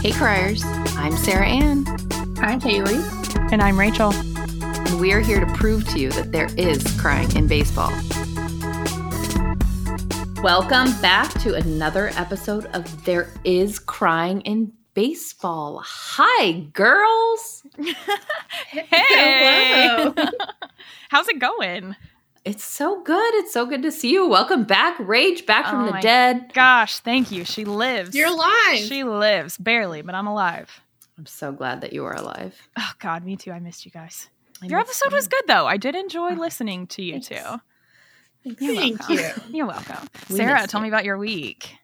[0.00, 0.62] Hey, Criers.
[0.96, 1.84] I'm Sarah Ann,
[2.38, 2.98] I'm Hayley.
[3.50, 4.12] And I'm Rachael.
[4.12, 7.90] and we are here to prove to you that there is crying in baseball.
[10.42, 15.82] Welcome back to another episode of There Is Crying in Baseball.
[15.84, 17.64] Hi, girls.
[18.68, 19.04] Hey!
[19.88, 20.14] Hello.
[21.08, 21.96] How's it going?
[22.44, 23.34] It's so good.
[23.34, 24.26] It's so good to see you.
[24.28, 26.52] Welcome back, Rage, back from Oh the dead.
[26.54, 27.44] Gosh, thank you.
[27.44, 28.14] She lives.
[28.14, 28.78] You're alive.
[28.78, 29.58] She lives.
[29.58, 30.80] Barely, but I'm alive.
[31.18, 32.56] I'm so glad that you are alive.
[32.78, 33.50] Oh, God, me too.
[33.50, 34.28] I missed you guys.
[34.62, 35.16] I Your episode you.
[35.16, 35.66] was good, though.
[35.66, 37.28] I did enjoy Oh, listening to you, thanks.
[37.28, 37.60] too.
[38.44, 39.42] You're Thank welcome.
[39.50, 39.56] you.
[39.58, 40.08] You're welcome.
[40.30, 40.84] We Sarah, tell you.
[40.84, 41.76] me about your week.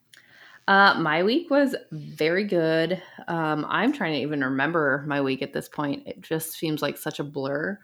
[0.67, 3.03] Uh, my week was very good.
[3.29, 6.05] Um, I'm trying to even remember my week at this point.
[6.07, 7.79] It just seems like such a blur.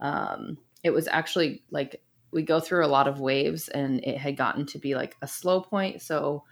[0.00, 2.00] Um, it was actually like
[2.34, 5.28] we go through a lot of waves, and it had gotten to be like a
[5.28, 6.02] slow point.
[6.02, 6.44] So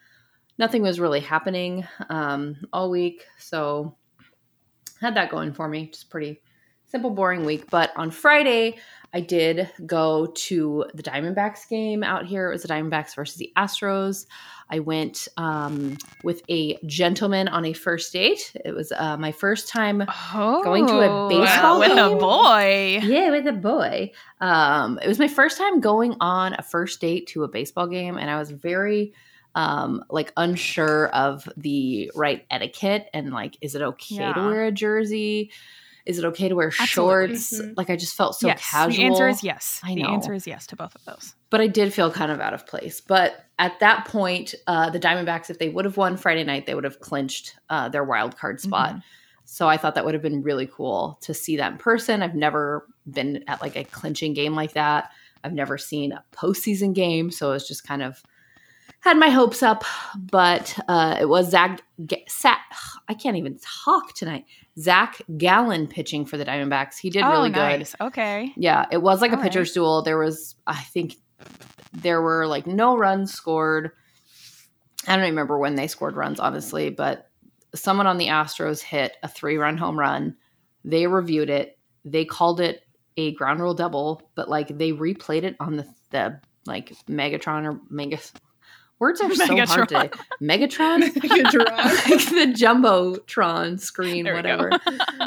[0.59, 3.27] nothing was really happening um, all week.
[3.39, 3.97] So
[5.01, 5.89] had that going for me.
[5.89, 6.41] Just pretty
[6.87, 7.69] simple, boring week.
[7.71, 8.79] But on Friday,
[9.13, 12.49] I did go to the Diamondbacks game out here.
[12.49, 14.27] It was the Diamondbacks versus the Astros.
[14.73, 18.53] I went um, with a gentleman on a first date.
[18.65, 20.03] It was uh, my first time.
[20.35, 21.91] Oh, Going to a baseball game.
[21.91, 23.01] with a boy.
[23.03, 24.13] Yeah, with a boy.
[24.41, 28.17] Um, it was my first time going on a first date to a baseball game,
[28.17, 29.13] and I was very
[29.55, 34.73] um like unsure of the right etiquette and like is it okay to wear a
[34.73, 35.51] jersey
[36.07, 37.37] is it okay to wear Absolutely.
[37.37, 37.75] shorts Mhm.
[37.77, 38.63] like i just felt so yes.
[38.71, 39.81] casual The answer is yes.
[39.85, 40.03] I know.
[40.07, 41.35] The answer is yes to both of those.
[41.51, 43.01] but I did feel kind of out of place.
[43.01, 46.75] But at that point, uh, the Diamondbacks, if they would have won Friday night, they
[46.75, 48.95] would have clinched uh, their wild card spot.
[48.97, 49.03] Mhm.
[49.45, 52.23] So I thought that would have been really cool to see that in person.
[52.23, 55.11] I've never been at like a clinching game like that.
[55.45, 58.23] I've never seen a postseason game, so it was just kind of
[59.03, 59.85] had my hopes up.
[60.17, 61.83] But uh, it was Zach.
[62.29, 62.57] Sa-
[63.09, 64.45] I can't even talk tonight.
[64.79, 66.99] Zach Gallen pitching for the Diamondbacks.
[66.99, 67.87] He did oh, really good.
[68.01, 68.53] Okay.
[68.57, 70.03] Yeah, it was like a All pitcher's duel.
[70.03, 71.17] There was, I think,
[71.93, 73.91] there were like no runs scored.
[75.07, 77.29] I don't remember when they scored runs, honestly, but
[77.75, 80.37] someone on the Astros hit a three run home run.
[80.85, 81.79] They reviewed it.
[82.05, 82.83] They called it
[83.17, 87.81] a ground rule double, but like they replayed it on the, the like Megatron or
[87.91, 88.19] Mega.
[89.03, 90.15] Words are so hard Megatron.
[90.41, 91.01] Megatron?
[92.09, 94.71] Like the Jumbotron screen, There whatever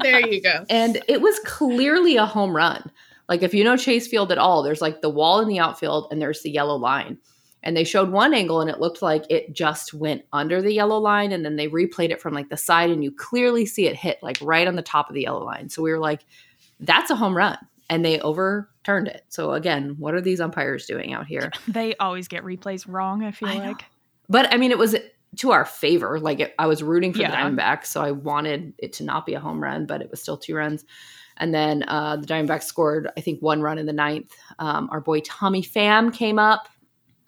[0.02, 0.64] there you go.
[0.70, 2.90] and it was clearly a home run.
[3.28, 6.08] Like if you know Chase Field at all, there's like the wall in the outfield
[6.10, 7.18] and there's the yellow line.
[7.64, 11.00] And they showed one angle and it looked like it just went under the yellow
[11.00, 13.98] line and then they replayed it from like the side and you clearly see it
[13.98, 15.68] hit like right on the top of the yellow line.
[15.68, 16.22] So we were like
[16.80, 17.58] that's a home run
[17.90, 19.24] and they overturned it.
[19.30, 21.52] So again, what are these umpires doing out here?
[21.68, 23.64] They always get replays wrong, I feel I know.
[23.66, 23.86] like.
[24.30, 24.96] But I mean, it was
[25.38, 26.20] to our favor.
[26.20, 27.32] Like it, I was rooting for Yeah.
[27.32, 30.22] the Diamondbacks, so I wanted it to not be a home run, but it was
[30.22, 30.86] still two runs.
[31.38, 34.32] And then uh, the Diamondbacks scored, I think, one run in the ninth.
[34.58, 36.70] Um, our boy Tommy Pham came up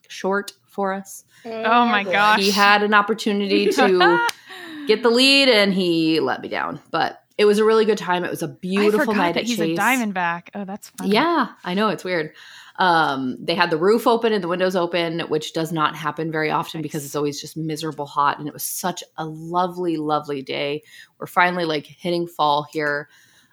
[0.08, 1.26] short for us.
[1.46, 2.12] Oh my boy.
[2.14, 2.40] gosh.
[2.40, 4.28] He had an opportunity to
[4.88, 6.80] get the lead, and he let me down.
[6.90, 8.24] But it was a really good time.
[8.24, 9.78] It was a beautiful night that at he's Chase.
[9.78, 10.50] a Diamondback.
[10.56, 11.12] Oh, that's funny.
[11.12, 12.34] Yeah, I know it's weird.
[12.80, 16.52] Um, they had the roof open and the windows open, which does not happen very
[16.52, 18.38] often because it's always just miserable hot.
[18.40, 20.84] And it was such a lovely, lovely day.
[21.18, 23.10] We're finally like hitting fall here.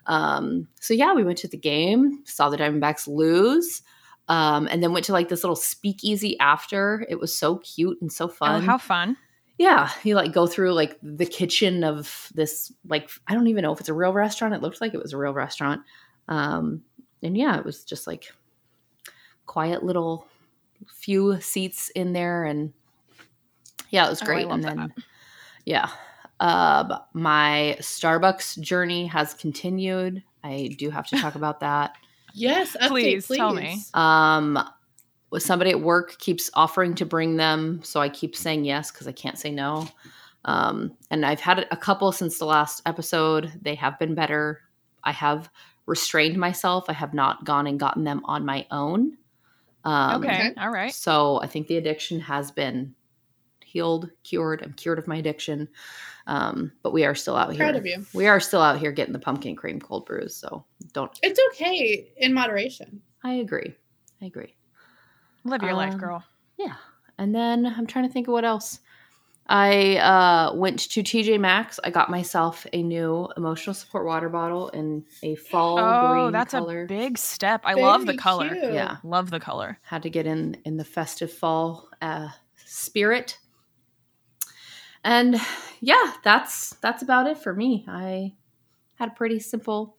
[0.06, 3.80] Um, so yeah, we went to the game, saw the Diamondbacks lose,
[4.28, 7.06] um, and then went to like this little speakeasy after.
[7.08, 8.62] It was so cute and so Oh, fun.
[8.62, 9.16] how fun.
[9.56, 13.72] Yeah, you like go through like the kitchen of this like I don't even know
[13.72, 14.54] if it's a real restaurant.
[14.54, 15.82] It looked like it was a real restaurant.
[16.28, 16.82] Um
[17.22, 18.32] and yeah, it was just like
[19.46, 20.26] quiet little
[20.92, 22.72] few seats in there and
[23.90, 24.46] yeah, it was Oh, great.
[24.48, 24.92] love and then
[25.64, 25.88] yeah.
[26.40, 30.22] Uh my Starbucks journey has continued.
[30.42, 31.94] I do have to talk about that.
[32.34, 33.80] Yes, update, Please, please, tell me.
[33.94, 34.58] Um,
[35.42, 39.12] somebody at work keeps offering to bring them, so I keep saying yes because I
[39.12, 39.88] can't say no.
[40.44, 43.52] Um, and I've had a couple since the last episode.
[43.62, 44.60] They have been better.
[45.02, 45.50] I have
[45.86, 46.84] restrained myself.
[46.88, 49.16] I have not gone and gotten them on my own.
[49.84, 50.34] Um, okay.
[50.34, 50.54] okay.
[50.58, 50.92] All right.
[50.92, 52.94] So I think the addiction has been
[53.64, 54.62] healed, cured.
[54.62, 55.68] I'm cured of my addiction.
[56.26, 57.58] Um, but we are still out here.
[57.58, 58.04] Proud of you.
[58.14, 60.34] We are still out here getting the pumpkin cream cold brews.
[60.34, 61.18] So don't.
[61.22, 63.02] It's okay in moderation.
[63.22, 63.74] I agree.
[64.22, 64.54] I agree.
[65.44, 66.24] Live your life, Um, girl.
[66.58, 66.74] Yeah.
[67.18, 68.80] And then I'm trying to think of what else.
[69.46, 71.78] I uh, went to TJ Maxx.
[71.84, 76.52] I got myself a new emotional support water bottle in a fall Oh, green that's
[76.52, 76.84] color.
[76.84, 77.60] a big step.
[77.64, 78.48] I love the color.
[78.48, 78.72] cute.
[78.72, 78.96] Yeah.
[79.04, 79.78] Love the color.
[79.82, 82.28] Had to get in in the festive fall uh,
[82.64, 83.38] spirit.
[85.04, 85.38] And
[85.80, 87.84] yeah, that's that's about it for me.
[87.86, 88.32] I
[88.94, 89.98] had a pretty simple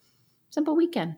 [0.49, 1.17] simple weekend.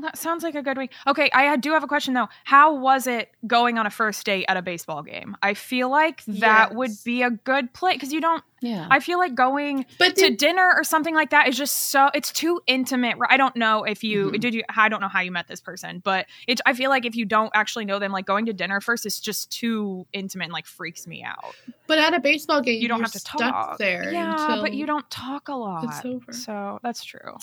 [0.00, 0.92] That sounds like a good week.
[1.06, 2.28] Okay, I do have a question though.
[2.44, 5.36] How was it going on a first date at a baseball game?
[5.42, 6.76] I feel like that Yes.
[6.76, 8.42] would be a good play because you don't.
[8.62, 8.86] Yeah.
[8.90, 12.30] I feel like going But to dinner or something like that is just so it's
[12.30, 13.16] too intimate.
[13.30, 14.40] I don't know if you Mhm.
[14.40, 17.06] did you I don't know how you met this person, but it I feel like
[17.06, 20.44] if you don't actually know them, like going to dinner first is just too intimate
[20.44, 21.54] and like freaks me out.
[21.86, 24.12] but at a baseball game, You don't have to stuck talk there.
[24.12, 25.84] Yeah, but you don't talk a lot.
[25.84, 26.32] It's over.
[26.32, 27.36] So that's true.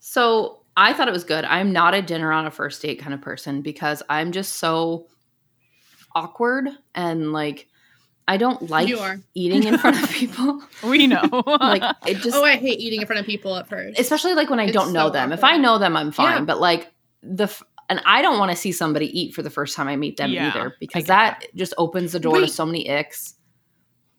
[0.00, 1.44] So I thought it was good.
[1.44, 5.06] I'm not a dinner on a first date kind of person because I'm just so
[6.14, 7.66] awkward and like
[8.26, 8.88] I don't like
[9.34, 10.62] eating in front of people.
[10.84, 11.22] We know.
[11.60, 13.98] like it just oh, I hate eating in front of people at first.
[13.98, 15.32] especially like when I It's don't know so them.
[15.32, 15.42] If.
[15.44, 16.38] I know them, I'm fine.
[16.40, 16.44] Yeah.
[16.44, 16.92] But like
[17.22, 19.96] the f- and I don't want to see somebody eat for the first time I
[19.96, 23.32] meet them Yeah, either because get that, just opens the door to so many icks.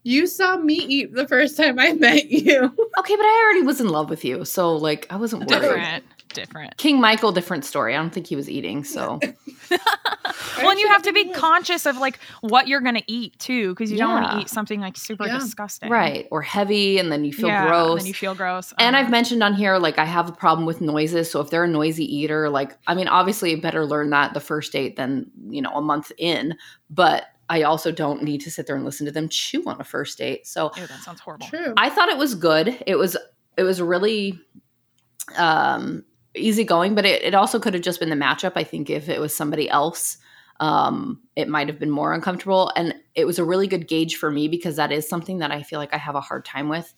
[0.03, 2.57] You saw me eat the first time I met you.
[2.65, 5.61] Okay, but I already was in love with you, so like I wasn't worried.
[5.61, 6.03] different.
[6.31, 6.77] Different.
[6.77, 7.95] King Michael, different story.
[7.95, 9.19] I don't think he was eating, so
[10.57, 13.91] Well, and you have to be conscious of like what you're gonna eat too, because
[13.91, 15.39] you don't want to eat something like super Yeah.
[15.39, 15.89] disgusting.
[15.89, 17.99] right or heavy, and then you feel yeah, and gross.
[18.01, 18.73] Then you feel gross.
[18.77, 19.05] And Uh-huh.
[19.05, 21.31] I've mentioned on here, like, I have a problem with noises.
[21.31, 24.39] So if they're a noisy eater, like, I mean, obviously, you better learn that the
[24.39, 26.55] first date than, you know, a month in.
[26.89, 29.83] But I also don't need to sit there and listen to them chew on a
[29.83, 30.45] first date.
[30.45, 31.47] So Ew, that sounds horrible.
[31.47, 31.73] True.
[31.77, 32.81] I thought it was good.
[32.85, 33.17] It was,
[33.57, 34.39] it was really
[35.35, 36.05] um,
[36.35, 38.53] easygoing, but it, it also could have just been the matchup.
[38.55, 40.17] I think if it was somebody else,
[40.59, 42.71] um, it might have been more uncomfortable.
[42.75, 45.63] And it was a really good gauge for me because that is something that I
[45.63, 46.93] feel like I have a hard time with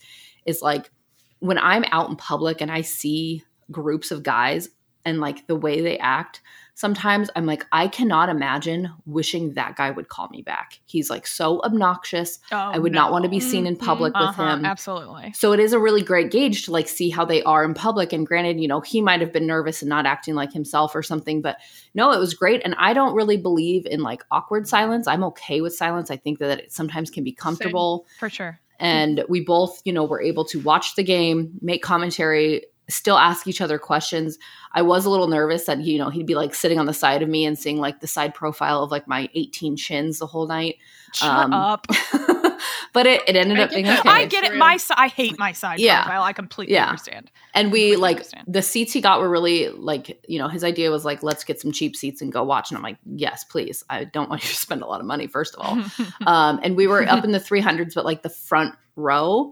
[0.45, 0.91] is like
[1.39, 4.69] when I'm out in public and I see groups of guys
[5.05, 6.41] and like the way they act,
[6.73, 10.79] sometimes I'm like, I cannot imagine wishing that guy would call me back.
[10.85, 12.39] He's like so obnoxious.
[12.51, 14.65] Oh, I would not want to be seen in public with Uh-huh, him.
[14.65, 15.33] Absolutely.
[15.33, 18.13] So it is a really great gauge to like see how they are in public.
[18.13, 21.03] And granted, you know, he might have been nervous and not acting like himself or
[21.03, 21.57] something, but
[21.93, 22.61] no, it was great.
[22.63, 25.07] And I don't really believe in like awkward silence.
[25.07, 26.09] I'm okay with silence.
[26.09, 28.05] I think that it sometimes can be comfortable.
[28.19, 28.59] For sure.
[28.79, 33.47] And we both, you know, were able to watch the game, make commentary, still ask
[33.47, 34.37] each other questions.
[34.73, 37.21] I was a little nervous that, you know, he'd be like sitting on the side
[37.21, 40.47] of me and seeing like the side profile of like my 18 chins the whole
[40.47, 40.77] night.
[41.13, 41.87] Shut Um, up.
[42.93, 44.09] but it, it ended I up get being okay.
[44.09, 44.55] I get it.
[44.55, 46.03] My I hate my side Yeah.
[46.03, 46.23] profile.
[46.23, 46.85] I completely Yeah.
[46.87, 47.31] understand.
[47.53, 48.45] and we like understand.
[48.47, 51.59] the seats he got were really like you know his idea was like let's get
[51.59, 54.47] some cheap seats and go watch and i'm like yes please i don't want you
[54.49, 55.83] to spend a lot of money first of all
[56.31, 59.51] um and we were up in the 300s but like the front row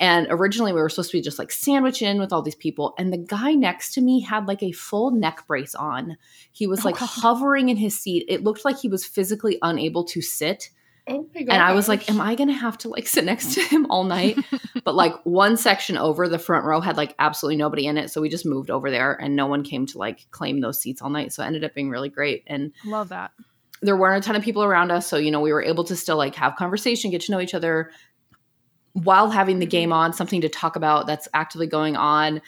[0.00, 2.94] and originally we were supposed to be just like sandwiched in with all these people
[2.98, 6.16] and the guy next to me had like a full neck brace on
[6.52, 10.04] he was Oh, like hovering in his seat it looked like he was physically unable
[10.04, 10.70] to sit
[11.08, 11.54] oh my god.
[11.54, 13.86] and I was like, am I going to have to like sit next to him
[13.90, 14.36] all night?
[14.84, 18.10] but like one section over the front row had like absolutely nobody in it.
[18.10, 21.00] So we just moved over there and no one came to like claim those seats
[21.00, 21.32] all night.
[21.32, 22.44] So it ended up being really great.
[22.46, 23.30] And Love that.
[23.80, 25.06] there weren't a ton of people around us.
[25.06, 27.54] So, you know, we were able to still like have conversation, get to know each
[27.54, 27.90] other
[28.92, 32.40] while having the game on, something to talk about that's actively going on.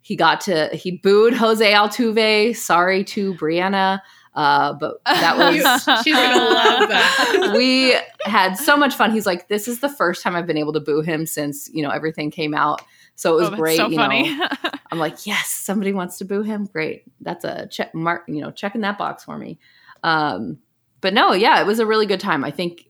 [0.00, 2.56] He got to, he booed Jose Altuve.
[2.56, 4.00] Sorry to Brianna.
[4.38, 7.52] Uh, but that was she's gonna love that.
[7.56, 9.10] we had so much fun.
[9.10, 11.82] He's like, this is the first time I've been able to boo him since you
[11.82, 12.80] know everything came out.
[13.16, 13.78] So it was oh, great.
[13.78, 14.32] So you funny.
[14.36, 14.46] know,
[14.92, 16.66] I'm like, yes, somebody wants to boo him.
[16.66, 18.22] Great, that's a check mark.
[18.28, 19.58] You know, checking that box for me.
[20.04, 20.58] Um,
[21.00, 22.44] but no, yeah, it was a really good time.
[22.44, 22.87] I think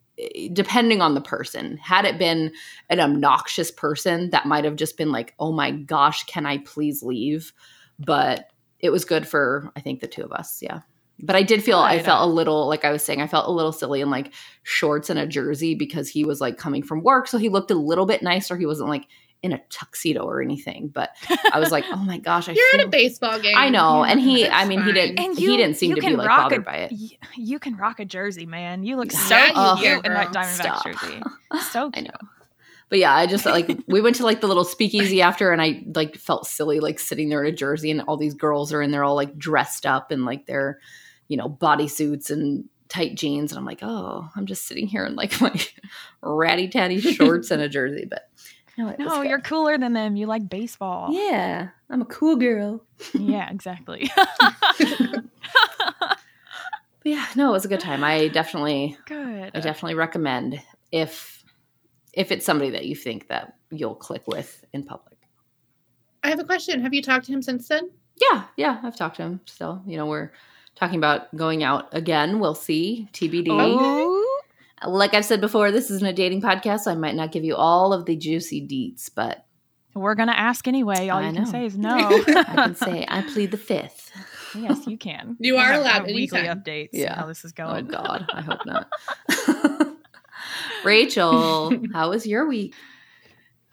[0.52, 2.52] depending on the person, had it been
[2.90, 7.02] an obnoxious person, that might have just been like, oh my gosh, can I please
[7.02, 7.52] leave?
[7.98, 10.60] But it was good for I think the two of us.
[10.62, 10.80] Yeah.
[11.20, 12.04] But I did feel I Right.
[12.04, 14.32] felt a little like I was saying I felt a little silly in like
[14.62, 17.75] shorts and a jersey because he was like coming from work so he looked a
[17.75, 19.06] little bit nicer he wasn't like
[19.42, 21.11] in a tuxedo or anything but
[21.52, 23.54] I was like oh my gosh I You're feel at a baseball game.
[23.57, 26.16] I know and he, I mean he didn't and he didn't seem to be can
[26.16, 28.85] like bothered a, by it y- You can rock a jersey, man.
[28.85, 30.85] You look so you cute can, in that Diamondback Stop.
[30.85, 31.23] jersey.
[31.71, 32.11] So I know
[32.88, 35.83] but yeah I just like we went to like the little speakeasy after and I
[35.95, 38.90] like felt silly like sitting there in a jersey and all these girls are in
[38.90, 40.78] there all like dressed up in like their
[41.28, 45.14] you know bodysuits and tight jeans and I'm like oh I'm just sitting here in
[45.14, 45.54] like my
[46.23, 48.27] ratty tatty shorts and a jersey but
[48.78, 49.28] no, it No, good.
[49.28, 50.16] you're cooler than them.
[50.16, 51.08] You like baseball.
[51.12, 52.82] yeah I'm a cool girl
[53.14, 54.11] Yeah, exactly.
[54.78, 56.16] but
[57.04, 59.50] yeah no it was a good time I definitely Good.
[59.54, 60.61] I definitely recommend
[60.92, 61.44] if
[62.12, 65.18] if it's somebody that you think that you'll click with in public
[66.25, 66.80] I have a question.
[66.82, 67.90] Have you talked to him since then?
[68.16, 69.80] Yeah, yeah, I've talked to him still.
[69.87, 70.32] You know, we're
[70.75, 72.40] talking about going out again.
[72.40, 73.08] We'll see.
[73.12, 73.47] TBD.
[73.49, 74.17] Oh,
[74.87, 77.56] Like I've said before, this isn't a dating podcast, so I might not give you
[77.56, 79.44] all of the juicy deets, but
[79.94, 81.08] We're gonna ask anyway.
[81.08, 81.42] All I you know.
[81.42, 81.97] can say is no.
[82.28, 84.12] I can say I plead the fifth.
[84.54, 85.37] yes, you can.
[85.40, 86.61] You We'll are have- allowed have weekly anytime.
[86.62, 86.90] updates.
[86.92, 87.14] Yeah.
[87.16, 87.87] how this is going.
[87.88, 88.04] Oh going.
[88.04, 88.88] God, I hope not.
[90.85, 92.75] Rachael, how was your week?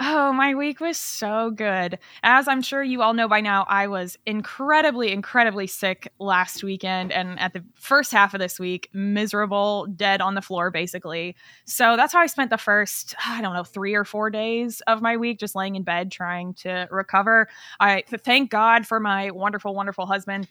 [0.02, 1.98] Oh, my week was so good.
[2.22, 7.14] As I'm sure you all know by now, I was incredibly, incredibly sick last weekend
[7.14, 11.34] and at the first half of this week, miserable, dead on the floor, basically.
[11.64, 15.02] So that's how I spent the first, I don't know, three or four days of
[15.02, 17.48] my week, just laying in bed trying to recover.
[17.80, 20.50] I thank God for my wonderful, wonderful husband.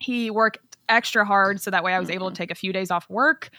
[0.00, 2.42] He worked extra hard so that way I was able to mm-hmm.
[2.42, 3.50] take a few days off work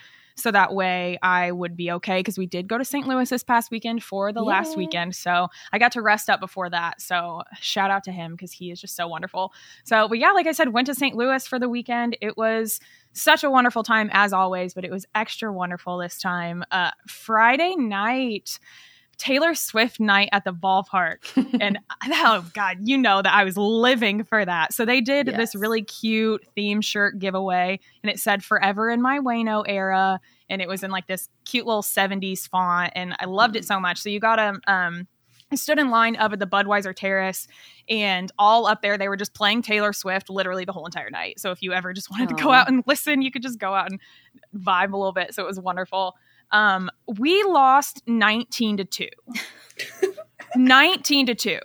[0.41, 3.07] so that way I would be okay because we did go to St.
[3.07, 5.15] Louis this past weekend for the last weekend.
[5.15, 7.01] So I got to rest up before that.
[7.01, 9.53] So shout out to him because he is just so wonderful.
[9.83, 11.15] So, but yeah, like I said, went to St.
[11.15, 12.17] Louis for the weekend.
[12.21, 12.79] It was
[13.13, 16.63] such a wonderful time as always, but it was extra wonderful this time.
[16.71, 18.59] Uh, Friday night,
[19.21, 21.19] Taylor Swift night at the ballpark.
[21.61, 24.73] and oh god, you know that I was living for that.
[24.73, 29.19] So they did this really cute theme shirt giveaway, and it said "Forever in my
[29.19, 33.55] Waino era," and it was in like this cute little '70s font, and I loved
[33.55, 33.99] it so much.
[33.99, 35.07] So you got to um.
[35.53, 37.45] I stood in line up at the Budweiser Terrace,
[37.89, 41.41] and all up there they were just playing Taylor Swift literally the whole entire night.
[41.41, 43.73] So if you ever just wanted to go out and listen, you could just go
[43.73, 43.99] out and
[44.55, 45.35] vibe a little bit.
[45.35, 46.15] So it was wonderful.
[46.51, 49.07] Um, we lost 19 to 2.
[50.57, 51.59] 19 to 2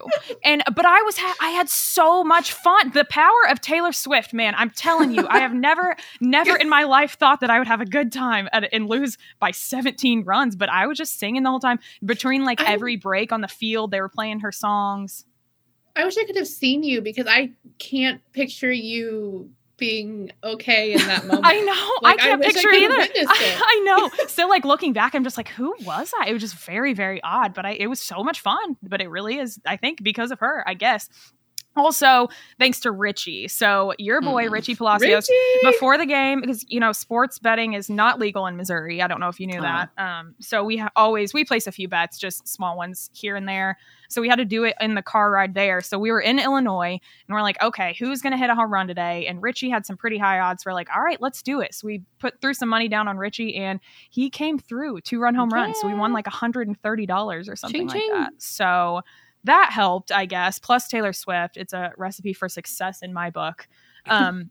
[0.44, 2.92] and but i was ha- i had so much fun.
[2.92, 6.84] The power of taylor swift man i'm telling you i have never never in my
[6.84, 10.54] life thought that i would have a good time at, and lose by 17 runs
[10.54, 11.80] but i was just singing the whole time.
[12.04, 15.24] Between like I- every break on the field they were playing her songs.
[15.96, 20.98] I wish I could have seen you because I can't picture you being okay in
[21.06, 21.44] that moment.
[21.46, 21.90] I know.
[22.08, 22.94] Like, I I can't I picture have either.
[23.00, 23.26] I, it.
[23.28, 24.26] I know.
[24.28, 26.28] So like looking back, I'm just like, who was I?
[26.28, 27.54] It was just very, very odd.
[27.54, 28.76] But I it was so much fun.
[28.82, 31.08] But it really is, I think, because of her, I guess.
[31.78, 32.28] Also,
[32.58, 33.48] thanks to Richie.
[33.48, 34.50] So your boy Mm.
[34.50, 35.72] Richie Palacios Richie!
[35.72, 39.02] before the game because you know sports betting is not legal in Missouri.
[39.02, 39.62] I don't know if you knew Oh.
[39.62, 39.90] that.
[39.98, 43.46] Um, so we ha- always we place a few bets, just small ones here and
[43.46, 43.76] there.
[44.08, 45.80] So we had to do it in the car ride there.
[45.80, 46.98] So we were in Illinois
[47.28, 49.26] and we're like, okay, who's gonna hit a home run today?
[49.26, 50.64] And Richie had some pretty high odds.
[50.64, 51.74] We're like, all right, let's do it.
[51.74, 55.34] So we put through some money down on Richie and he came through two run
[55.34, 55.78] home runs.
[55.80, 58.10] So we won like hundred and thirty dollars or something Ching, like ching.
[58.12, 58.32] that.
[58.38, 59.00] So
[59.44, 60.58] that helped, I guess.
[60.58, 61.56] Plus Taylor Swift.
[61.56, 63.68] It's a recipe for success in my book.
[64.08, 64.50] Um,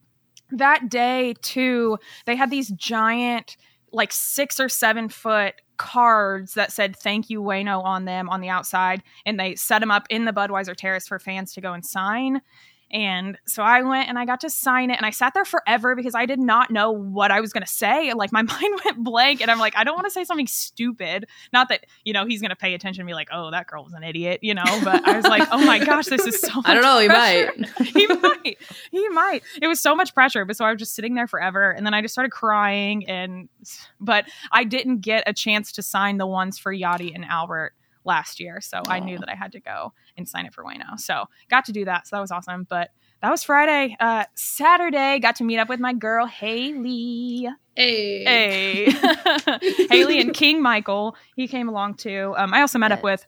[0.51, 3.55] that day too, they had these giant,
[3.93, 8.49] like six or seven foot cards that said "Thank you, Waino" on them on the
[8.49, 11.85] outside, and they set them up in the Budweiser Terrace for fans to go and
[11.85, 12.41] sign.
[12.95, 15.97] And so I went and I got to sign it, and I sat there forever
[15.97, 18.03] because I did not know what I was going to say.
[18.15, 21.27] Like my mind went blank, and I'm like, I don't want to say something stupid.
[21.51, 23.83] Not that you know he's going to pay attention and be like, "Oh, that girl
[23.83, 24.63] was an idiot," you know.
[24.83, 27.49] But I was like, "Oh my gosh, this is so." I don't know, he might.
[27.83, 28.57] he might.
[28.91, 29.43] He might.
[29.61, 31.93] It was so much pressure, but so I was just sitting there forever, and then
[31.93, 33.09] I just started crying.
[33.09, 33.49] And
[33.99, 37.73] but I didn't get a chance to sign the ones for Yadi and Albert
[38.05, 40.99] last year, so I knew that I had to go and sign it for Waino.
[40.99, 42.07] So got to do that.
[42.07, 42.65] So that was awesome.
[42.69, 43.95] But that was Friday.
[43.99, 47.47] Uh, Saturday, got to meet up with my girl Hayley.
[47.75, 48.23] Hey.
[48.23, 48.91] Hey,
[49.89, 51.15] Hayley and King Michael.
[51.35, 52.33] He came along too.
[52.37, 53.25] Um, I also met up with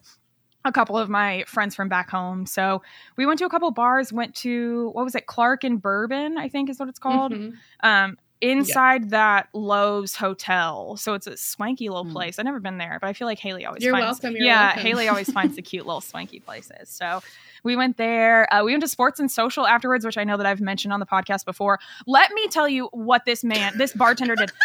[0.64, 2.46] a couple of my friends from back home.
[2.46, 2.82] So
[3.16, 4.12] we went to a couple bars.
[4.12, 6.38] Went to what was it, Clark and Bourbon?
[6.38, 7.32] I think is what it's called.
[7.32, 7.54] Mhm.
[7.82, 10.96] Um, inside that Loews hotel.
[10.96, 12.12] So it's a swanky little Mm.
[12.12, 12.38] place.
[12.38, 14.22] I've never been there, but I feel like Hayley always You're finds.
[14.22, 14.82] welcome, you're yeah, welcome.
[14.82, 16.88] Hayley always finds the cute little swanky places.
[16.88, 17.20] So
[17.64, 18.52] we went there.
[18.54, 21.00] Uh, we went to Sports and Social afterwards, which I know that I've mentioned on
[21.00, 21.78] the podcast before.
[22.06, 24.52] Let me tell you what this man, this bartender did.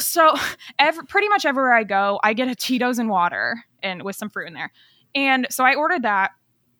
[0.00, 0.36] So
[0.78, 4.30] every, pretty much everywhere I go, I get a Tito's and water and with some
[4.30, 4.70] fruit in there.
[5.12, 6.30] And so I ordered that.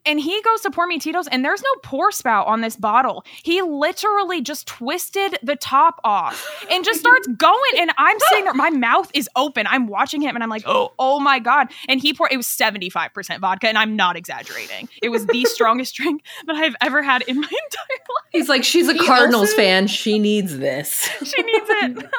[0.09, 3.25] And he goes to pour me Tito's, and there's no pour spout on this bottle.
[3.43, 7.73] He literally just twisted the top off and just starts going.
[7.79, 9.67] And I'm sitting there, my mouth is open.
[9.69, 11.69] I'm watching him, and I'm like, oh, oh my god!
[11.89, 12.33] And he poured.
[12.33, 14.89] It was 75 percent vodka, and I'm not exaggerating.
[15.03, 18.25] It was the strongest drink that I've ever had in my entire life.
[18.33, 19.87] He's like, she's a He Cardinals also- fan.
[19.89, 21.09] She needs this.
[21.23, 22.11] She needs it.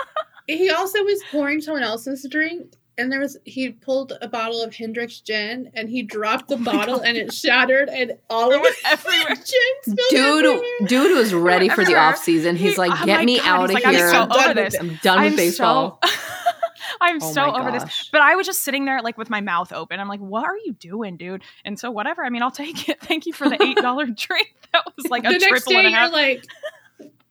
[0.48, 4.76] He also was pouring someone else's drink, and there was he pulled a bottle of
[4.76, 7.06] Hendrick's gin, and he dropped the Oh bottle, God.
[7.08, 9.36] and it shattered, and all of was it everywhere.
[9.36, 10.88] gin Dude, everywhere.
[10.88, 12.56] dude was ready for the off season.
[12.56, 14.12] He's He- like, oh get my me God, out of like, I'm here.
[14.12, 14.76] so I'm done with this.
[14.80, 16.00] I'm done with I'm baseball.
[16.04, 16.12] So,
[17.02, 18.10] I'm Oh so my over this.
[18.12, 20.00] But I was just sitting there like with my mouth open.
[20.00, 21.44] I'm like, what are you doing, dude?
[21.64, 22.26] And so whatever.
[22.26, 23.00] I mean, I'll take it.
[23.02, 24.54] Thank you for the eight dollar drink.
[24.74, 26.12] That was like a the next triple day, and a you're half.
[26.12, 26.46] like,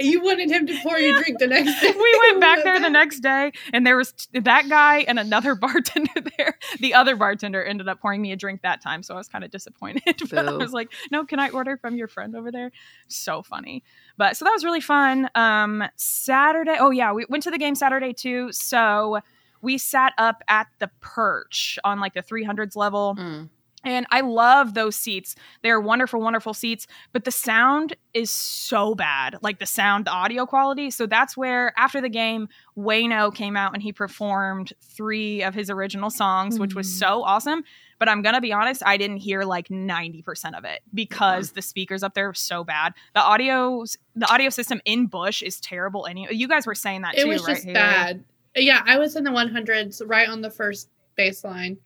[0.01, 1.91] You wanted him to pour you a drink the next day.
[1.91, 5.55] we went back there the next day and there was t- that guy and another
[5.57, 6.57] bartender there.
[6.79, 9.43] The other bartender ended up pouring me a drink that time so i was kind
[9.45, 10.21] of disappointed.
[10.31, 12.71] But i was like no can i order from your friend over there?
[13.09, 13.83] So funny.
[14.17, 15.29] But so that was really fun.
[15.35, 18.53] Um saturday oh yeah we went to the game saturday too.
[18.53, 19.21] So
[19.61, 23.17] we sat up at the perch on like the 300s level.
[23.19, 23.49] Mm.
[23.85, 25.37] And I love those seats.
[25.63, 29.37] They're wonderful, wonderful seats, but the sound is so bad.
[29.41, 30.91] Like the sound, the audio quality.
[30.91, 35.71] So that's where, after the game, Waino came out and he performed three of his
[35.71, 36.99] original songs, which was Mm.
[36.99, 37.63] so awesome.
[38.01, 41.63] But I'm going to be honest, I didn't hear like 90% of it because the
[41.63, 42.95] speakers up there were so bad.
[43.15, 43.85] The audio,
[44.17, 46.07] the audio system in Busch is terrible.
[46.07, 47.55] Anyway, you guys were saying that it too, was right?
[47.55, 47.75] just Hayley?
[47.75, 48.25] bad.
[48.57, 51.77] Yeah, I was in the 100s, right on the first baseline,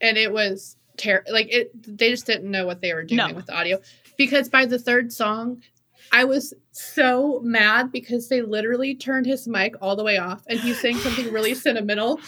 [0.00, 1.32] and it was terrible.
[1.32, 3.32] Like it, they just didn't know what they were doing No.
[3.34, 3.80] with the audio.
[4.18, 5.62] Because by the third song,
[6.12, 10.60] I was so mad because they literally turned his mic all the way off, and
[10.60, 12.20] he's saying something really sentimental.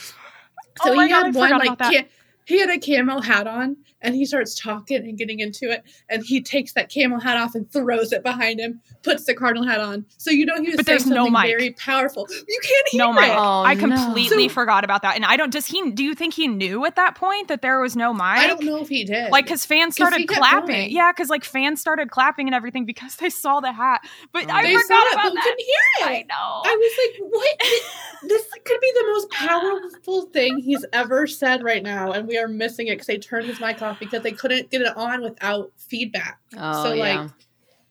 [0.81, 2.07] Oh so Oh he God, I had one like ca-
[2.47, 6.25] he had a camel hat on, and he starts talking and getting into it, and
[6.25, 9.81] he takes that camel hat off and throws it behind him, puts the cardinal hat
[9.81, 10.05] on.
[10.19, 11.47] So you know he was But saying there's no mic.
[11.47, 12.29] very powerful.
[12.31, 13.15] You can't hear No, it.
[13.15, 13.33] Mike.
[13.35, 15.17] Oh, I completely So- forgot about that.
[15.17, 15.51] And I don't.
[15.51, 15.91] Does he?
[15.91, 18.23] Do you think he knew at that point that there was no mic?
[18.23, 19.31] I don't know if he did.
[19.31, 20.67] Like, because fans started he clapping.
[20.69, 20.91] going.
[20.93, 24.01] Yeah, because like fans started clapping and everything because they saw the hat.
[24.33, 25.43] But Oh, I they saw forgot it, about but we that.
[25.45, 26.07] couldn't hear it.
[26.11, 26.63] I know.
[26.65, 28.29] I was like, what?
[28.29, 32.49] this could be the most powerful thing he's ever said right now, and we are
[32.49, 35.73] missing it because they turned his mic off because they couldn't get it on without
[35.77, 36.41] feedback.
[36.57, 37.29] Oh, So, yeah.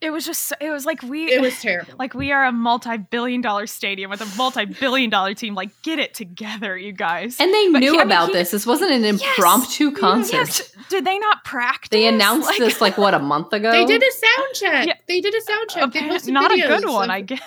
[0.03, 0.53] Like, it was just.
[0.59, 1.31] It was like we.
[1.31, 1.93] It was terrible.
[1.99, 5.55] like we are a multi-billion-dollar stadium with a multi-billion-dollar team.
[5.55, 7.37] Like, get it together, you guys.
[7.39, 8.51] and they But knew he- I mean, about he- this.
[8.51, 9.21] This wasn't an Yes!
[9.21, 10.33] impromptu concert.
[10.33, 10.75] Yes.
[10.89, 11.89] Did they not practice?
[11.89, 13.71] They announced Like- this like what a month ago.
[13.71, 14.87] They did a sound check.
[14.87, 14.93] Yeah.
[15.07, 15.91] They did a sound check.
[15.93, 17.41] They Appa- posted not a good one, of- I guess.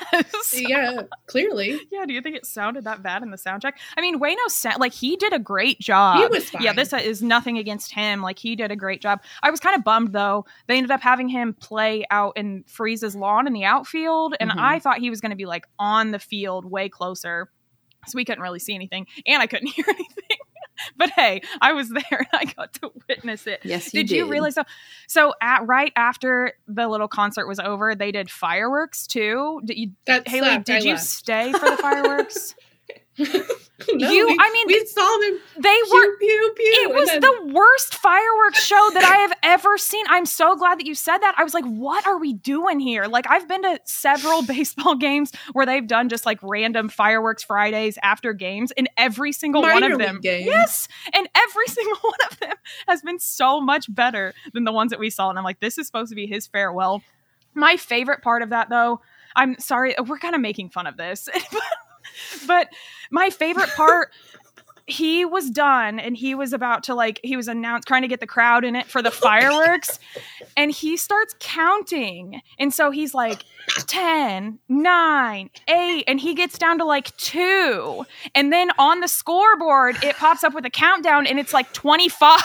[0.56, 1.78] Yeah, clearly.
[1.90, 3.78] Yeah, do you think it sounded that bad in the sound check?
[3.96, 6.18] I mean, Waino sound like he did a great job.
[6.20, 6.62] He was fine.
[6.62, 8.22] Yeah, this is nothing against him.
[8.22, 9.20] Like he did a great job.
[9.42, 10.46] I was kind of bummed though.
[10.66, 14.58] They ended up having him play out in Freese's lawn in the outfield, and Mhm.
[14.58, 17.50] I thought he was going to be like on the field way closer,
[18.06, 20.38] so we couldn't really see anything, and I couldn't hear anything.
[20.96, 23.60] but hey, I was there and I got to witness it.
[23.64, 24.16] Yes, you did, did.
[24.16, 24.62] you realize so?
[25.08, 29.60] So at right after the little concert was over, they did fireworks too.
[29.64, 30.48] Did you, That Hayley?
[30.48, 30.66] sucked.
[30.66, 31.04] Did I you left.
[31.04, 32.54] stay for the fireworks?
[33.92, 35.38] No, You- we- I mean, we saw them.
[35.58, 36.90] they were Pew pew pew.
[36.90, 40.04] it was then- the worst fireworks show that I have ever seen.
[40.08, 41.34] I'm so glad that you said that.
[41.36, 43.04] I was like, what are we doing here?
[43.04, 47.98] Like, I've been to several baseball games where they've done just like random fireworks Fridays
[48.02, 50.46] after games, and every single one of them, games.
[50.46, 52.54] yes, and every single one of them
[52.88, 55.28] has been so much better than the ones that we saw.
[55.28, 57.02] And I'm like, this is supposed to be his farewell.
[57.54, 59.00] My favorite part of that, though,
[59.36, 61.28] I'm sorry, we're kind of making fun of this,
[62.46, 62.68] but
[63.10, 64.10] my favorite part
[64.86, 68.20] he was done and he was about to like he was announced trying to get
[68.20, 69.98] the crowd in it for the fireworks
[70.56, 72.40] and he starts counting.
[72.58, 73.44] And so he's like
[73.88, 79.96] 10 9 8 and he gets down to like 2 and then on the scoreboard
[80.04, 82.30] it pops up with a countdown and it's like 25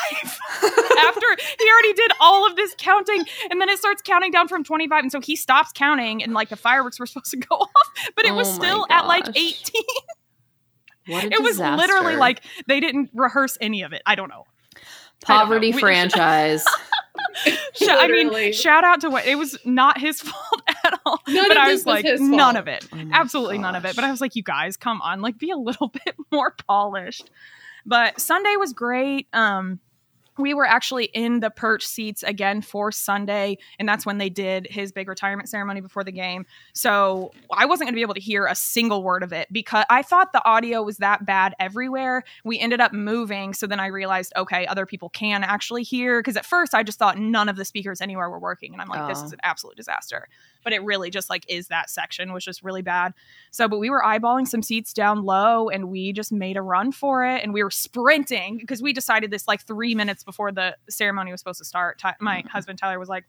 [0.64, 1.26] after
[1.60, 5.04] he already did all of this counting and then it starts counting down from 25
[5.04, 8.26] and so he stops counting and like the fireworks were supposed to go off but
[8.26, 9.62] it was Oh still at like 18
[11.08, 14.02] What it was literally like they didn't rehearse any of it.
[14.06, 14.46] I don't know.
[15.22, 15.80] poverty don't know.
[15.80, 16.66] Franchise.
[17.46, 21.20] I mean, shout out to what it was not his fault at all.
[21.28, 22.56] None but of I was like, none fault.
[22.56, 22.88] of it.
[22.94, 23.96] Oh Absolutely none of it.
[23.96, 27.30] But I was like, you guys, come on, like be a little bit more polished.
[27.86, 29.28] But Sunday was great.
[29.34, 29.80] Um,
[30.38, 34.68] we were actually in the perch seats again for Sunday, and that's when they did
[34.70, 36.46] his big retirement ceremony before the game.
[36.74, 39.86] So I wasn't going to be able to hear a single word of it because
[39.90, 42.24] I thought the audio was that bad everywhere.
[42.44, 46.20] We ended up moving, so then I realized, okay, other people can actually hear.
[46.20, 48.88] Because at first I just thought none of the speakers anywhere were working, and I'm
[48.88, 50.28] like, this is an absolute disaster.
[50.64, 53.14] But it really just like is that section was just really bad.
[53.50, 56.92] So, but we were eyeballing some seats down low and we just made a run
[56.92, 57.44] for it.
[57.44, 61.42] And we were sprinting because we decided this like three minutes before the ceremony was
[61.42, 62.00] supposed to start.
[62.00, 63.26] Ty- my husband Tyler was like,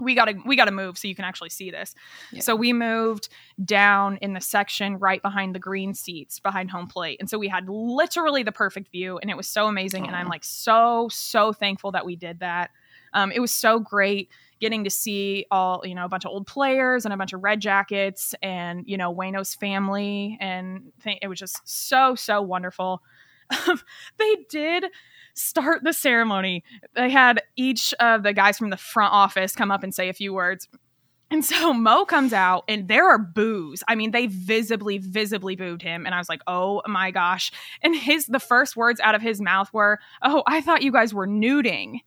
[0.00, 1.94] we gotta we gotta move so you can actually see this.
[2.32, 2.40] Yeah.
[2.40, 3.28] So we moved
[3.64, 7.18] down in the section right behind the green seats behind home plate.
[7.20, 10.06] And so we had literally the perfect view and it was so amazing.
[10.06, 12.70] And I'm like so, so thankful that we did that.
[13.14, 16.46] Um, it was so great getting to see all you know a bunch of old
[16.46, 21.28] players and a bunch of red jackets and you know Waino's family and th- it
[21.28, 23.02] was just so so wonderful.
[24.18, 24.86] they did
[25.34, 26.64] start the ceremony.
[26.94, 30.12] They had each of the guys from the front office come up and say a
[30.12, 30.68] few words.
[31.32, 33.82] And so Mo comes out and there are boos.
[33.88, 36.06] I mean, they visibly, visibly booed him.
[36.06, 37.50] And I was like, oh my gosh.
[37.82, 41.12] And his the first words out of his mouth were, Oh, I thought you guys
[41.12, 42.00] were nuding.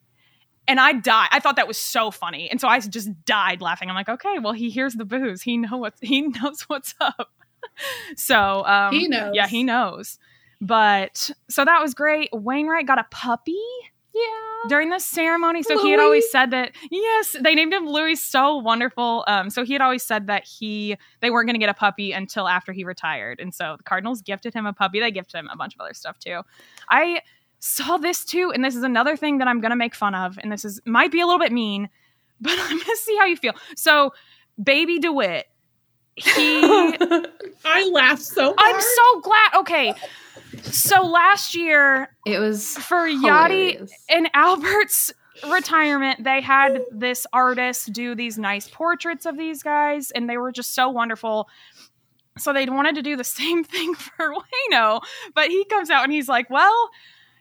[0.68, 1.30] And I died.
[1.32, 2.50] I thought that was so funny.
[2.50, 3.90] And so I just died laughing.
[3.90, 5.42] I'm like, okay, well, he hears the boos.
[5.42, 7.32] He know what's he knows what's up.
[8.16, 9.34] so um He knows.
[9.34, 10.20] Yeah, he knows.
[10.66, 12.30] But so that was great.
[12.34, 13.60] Wainwright got a puppy
[14.14, 14.68] Yeah.
[14.70, 15.62] during the ceremony.
[15.62, 18.16] So he had always said that yes, they named him Louis.
[18.16, 19.24] So wonderful.
[19.28, 22.12] Um, so he had always said that he they weren't going to get a puppy
[22.14, 25.00] until after he retired, and so the Cardinals gifted him a puppy.
[25.00, 26.42] They gifted him a bunch of other stuff too.
[26.90, 27.22] I
[27.60, 30.40] saw this too, and this is another thing that I'm going to make fun of,
[30.42, 31.90] and this is might be a little bit mean,
[32.42, 33.54] but I'm going to see how you feel.
[33.76, 34.14] So,
[34.62, 35.46] Baby DeWitt.
[36.16, 36.32] He
[37.66, 38.76] I laughed so hard.
[38.76, 39.50] I'm so glad.
[39.60, 39.94] Okay.
[40.64, 45.14] So last year it was for Yadi and Albert's
[45.50, 50.52] retirement, they had this artist do these nice portraits of these guys, and they were
[50.52, 51.50] just so wonderful.
[52.38, 55.02] So they wanted to do the same thing for Waino,
[55.34, 56.90] but he comes out and he's like, Well,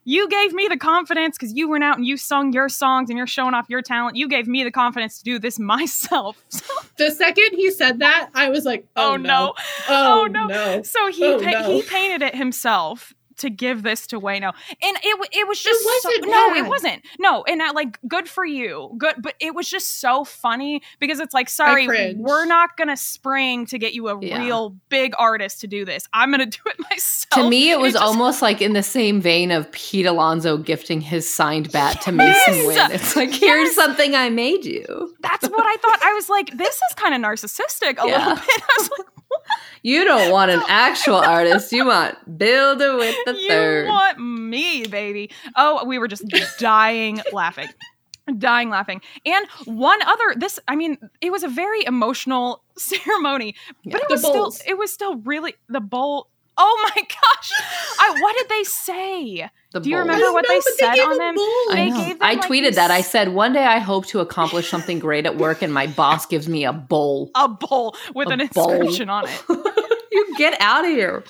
[0.04, 3.16] you gave me the confidence because you went out and you sung your songs and
[3.16, 4.16] you're showing off your talent.
[4.16, 6.36] You gave me the confidence to do this myself.
[6.98, 9.54] the second he said that, I was like, Oh, oh, no.
[9.88, 10.46] Oh, Oh, no.
[10.46, 10.82] no.
[10.82, 11.70] So he Oh, pa- no.
[11.70, 15.90] he painted it himself to give this to Waino, and it it was just so-
[16.10, 19.68] wasn't no, it wasn't no, and I, like good for you, good, but it was
[19.68, 24.18] just so funny because it's like sorry, we're not gonna spring to get you a
[24.24, 24.38] Yeah.
[24.42, 26.06] real big artist to do this.
[26.12, 27.44] I'm gonna do it myself.
[27.44, 30.56] To me, it And was just- almost like in the same vein of Pete Alonso
[30.56, 32.66] gifting his signed bat to Masyn Yes!
[32.66, 32.90] Winn.
[32.92, 35.14] It's like, here's something I made you.
[35.20, 35.98] that's what I thought.
[36.02, 38.18] I was like, this is kind of narcissistic a Yeah.
[38.28, 38.62] little bit.
[38.62, 39.06] I was like,
[39.82, 41.70] You don't want an actual artist.
[41.72, 43.86] You want Bill with the you third.
[43.88, 45.30] want me, baby.
[45.56, 46.24] Oh, we were just
[46.58, 47.68] dying laughing.
[48.38, 49.02] Dying laughing.
[49.26, 53.54] And one other this I mean, it was a very emotional ceremony,
[53.84, 53.98] but Yeah.
[53.98, 56.28] it was still it was still really the bowl.
[56.56, 57.52] Oh my gosh.
[58.00, 59.50] I what did they say?
[59.74, 60.02] The Do you bowl.
[60.02, 61.34] I remember what know, they said gave on them?
[61.36, 62.90] I, They gave them, I like, tweeted these- that.
[62.92, 66.26] I said, one day I hope to accomplish something great at work, and my boss
[66.26, 67.30] gives me a bowl.
[67.34, 68.70] A bowl with A an bowl.
[68.70, 69.42] inscription on it.
[70.12, 71.24] you get out of here.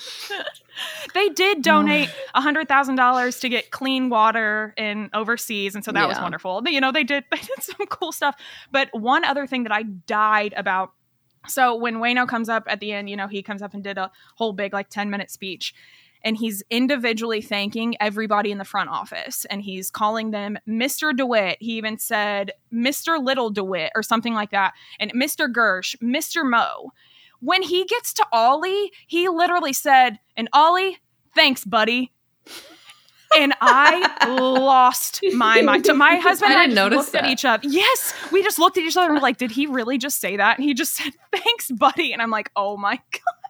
[1.13, 6.07] They did donate hundred thousand dollars to get clean water in overseas, and so that
[6.07, 6.61] was wonderful.
[6.67, 8.35] You know, they did they did some cool stuff.
[8.71, 10.91] But one other thing that I died about.
[11.47, 13.97] So when Waino comes up at the end, you know, he comes up and did
[13.97, 15.73] a whole big like ten minute speech,
[16.25, 21.15] and he's individually thanking everybody in the front office, and he's calling them Mr.
[21.15, 21.57] DeWitt.
[21.61, 23.23] He even said Mr.
[23.23, 25.47] Little DeWitt or something like that, and Mr.
[25.49, 26.43] Gersh, Mr.
[26.43, 26.91] Mo.
[27.39, 30.97] When he gets to Ollie, he literally said, "And Ollie,
[31.35, 32.11] thanks, buddy."
[33.37, 35.87] And I lost my mind.
[35.95, 37.67] My husband and I I didn't just notice looked at each other.
[37.67, 40.37] Yes, we just looked at each other and were like, "Did he really just say
[40.37, 43.44] that?" And he just said, "Thanks, buddy." And I'm like, "Oh my god!"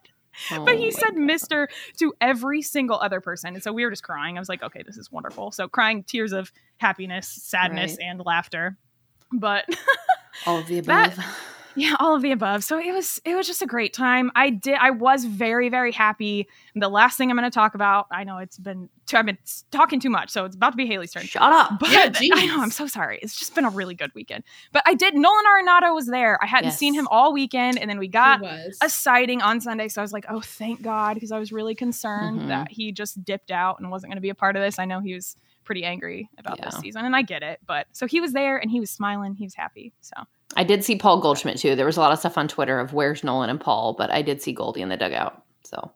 [0.50, 1.18] But Oh he said God.
[1.18, 1.70] "Mister"
[2.00, 4.38] to every single other person, and so we were just crying.
[4.38, 8.08] I was like, "Okay, this is wonderful." So crying tears of happiness, sadness, Right.
[8.10, 8.78] and laughter.
[9.32, 9.66] But
[10.46, 11.26] all of the That- above.
[11.76, 12.64] Yeah all of the above.
[12.64, 14.32] So it was it was just a great time.
[14.36, 16.48] I did i was very very happy.
[16.76, 19.38] The last thing i'm going to talk about i know it's been too, i've been
[19.72, 21.24] talking too much so it's about to be hayley's turn.
[21.24, 21.80] Shut up.
[21.80, 23.20] but Yeah, i know i'm so sorry.
[23.22, 24.44] It's just been a really good weekend.
[24.72, 26.42] But i did nolan arenado was there.
[26.42, 26.78] I hadn't Yes.
[26.80, 28.42] seen him all weekend and then we got
[28.82, 31.76] a sighting on sunday so i was like oh thank god because i was really
[31.76, 32.48] concerned Mhm.
[32.48, 34.80] that he just dipped out and wasn't going to be a part of this.
[34.80, 35.36] I know he was
[35.66, 38.72] pretty angry about this season and i get it but so he was there and
[38.72, 40.14] he was smiling he was happy so
[40.56, 41.76] I did see Paul Goldschmidt too.
[41.76, 44.22] There was a lot of stuff on Twitter of where's Nolan and Paul, but I
[44.22, 45.44] did see Goldie in the dugout.
[45.66, 45.92] So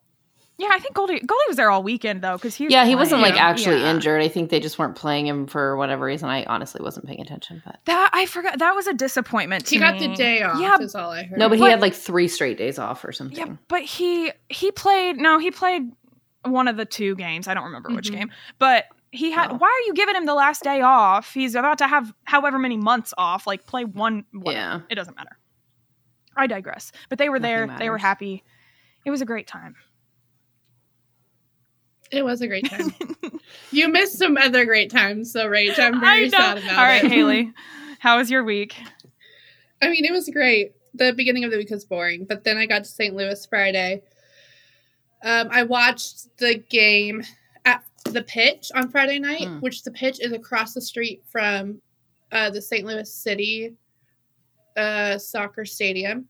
[0.58, 3.22] Yeah, I think Goldie Goldie was there all weekend though, because he yeah, he wasn't
[3.22, 3.46] like playing.
[3.46, 3.90] actually Yeah.
[3.92, 4.20] injured.
[4.20, 6.28] I think they just weren't playing him for whatever reason.
[6.28, 8.58] I honestly wasn't paying attention, but That I forgot.
[8.58, 9.66] That was a disappointment.
[9.66, 10.08] To he got me.
[10.08, 10.60] the day off.
[10.60, 11.38] Yeah, is all I heard.
[11.38, 13.38] no, but he had like three straight days off or something.
[13.38, 15.16] yeah, but he he played.
[15.16, 15.90] No, he played
[16.44, 17.46] one of the two games.
[17.48, 18.14] I don't remember which Mhm.
[18.18, 19.52] game, but he had.
[19.52, 19.56] Oh.
[19.56, 21.34] Why are you giving him the last day off?
[21.34, 23.46] He's about to have however many months off.
[23.46, 24.24] Like play one.
[24.32, 24.58] whatever.
[24.58, 24.80] Yeah.
[24.88, 25.38] it doesn't matter.
[26.36, 26.92] I digress.
[27.08, 27.66] But they were there.
[27.66, 28.44] Nothing They were happy.
[29.04, 29.74] It was a great time.
[32.10, 32.94] it was a great time.
[33.70, 36.78] you missed some other great times, so Rach, I'm very sad about it.
[36.78, 37.10] All right, it.
[37.10, 37.52] Hayley,
[37.98, 38.76] how was your week?
[39.80, 40.72] I mean, it was great.
[40.94, 43.14] The beginning of the week was boring, but then I got to St.
[43.14, 44.02] Louis Friday.
[45.22, 47.26] Um, I watched the game at
[48.12, 49.58] the pitch on Friday night, Hmm.
[49.60, 51.80] which the pitch is across the street from
[52.32, 52.84] uh, the St.
[52.86, 53.74] Louis City
[54.76, 56.26] uh, soccer stadium.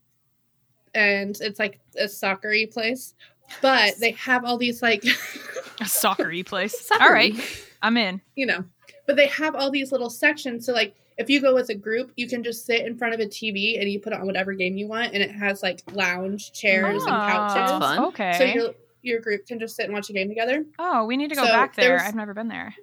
[0.93, 3.13] And it's like a soccery place.
[3.61, 5.03] But they have all these like
[5.79, 6.89] A soccery place.
[6.99, 7.33] All right.
[7.81, 8.21] I'm in.
[8.35, 8.63] you know,
[9.07, 10.65] but they have all these little sections.
[10.65, 13.19] So like if you go with a group, you can just sit in front of
[13.19, 16.51] a TV and you put on whatever game you want, and it has like lounge
[16.53, 17.55] chairs and couches.
[17.55, 17.99] That's fun.
[17.99, 18.33] Oh, Okay.
[18.37, 20.65] So your your group can just sit and watch a game together.
[20.79, 21.89] oh, we need to go So back there.
[21.89, 22.75] there's- I've never been there.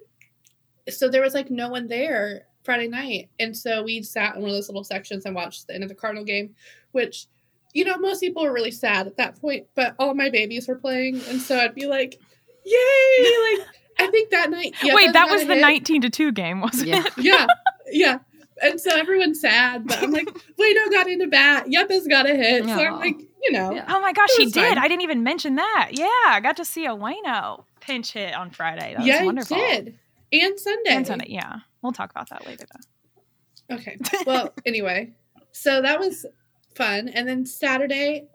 [0.90, 4.50] So there was like no one there Friday night, and so we sat in one
[4.50, 6.54] of those little sections and watched the end of the Cardinal game,
[6.92, 7.26] which.
[7.74, 10.74] You know, most people were really sad at that point, but all my babies were
[10.76, 12.18] playing, and so I'd be like,
[12.64, 12.72] "Yay!"
[13.58, 13.66] Like
[14.00, 14.72] I think that night.
[14.80, 15.60] Yepez Wait, that was the hit.
[15.60, 17.04] 19 to 2 game, wasn't Yeah.
[17.06, 17.12] it?
[17.18, 17.46] yeah,
[17.90, 18.18] yeah.
[18.62, 21.66] And so everyone's sad, but I'm like, Bueno got into bat.
[21.66, 22.64] Yepez got a hit.
[22.64, 23.84] So I'm like, you know, Yeah.
[23.88, 24.68] Oh my gosh, It he did.
[24.68, 24.78] fine.
[24.78, 25.90] I didn't even mention that.
[25.92, 28.94] Yeah, I got to see a Waino pinch hit on Friday.
[28.96, 29.56] That yeah, was he wonderful.
[29.56, 29.98] did.
[30.32, 30.90] And Sunday.
[30.90, 31.56] And Sunday, yeah.
[31.82, 32.66] We'll talk about that later
[33.68, 33.76] though.
[33.76, 33.96] Okay.
[34.26, 35.12] Well, anyway,
[35.52, 36.24] so that was
[36.74, 37.08] fun.
[37.08, 38.26] And then Saturday,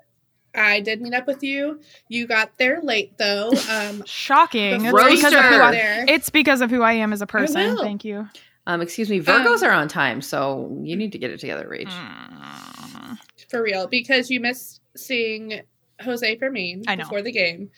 [0.55, 1.81] I did meet up with you.
[2.07, 3.51] You got there late though.
[3.69, 4.85] Um, Shocking.
[4.85, 5.41] It's because of Roaster.
[5.41, 7.77] who I, it's because of who I am as a person.
[7.77, 8.27] Thank you.
[8.65, 11.67] Um, excuse me, Virgos Um, are on time, so you need to get it together,
[11.69, 11.89] Rach.
[11.89, 13.17] Mm.
[13.49, 15.61] for real because you missed seeing
[16.01, 17.69] Jose Fermin before the game.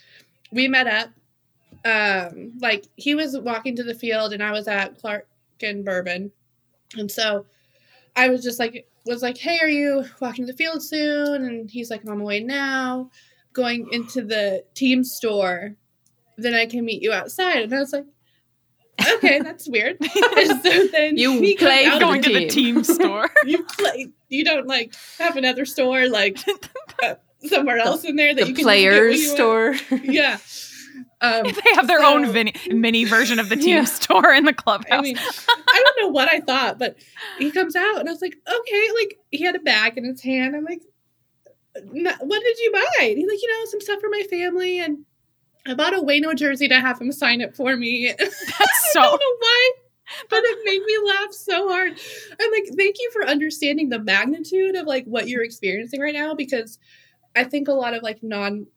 [0.52, 1.10] We met up.
[1.84, 5.28] Um, like he was walking to the field and I was at Clark
[5.62, 6.32] and Bourbon.
[6.98, 7.46] And so
[8.16, 11.46] I was just like was like, Hey, are you walking to the field soon?
[11.46, 13.12] And he's like, I'm on my way now,
[13.54, 15.76] going into the team store.
[16.38, 17.60] Then I can meet you outside.
[17.64, 18.06] And I was like,
[19.16, 19.98] Okay, that's weird.
[20.14, 22.76] so then You play out for of Going to the team.
[22.76, 23.30] team store.
[23.46, 26.38] you play you don't like have another store like
[27.04, 29.76] uh, somewhere else in there that The you can players get what store.
[29.92, 30.06] want.
[30.14, 30.38] yeah
[31.22, 33.86] um they have their So- own mini, mini version of the team Yeah.
[33.86, 35.00] store in the clubhouse.
[35.00, 35.18] i mean
[35.74, 36.96] i don't know what i thought but
[37.40, 40.22] he comes out and i was like okay like he had a bag in his
[40.22, 40.82] hand i'm like
[41.92, 44.80] "No, what did you buy and he's like you know some stuff for my family
[44.80, 45.00] and
[45.66, 49.02] i bought a waino jersey to have him sign it for me That's I so
[49.02, 49.72] don't know why,
[50.30, 52.00] but it made me laugh so hard.
[52.40, 56.34] I'm like, thank you for understanding the magnitude of like what you're experiencing right now
[56.34, 56.80] because
[57.36, 58.68] I think a lot of like non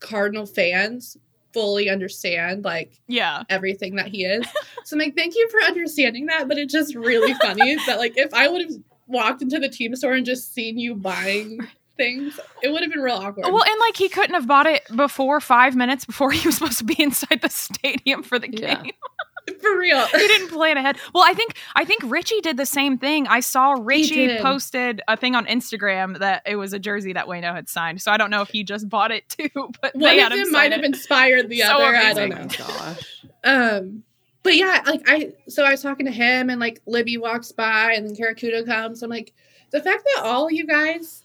[0.00, 1.16] Cardinal fans
[1.52, 3.42] fully understand like yeah.
[3.48, 4.46] everything that he is.
[4.84, 6.48] So I'm like, thank you for understanding that.
[6.48, 8.72] But it's just really funny that like if I would have
[9.06, 11.60] walked into the team store and just seen you buying
[11.98, 13.44] things, it would have been real awkward.
[13.52, 16.78] Well, and like he couldn't have bought it before five minutes before he was supposed
[16.78, 18.82] to be inside the stadium for the Yeah.
[18.82, 18.92] game.
[19.62, 20.04] for real.
[20.08, 20.96] he didn't plan ahead.
[21.14, 23.26] Well, I think I think Richie did the same thing.
[23.26, 27.54] I saw Richie posted a thing on Instagram that it was a jersey that Waino
[27.54, 28.00] had signed.
[28.02, 29.48] So I don't know if he just bought it too,
[29.80, 30.86] but One they of had them sign might have it.
[30.86, 31.96] inspired the So other.
[31.96, 32.46] I don't know.
[32.60, 33.24] Oh gosh.
[33.44, 34.02] Um,
[34.42, 37.92] but yeah, like I, so I was talking to him, and like Libby walks by,
[37.94, 39.02] and then Karakuda comes.
[39.02, 39.32] I'm like,
[39.72, 41.24] the fact that all you guys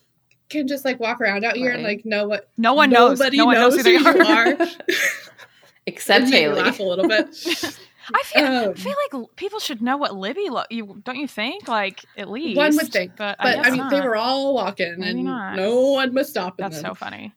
[0.60, 3.18] can just like walk around out here and like know what No one knows.
[3.18, 4.22] nobody No one knows, who they you are.
[4.22, 4.56] are.
[5.86, 6.60] Except It Hayley.
[6.62, 7.26] laugh a little bit.
[8.14, 10.66] I feel I Um, feel like people should know what Libby look.
[10.70, 11.68] You don't you think?
[11.68, 14.96] Like at least One would think, but, but I, guess mean, they were all walking,
[14.98, 15.56] Maybe and not.
[15.56, 16.90] no one was stopping That's them.
[16.90, 17.32] so funny.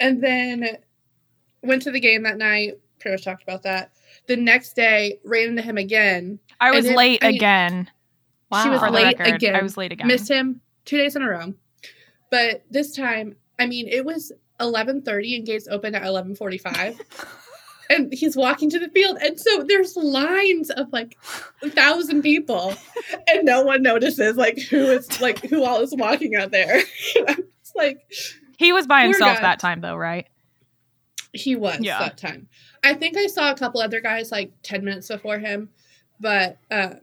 [0.00, 0.68] and then
[1.62, 2.74] went to the game that night.
[3.00, 3.92] Pretty much talked about that.
[4.26, 6.38] The next day, ran into him again.
[6.60, 7.90] I was And it- late I mean, again.
[8.62, 9.56] She was late record, again.
[9.56, 10.06] I was late again.
[10.06, 11.52] Missed him two days in a row.
[12.30, 16.58] But this time, I mean, it was eleven thirty and gates opened at eleven forty
[16.58, 17.00] five.
[17.90, 21.16] and he's walking to the field, and so there's lines of like
[21.62, 22.74] a thousand people,
[23.28, 26.82] and no one notices like who is like who all is walking out there.
[27.28, 27.98] I'm just like
[28.58, 30.26] He was by himself that time though, right?
[31.32, 31.98] he was Yeah.
[31.98, 32.48] that time.
[32.82, 35.68] I think I saw a couple other guys like ten minutes before him,
[36.18, 37.00] but um,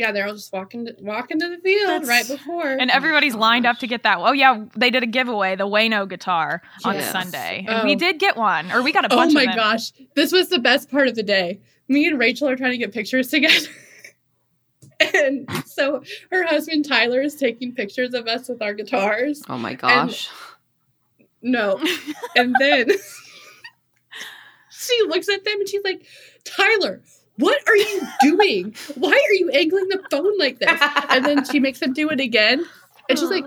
[0.00, 2.66] yeah, they're all just walking to, walking to the field That's- right before.
[2.66, 4.18] And everybody's lined up to get that.
[4.18, 7.12] Oh yeah, they did a giveaway, the Waino guitar on Yes.
[7.12, 7.84] Sunday, and oh.
[7.84, 7.98] we Oh.
[7.98, 9.32] did get one, or we got a bunch.
[9.32, 9.56] Oh bunch my of them.
[9.56, 11.60] gosh, this was the best part of the day.
[11.86, 13.68] Me and Rachael are trying to get pictures together.
[15.14, 19.42] and so her husband Tyler is taking pictures of us with our guitars.
[19.48, 20.28] Oh my gosh.
[21.42, 21.80] No.
[22.36, 22.88] And then
[24.70, 26.06] she looks at them and she's like,
[26.44, 27.02] Tyler,
[27.36, 28.74] what are you doing?
[28.96, 30.80] Why are you angling the phone like this?
[31.08, 32.64] And then she makes him do it again.
[33.08, 33.44] And she's like,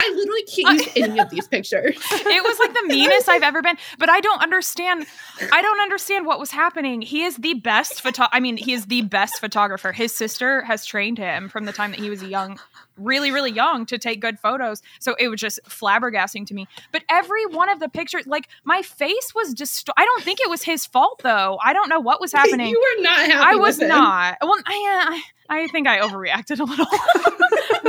[0.00, 1.96] I literally can't use uh, any of these pictures.
[2.10, 3.76] it was like the meanest I've ever been.
[3.98, 5.06] But I don't understand.
[5.52, 7.00] I don't understand what was happening.
[7.00, 8.24] He is the best photo.
[8.32, 9.92] I mean, he is the best photographer.
[9.92, 12.58] His sister has trained him from the time that he was a young,
[12.96, 14.82] really, really young, to take good photos.
[15.00, 16.66] So it was just flabbergasting to me.
[16.92, 19.88] But every one of the pictures, like my face was just.
[19.96, 21.58] I don't think it was his fault though.
[21.64, 22.68] I don't know what was happening.
[22.68, 23.32] You were not happy.
[23.34, 23.88] I was with him.
[23.88, 24.38] not.
[24.40, 24.72] Well, I,
[25.10, 26.86] uh, I I think I overreacted a little.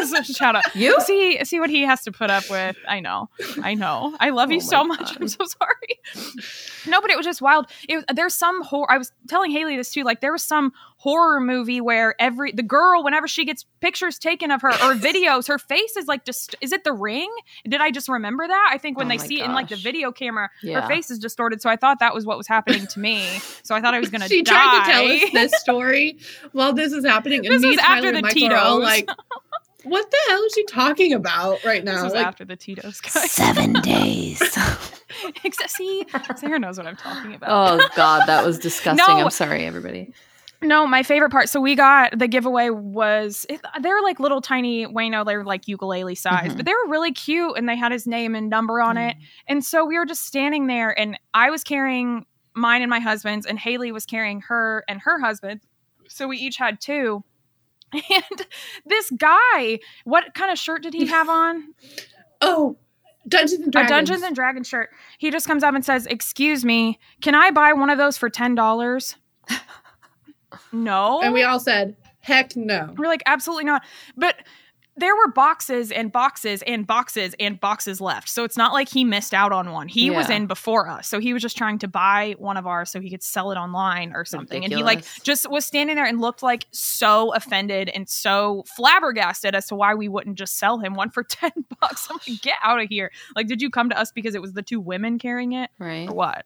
[0.06, 0.64] So shout out.
[0.76, 1.00] You?
[1.02, 2.76] See, see what he has to put up with.
[2.88, 3.30] I know,
[3.64, 4.16] I know.
[4.20, 5.16] I love Oh you so my much.
[5.20, 6.36] I'm so sorry.
[6.86, 7.66] No, but it was just wild.
[7.90, 8.92] It there's some horror.
[8.92, 10.04] I was telling Hayley this too.
[10.04, 10.74] Like there was some
[11.06, 15.48] horror movie where every the girl, whenever she gets pictures taken of her or videos,
[15.48, 16.56] her face is like just.
[16.62, 17.30] Is it The Ring?
[17.70, 18.70] Did I just remember that?
[18.74, 20.82] I think when Oh they my see it in like the video camera, Yeah.
[20.82, 21.62] her face is distorted.
[21.62, 23.24] So I thought that was what was happening to me.
[23.64, 24.52] So I thought I was gonna she die.
[24.52, 26.18] tried to tell us this story
[26.54, 28.84] while this is happening, and This me, was Tyler, after the Michael are all Tito's.
[28.84, 29.10] like,
[29.84, 33.32] "What the hell is she talking about right This now?" Like, after the Tito's guys.
[33.32, 34.42] Seven days.
[35.44, 37.50] Except, see, Sarah knows what I'm talking about.
[37.82, 39.06] oh God, that was disgusting.
[39.16, 39.24] No.
[39.24, 40.14] I'm sorry, everybody.
[40.66, 41.48] No, my favorite part.
[41.50, 43.46] So we got the giveaway was
[43.82, 45.26] they were like little tiny Waino.
[45.26, 46.58] They were like ukulele size, Mhm.
[46.58, 49.16] but they were really cute, and they had his name and number on it.
[49.48, 52.26] And so we were just standing there, and I was carrying
[52.56, 55.62] mine and my husband's, and Hayley was carrying her and her husband.
[56.08, 57.24] So we each had two.
[57.94, 58.46] And
[58.86, 61.74] this guy, what kind of shirt did he have on?
[62.42, 62.78] "Oh,
[63.28, 64.90] Dungeons and Dragons." A Dungeons and Dragons shirt.
[65.20, 68.30] He just comes up and says, "Excuse me, can I buy one of those for
[68.30, 69.16] ten dollars?"
[70.72, 73.84] no, and we all said, "Heck no." we're like, absolutely not.
[74.16, 74.36] But
[74.98, 79.04] there were boxes and boxes and boxes and boxes left, so it's not like he
[79.04, 79.90] missed out on one.
[79.90, 82.92] He was in before us, so he was just trying to buy one of ours
[82.92, 84.64] so he could sell it online or something.
[84.64, 89.54] And he like just was standing there and looked like so offended and so flabbergasted
[89.54, 92.08] as to why we wouldn't just sell him one for ten bucks.
[92.10, 93.12] I'm like, get out of here!
[93.36, 95.72] Like, did you come to us because it was the two women carrying it?
[95.78, 96.08] Right.
[96.10, 96.46] or what?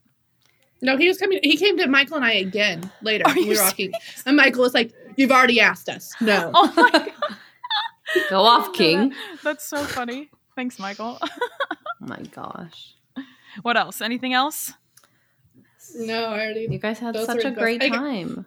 [0.81, 1.39] No, he was coming.
[1.43, 3.25] He came to Michael and I again later.
[3.27, 3.91] Are you we were walking,
[4.25, 6.51] and Michael was like, "You've already asked us." No.
[6.55, 7.11] Oh my god,
[8.29, 9.13] Go off, King.
[9.43, 10.29] that's so funny.
[10.55, 11.19] Thanks, Michael.
[11.21, 11.27] Oh
[11.99, 12.95] my gosh.
[13.61, 14.01] what else?
[14.01, 14.73] Anything else?
[15.95, 16.67] No, I already.
[16.69, 17.93] You guys had such a the great best.
[17.93, 18.45] I- time.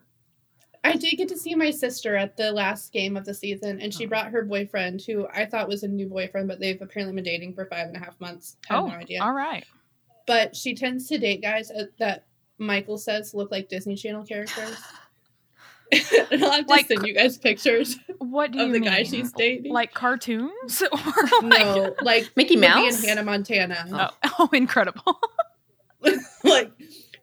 [0.84, 3.94] I did get to see my sister at the last game of the season, and
[3.94, 4.08] she Oh.
[4.08, 7.54] brought her boyfriend, who I thought was a new boyfriend, but they've apparently been dating
[7.54, 8.56] for five and a half months.
[8.68, 9.22] I have oh, no idea.
[9.22, 9.64] all right.
[10.26, 12.24] But she tends to date guys uh, that
[12.58, 14.76] Michael says look like Disney Channel characters.
[16.30, 18.88] and I'll have to Like- send you guys pictures What do of you the mean?
[18.90, 19.72] guy she's dating.
[19.74, 20.82] like cartoons?
[20.92, 20.98] or
[21.42, 22.96] like, no, like Mickey Mouse?
[22.96, 24.11] and Hannah Montana.
[24.22, 25.20] oh, oh, incredible.
[26.44, 26.72] like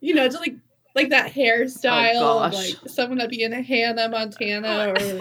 [0.01, 0.55] you know, just like
[0.95, 2.75] like that hairstyle, Oh, of, gosh.
[2.81, 5.19] like someone that'd be in a Hannah Montana, or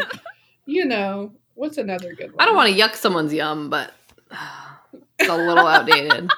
[0.67, 2.37] you know, what's another good one?
[2.41, 3.93] I don't want to yuck someone's yum, but
[5.19, 6.31] it's a little outdated.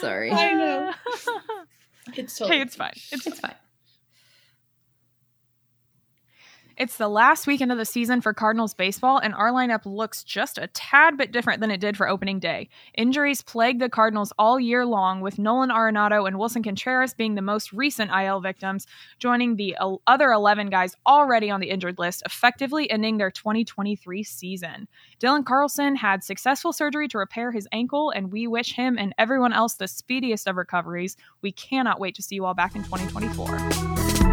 [0.00, 0.30] Sorry.
[0.32, 0.92] I know.
[2.16, 2.92] It's totally hey, it's fine.
[3.12, 3.54] It's It's fine.
[6.80, 10.56] It's the last weekend of the season for Cardinals baseball, and our lineup looks just
[10.56, 12.70] a tad bit different than it did for opening day.
[12.94, 17.42] Injuries plagued the Cardinals all year long, with Nolan Arenado and Willson Contreras being the
[17.42, 18.86] most recent IL victims,
[19.18, 24.88] joining the other 11 guys already on the injured list, effectively ending their 2023 season.
[25.20, 29.52] Dylan Carlson had successful surgery to repair his ankle, and we wish him and everyone
[29.52, 31.18] else the speediest of recoveries.
[31.42, 34.29] We cannot wait to see you all back in 2024.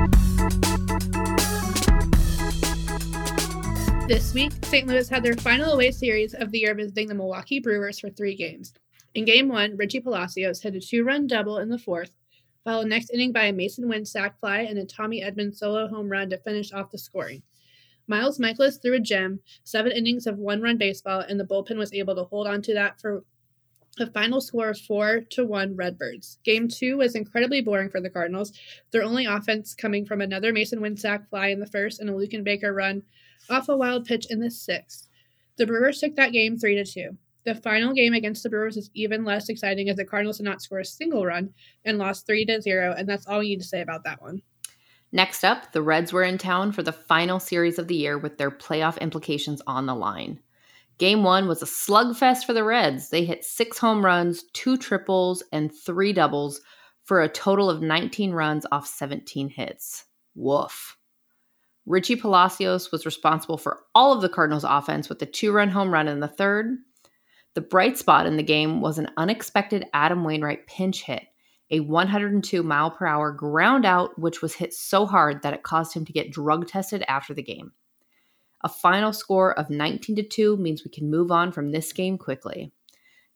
[4.07, 4.87] This week, St.
[4.87, 8.35] Louis had their final away series of the year visiting the Milwaukee Brewers for three
[8.35, 8.73] games.
[9.15, 12.11] In game one, Richie Palacios hit a two run double in the fourth,
[12.63, 16.09] followed next inning by a Masyn Winn sac fly and a Tommy Edman solo home
[16.09, 17.43] run to finish off the scoring.
[18.07, 21.93] Miles Mikolas threw a gem, seven innings of one run baseball, and the bullpen was
[21.93, 23.25] able to hold on to that for
[23.99, 26.39] a final score of 4 to 1 Redbirds.
[26.45, 28.53] Game 2 was incredibly boring for the Cardinals,
[28.91, 32.13] their only offense coming from another Masyn Winn sac fly in the first and a
[32.13, 33.03] Luken Baker run
[33.49, 35.07] off a wild pitch in the sixth.
[35.57, 37.17] The Brewers took that game 3 to 2.
[37.45, 40.61] The final game against the Brewers is even less exciting as the Cardinals did not
[40.61, 41.53] score a single run
[41.85, 44.41] and lost 3 to 0, and that's all we need to say about that one.
[45.11, 48.37] Next up, the Reds were in town for the final series of the year with
[48.37, 50.41] their playoff implications on the line.
[50.97, 53.09] Game one was a slugfest for the Reds.
[53.09, 56.59] They hit six home runs, two triples, and three doubles
[57.03, 60.05] for a total of 19 runs off 17 hits.
[60.35, 60.96] Woof.
[61.87, 65.89] Richie Palacios was responsible for all of the Cardinals' offense with a two run home
[65.89, 66.77] run in the third.
[67.55, 71.23] The bright spot in the game was an unexpected Adam Wainwright pinch hit
[71.69, 75.93] a 102 mile per hour ground out, which was hit so hard that it caused
[75.93, 77.71] him to get drug tested after the game.
[78.63, 82.17] A final score of 19 to 2 means we can move on from this game
[82.17, 82.71] quickly.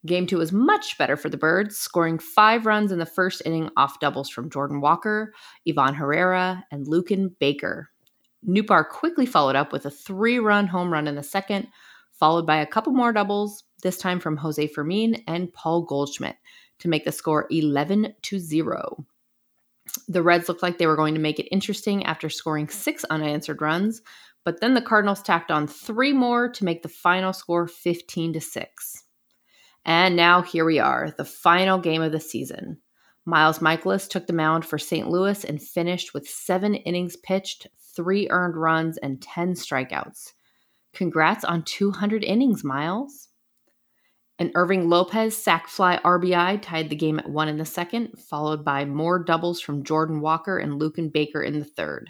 [0.05, 3.69] Game 2 was much better for the Birds, scoring five runs in the first inning
[3.77, 5.33] off doubles from Jordan Walker,
[5.67, 7.90] Ivan Herrera, and Luken Baker.
[8.47, 11.67] Nootbaar quickly followed up with a three run home run in the second,
[12.11, 16.37] followed by a couple more doubles, this time from Jose Fermin and Paul Goldschmidt
[16.79, 19.05] to make the score 11 to 0.
[20.07, 23.61] The Reds looked like they were going to make it interesting after scoring six unanswered
[23.61, 24.01] runs,
[24.43, 28.41] But then the Cardinals tacked on three more to make the final score 15 to
[28.41, 29.03] 6.
[29.85, 32.79] And now here we are, the final game of the season.
[33.25, 35.07] Miles Mikolas took the mound for St.
[35.07, 40.33] Louis and finished with seven innings pitched, three earned runs, and 10 strikeouts.
[40.93, 43.29] Congrats on 200 innings, Miles.
[44.39, 48.65] An Irving Lopez sac fly RBI tied the game at one in the second, followed
[48.65, 52.09] by more doubles from Jordan Walker and Luken Baker in the third.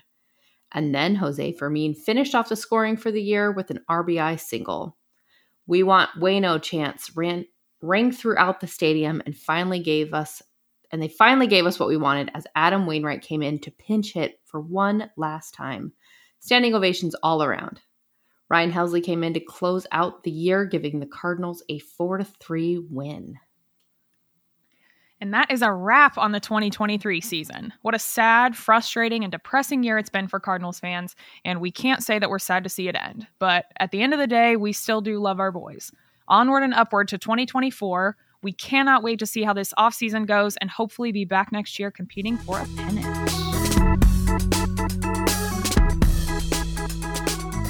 [0.71, 4.97] And then Jose Fermin finished off the scoring for the year with an RBI single.
[5.67, 7.45] We want Waino chants ran,
[7.81, 10.41] rang throughout the stadium and finally gave us
[10.91, 14.13] and they finally gave us what we wanted as Adam Wainwright came in to pinch
[14.13, 15.93] hit for one last time.
[16.39, 17.81] Standing ovations all around.
[18.49, 22.25] Ryan Helsley came in to close out the year, giving the Cardinals a 4 to
[22.25, 23.39] 3 win.
[25.21, 27.71] And that is a wrap on the 2023 season.
[27.83, 32.03] What a sad, frustrating, and depressing year it's been for Cardinals fans, and we can't
[32.03, 33.27] say that we're sad to see it end.
[33.37, 35.91] But at the end of the day, we still do love our boys.
[36.27, 38.17] Onward and upward to 2024.
[38.41, 41.91] We cannot wait to see how this offseason goes and hopefully be back next year
[41.91, 43.40] competing for a pennant.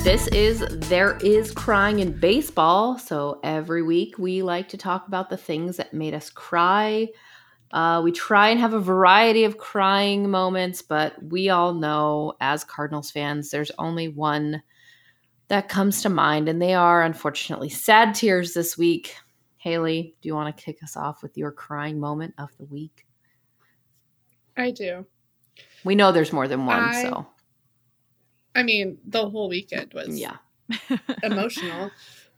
[0.03, 2.97] This is There Is Crying in Baseball.
[2.97, 7.07] So every week we like to talk about the things that made us cry.
[7.71, 12.63] Uh, we try and have a variety of crying moments, but we all know as
[12.63, 14.63] Cardinals fans, there's only one
[15.49, 19.15] that comes to mind, and they are unfortunately sad tears this week.
[19.57, 23.05] Hayley, do you want to kick us off with your crying moment of the week?
[24.57, 25.05] I do.
[25.83, 27.27] We know there's more than one, I- so
[28.55, 30.37] I mean, the whole weekend was yeah.
[31.23, 31.91] emotional.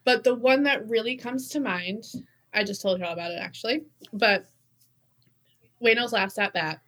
[0.06, 2.06] But the one that really comes to mind,
[2.54, 4.46] I just told y'all about it actually, but
[5.84, 6.82] Waino's last at bat.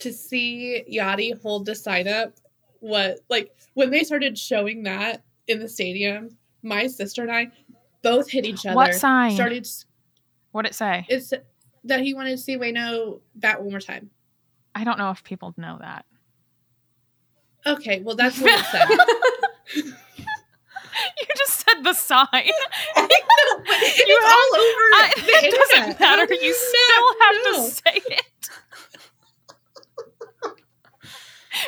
[0.00, 2.34] To see Yadi hold the sign up,
[2.80, 7.52] what like when they started showing that in the stadium, my sister and I
[8.02, 8.74] both hit each other.
[8.74, 9.32] What sign?
[9.32, 9.68] Started.
[10.50, 11.06] What'd it say?
[11.08, 11.32] It's
[11.84, 14.10] that he wanted to see Waino bat one more time.
[14.74, 16.04] I don't know if people know that.
[17.66, 18.88] Okay, well that's what it said.
[21.18, 22.26] You just said the sign.
[22.96, 23.10] no, but
[23.80, 26.34] it's You have- all over I- the it doesn't matter.
[26.34, 27.52] You still have No.
[27.52, 28.26] to say it.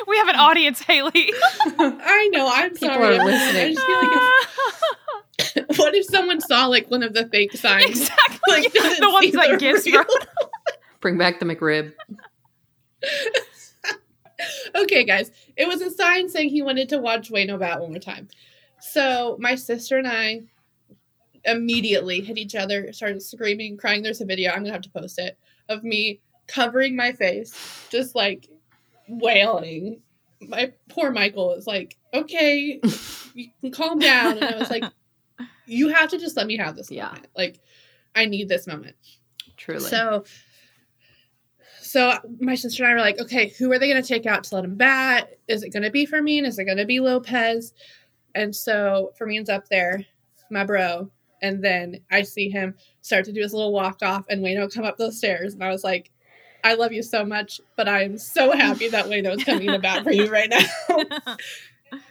[0.05, 1.31] We have an audience, Hayley.
[1.79, 2.49] I know.
[2.53, 3.17] I'm People sorry.
[3.17, 3.69] are listening.
[3.69, 7.85] I just feel like what if someone saw like one of the fake signs?
[8.01, 8.37] exactly.
[8.49, 9.87] Like, the ones that the Gibbs.
[10.99, 11.93] Bring back the McRib.
[14.75, 15.31] okay, guys.
[15.55, 18.27] It was a sign saying he wanted to watch Waino bat one more time.
[18.79, 20.41] So my sister and I
[21.45, 24.03] immediately hit each other, started screaming, crying.
[24.03, 24.51] There's a video.
[24.51, 25.37] I'm gonna have to post it
[25.69, 27.53] of me covering my face,
[27.89, 28.47] just like
[29.07, 30.01] wailing.
[30.41, 32.79] My poor Michael is like, okay,
[33.33, 34.37] you can calm down.
[34.37, 34.83] And I was like,
[35.65, 37.07] you have to just let me have this Yeah.
[37.07, 37.27] moment.
[37.35, 37.59] Like,
[38.15, 38.95] I need this moment.
[39.57, 39.81] Truly.
[39.89, 40.25] So,
[41.87, 44.43] so my sister and I were like, okay, who are they going to take out
[44.45, 45.37] to let him bat?
[45.47, 46.45] Is it going to be Fermin?
[46.45, 47.73] Is it going to be Lopez?
[48.35, 50.05] And so Fermin's up there,
[50.51, 51.09] my bro,
[51.41, 54.83] and then I see him start to do his little walk off, and Waino come
[54.83, 56.11] up those stairs, and I was like,
[56.63, 60.03] I love you so much, but I am so happy that Waino's coming to bat
[60.03, 60.65] for you right now.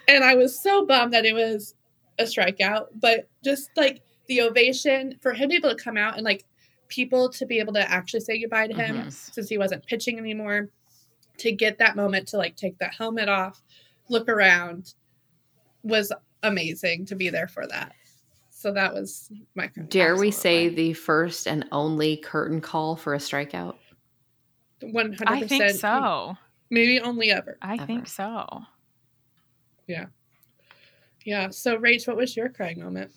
[0.09, 1.75] and I was so bummed that it was
[2.19, 6.17] a strikeout, but just like the ovation for him to be able to come out
[6.17, 6.45] and like
[6.89, 9.13] people to be able to actually say goodbye to him Mhm.
[9.13, 10.69] since he wasn't pitching anymore,
[11.39, 13.63] to get that moment to like take that helmet off,
[14.09, 14.95] look around
[15.83, 16.13] was
[16.43, 17.93] amazing to be there for that.
[18.51, 19.69] So that was my.
[19.89, 20.89] Dare we say Absolutely.
[20.89, 23.77] the first and only curtain call for a strikeout?
[24.81, 25.63] one hundred I percent.
[25.71, 26.37] think so.
[26.71, 27.59] Maybe only ever.
[27.63, 27.87] I Ever.
[27.87, 28.63] think so.
[29.87, 30.07] Yeah.
[31.25, 31.51] Yeah.
[31.51, 33.13] So Rach, what was your crying moment?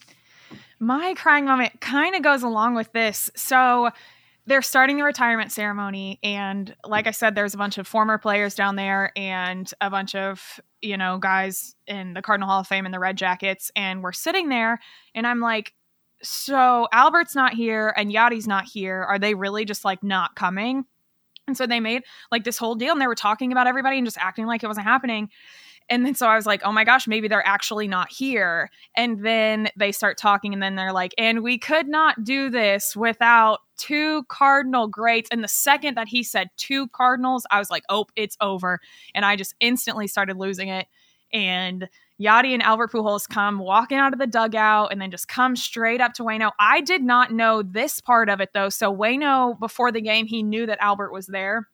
[0.79, 3.29] My crying moment kind of goes along with this.
[3.35, 3.89] So
[4.45, 8.55] they're starting the retirement ceremony, and like I said, there's a bunch of former players
[8.55, 12.87] down there and a bunch of you know guys in the Cardinal Hall of Fame
[12.87, 14.79] in the Red Jackets, and we're sitting there,
[15.13, 15.73] and I'm like,
[16.23, 19.03] so Albert's not here and Yadi's not here.
[19.03, 20.85] Are they really just like not coming?
[21.47, 24.07] And so they made like this whole deal, and they were talking about everybody and
[24.07, 25.29] just acting like it wasn't happening.
[25.89, 28.69] And then so I was like, oh my gosh, maybe they're actually not here.
[28.95, 32.95] And then they start talking, and then they're like, and we could not do this
[32.95, 35.29] without two Cardinal greats.
[35.31, 38.79] And the second that he said two Cardinals, I was like, oh, it's over.
[39.15, 40.87] And I just instantly started losing it.
[41.33, 45.55] And Yadi and Albert Pujols come walking out of the dugout and then just come
[45.55, 46.51] straight up to Waino.
[46.59, 48.69] I did not know this part of it though.
[48.69, 51.69] So Waino, before the game, he knew that Albert was there.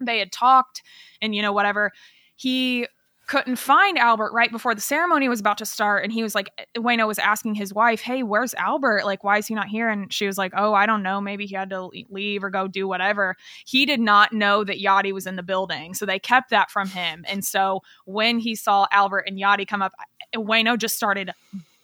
[0.00, 0.82] They had talked
[1.20, 1.92] and, you know, whatever.
[2.34, 2.86] He
[3.30, 6.02] couldn't find Albert right before the ceremony was about to start.
[6.02, 9.04] And he was like, Waino was asking his wife, Hey, where's Albert?
[9.04, 9.88] Like, why is he not here?
[9.88, 11.20] And she was like, Oh, I don't know.
[11.20, 13.36] Maybe he had to leave or go do whatever.
[13.64, 15.94] He did not know that Yadi was in the building.
[15.94, 17.24] So they kept that from him.
[17.28, 19.92] And so when he saw Albert and Yadi come up,
[20.34, 21.30] Waino just started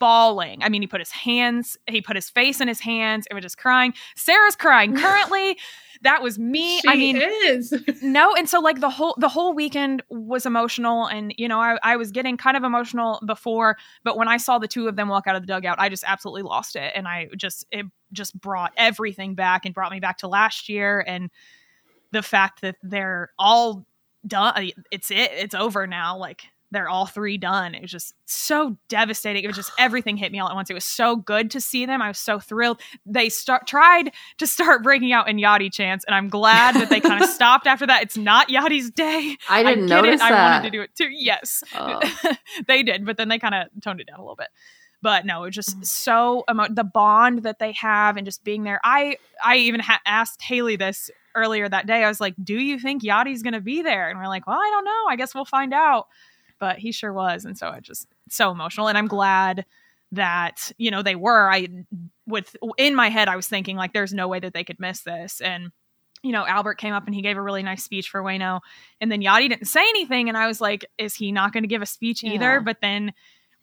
[0.00, 0.64] bawling.
[0.64, 3.44] I mean, he put his hands, he put his face in his hands and was
[3.44, 3.94] just crying.
[4.16, 5.58] Sarah's crying currently.
[6.02, 6.80] that was me.
[6.80, 7.72] She I mean, is.
[8.02, 11.78] no, and so like the whole the whole weekend was emotional, and you know, I,
[11.82, 15.08] I was getting kind of emotional before, but when I saw the two of them
[15.08, 18.38] walk out of the dugout, I just absolutely lost it, and I just it just
[18.40, 21.30] brought everything back and brought me back to last year and
[22.12, 23.86] the fact that they're all
[24.26, 24.70] done.
[24.90, 25.30] It's it.
[25.32, 26.16] It's over now.
[26.16, 27.74] Like they're all three done.
[27.74, 29.44] It was just so devastating.
[29.44, 30.68] It was just everything hit me all at once.
[30.68, 32.02] It was so good to see them.
[32.02, 32.80] I was so thrilled.
[33.06, 37.00] They start tried to start breaking out in Yadi chants, and I'm glad that they
[37.00, 38.02] kind of stopped after that.
[38.02, 39.36] It's not Yadi's day.
[39.48, 40.18] I didn't I notice it.
[40.18, 40.32] that.
[40.32, 41.08] I wanted to do it too.
[41.10, 42.00] Yes, Oh.
[42.66, 44.48] they did, but then they kind of toned it down a little bit.
[45.02, 45.86] But no, it was just Mhm.
[45.86, 48.80] so emo- the bond that they have and just being there.
[48.82, 52.02] I I even ha- asked Hayley this earlier that day.
[52.02, 54.58] I was like, "Do you think Yadi's going to be there?" And we're like, "Well,
[54.58, 55.04] I don't know.
[55.08, 56.08] I guess we'll find out."
[56.58, 59.64] But he sure was, and so I just so emotional, and I'm glad
[60.12, 61.50] that you know they were.
[61.50, 61.68] I
[62.26, 65.00] with in my head, I was thinking like, "There's no way that they could miss
[65.02, 65.72] this," and
[66.22, 68.60] you know, Albert came up and he gave a really nice speech for Waino,
[69.00, 71.68] and then Yadi didn't say anything, and I was like, "Is he not going to
[71.68, 73.12] give a speech either?" But then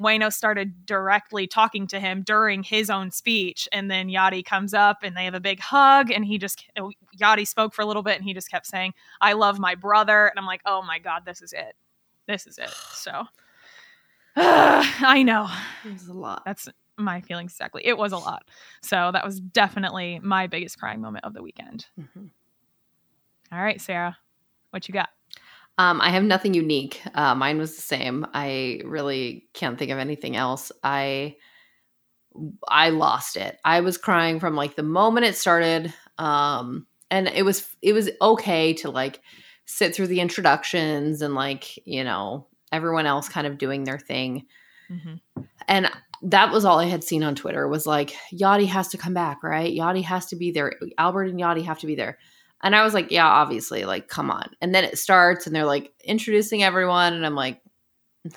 [0.02, 5.00] Waino started directly talking to him during his own speech, and then Yadi comes up
[5.04, 6.66] and they have a big hug, and he just
[7.18, 10.28] Yadi spoke for a little bit, and he just kept saying, "I love my brother,"
[10.28, 11.76] and I'm like, "Oh my god, this is it,
[12.28, 13.12] this is it." So
[14.36, 15.48] I know
[15.86, 16.44] It was a lot.
[16.46, 16.68] that's
[16.98, 17.82] my feelings exactly.
[17.86, 18.44] It was a lot,
[18.82, 21.88] so that was definitely my biggest crying moment of the weekend.
[22.00, 22.30] Mhm.
[23.52, 24.18] All right, Sarah,
[24.72, 25.10] what you got?
[25.80, 27.02] Um, I have nothing unique.
[27.16, 28.28] Uh, mine was the same.
[28.34, 30.72] I really can't think of anything else.
[30.84, 31.36] I
[32.68, 33.60] I lost it.
[33.64, 35.94] I was crying from like the moment it started.
[36.18, 39.22] Um, and it was it was okay to like
[39.66, 44.46] sit through the introductions and like you know everyone else kind of doing their thing.
[44.90, 45.42] Mm-hmm.
[45.68, 45.90] And
[46.24, 49.44] that was all I had seen on Twitter was like yadi has to come back,
[49.44, 49.74] right?
[49.74, 50.74] yadi has to be there.
[50.98, 52.18] Albert and yadi have to be there.
[52.64, 54.50] And I was like, yeah, obviously, like, come on.
[54.62, 57.14] And then it starts and they're like introducing everyone.
[57.14, 57.62] And I'm like,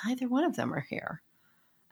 [0.05, 1.22] neither one of them are here.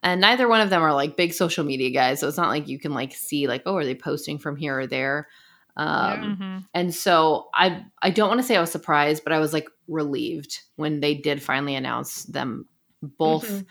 [0.02, 2.18] And neither one of them are like big social media guys.
[2.18, 4.80] So it's not like you can like see, like, oh, are they posting from here
[4.80, 5.28] or there?
[5.76, 9.38] Um, hmm and so I I don't want to say I was surprised, but I
[9.38, 12.66] was like relieved when they did finally announce them
[13.02, 13.66] both Mhm.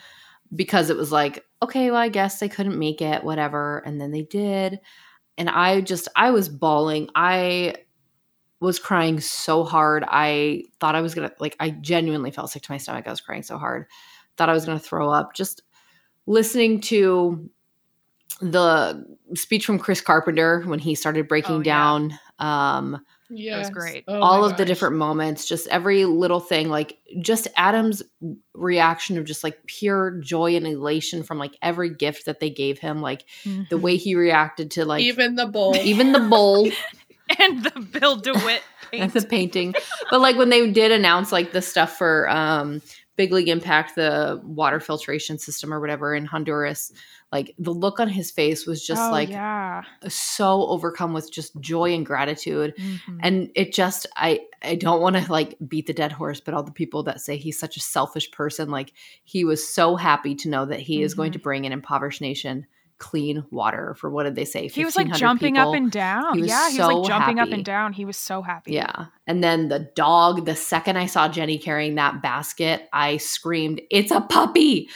[0.56, 3.80] because it was like, okay, well, I guess they couldn't make it, whatever.
[3.86, 4.80] And then they did.
[5.38, 7.10] And I just I was bawling.
[7.16, 7.76] I
[8.60, 10.06] was crying so hard.
[10.08, 13.08] I thought I was gonna like I genuinely felt sick to my stomach.
[13.08, 13.88] I was crying so hard.
[14.38, 15.34] Thought I was gonna throw up.
[15.34, 15.64] Just
[16.26, 17.50] listening to
[18.42, 19.06] the
[19.36, 21.64] speech from Chris Carpenter when he started breaking Oh, yeah.
[21.64, 23.02] down um
[23.36, 23.72] Yes.
[23.72, 24.04] great.
[24.08, 28.04] Oh all my of the different moments, just every little thing, like just Adam's
[28.54, 32.78] reaction of just like pure joy and elation from like every gift that they gave
[32.80, 33.26] him, like
[33.70, 35.76] the way he reacted to like even, even the bowl.
[35.76, 36.70] Even the bowl
[37.40, 38.62] and the Bill DeWitt
[38.94, 39.74] and the painting.
[40.12, 42.82] But like when they did announce like the stuff for um
[43.16, 46.92] Big League Impact, the water filtration system or whatever in Honduras,
[47.32, 49.84] like the look on his face was just Oh, like yeah.
[50.08, 52.74] so overcome with just joy and gratitude.
[52.78, 53.20] Mhm.
[53.22, 56.64] and it just i i don't want to like beat the dead horse but all
[56.64, 58.94] the people that say he's such a selfish person like
[59.24, 61.34] he was so happy to know that he is going Mhm.
[61.34, 62.66] to bring an impoverished nation
[63.00, 65.70] clean water for what did they say he was like jumping people?
[65.72, 66.38] up and down.
[66.38, 67.94] He yeah, he was like so jumping up and down.
[67.94, 68.74] He was so happy.
[68.74, 73.80] yeah and then the dog the second i saw jenny carrying that basket i screamed
[73.90, 74.90] it's a puppy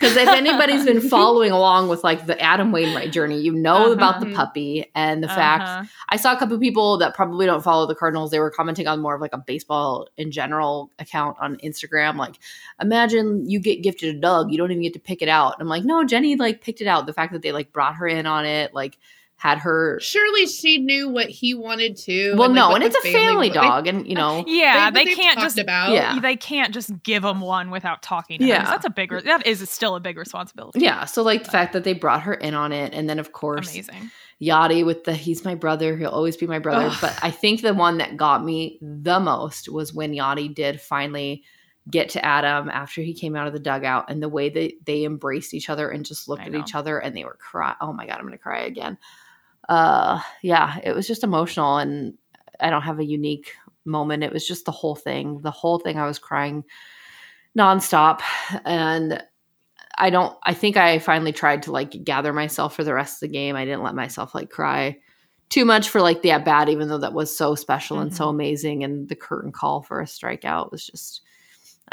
[0.00, 4.20] because if anybody's been following along with like the adam wainwright journey you know about
[4.20, 4.36] the Uh-huh.
[4.36, 5.84] puppy and the fact Uh-huh.
[6.08, 8.30] I saw a couple people that probably don't follow the Cardinals.
[8.30, 12.16] They were commenting on more of like a baseball in general account on Instagram.
[12.16, 12.36] Like,
[12.80, 15.56] imagine you get gifted a dog, you don't even get to pick it out.
[15.58, 17.06] I'm like, no, Jenny like picked it out.
[17.06, 18.98] The fact that they like brought her in on it, like
[19.36, 19.98] had her.
[20.00, 22.34] Surely she knew what he wanted to.
[22.34, 25.04] Well, like, no, what and it's a family wa- dog, and you know, Yeah, they,
[25.04, 25.92] they, can't just about.
[25.92, 26.18] Yeah.
[26.20, 28.58] they can't just give them one without talking to Yeah.
[28.62, 28.66] them.
[28.70, 30.80] That's a bigger that is still a big responsibility.
[30.80, 31.04] yeah.
[31.04, 33.72] So like the fact that they brought her in on it, and then of course
[33.74, 34.10] Amazing.
[34.40, 36.86] Yadi with the he's my brother, he'll always be my brother.
[36.86, 36.98] Ugh.
[37.00, 41.42] But I think the one that got me the most was when Yadi did finally
[41.90, 45.04] get to Adam after he came out of the dugout and the way that they
[45.04, 46.60] embraced each other and just looked I at know.
[46.60, 47.76] each other and they were crying.
[47.80, 48.96] Oh my god, I'm gonna cry again.
[49.68, 52.14] Uh yeah, it was just emotional and
[52.60, 53.52] I don't have a unique
[53.84, 54.22] moment.
[54.22, 55.40] It was just the whole thing.
[55.42, 56.64] The whole thing I was crying
[57.56, 58.20] nonstop.
[58.64, 59.22] And
[59.96, 63.28] I don't, I think I finally tried to like gather myself for the rest of
[63.28, 63.56] the game.
[63.56, 64.98] I didn't let myself like cry
[65.50, 68.06] too much for like the at bat, even though that was so special mm-hmm.
[68.06, 68.34] and so mm-hmm.
[68.34, 68.84] amazing.
[68.84, 71.20] And the curtain call for a strikeout was just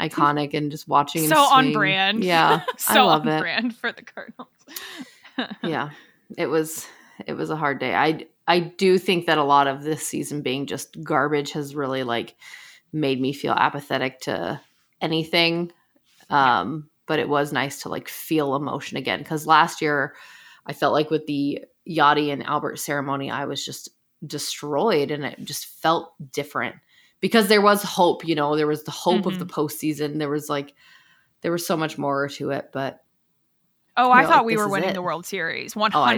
[0.00, 2.24] iconic and just watching so on brand.
[2.24, 2.62] Yeah.
[2.78, 3.40] so I love on it.
[3.40, 4.48] brand for the Cardinals.
[5.62, 5.90] yeah.
[6.36, 6.86] It was
[7.26, 7.94] it was a hard day.
[7.94, 12.02] I I do think that a lot of this season being just garbage has really
[12.02, 12.34] like
[12.92, 14.60] made me feel apathetic to
[15.00, 15.72] anything.
[16.30, 20.14] Um, but it was nice to like feel emotion again because last year
[20.66, 23.90] I felt like with the Yadi and Albert ceremony, I was just
[24.26, 26.76] destroyed and it just felt different
[27.22, 29.28] because there was hope, you know, there was the hope mm-hmm.
[29.28, 29.60] of the mm-hmm.
[29.60, 30.18] postseason.
[30.18, 30.74] There was like,
[31.40, 33.02] there was so much more to it, but
[33.94, 35.74] Oh, I thought we were winning the World Series.
[35.74, 35.90] 100%.
[35.94, 36.14] Oh, I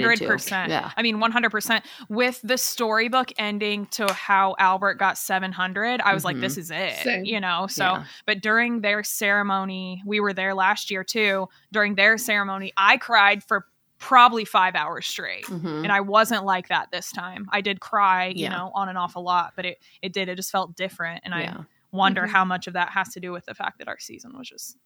[0.69, 0.93] yeah.
[0.97, 1.83] I mean, 100%.
[2.09, 6.27] With the storybook ending to how Albert got 700, I was mm-hmm.
[6.27, 6.95] like, this is it.
[6.99, 7.25] Same.
[7.25, 7.67] You know?
[7.69, 8.05] So, yeah.
[8.27, 11.49] but during their ceremony, we were there last year too.
[11.73, 13.67] During their ceremony, I cried for
[14.05, 15.47] probably five hours straight.
[15.47, 15.85] Mm-hmm.
[15.85, 17.49] And I wasn't like that this time.
[17.51, 20.29] I did cry, you know, on and off a lot, but it, it did.
[20.29, 21.23] It just felt different.
[21.25, 22.31] And I wonder mm-hmm.
[22.31, 24.77] how much of that has to do with the fact that our season was just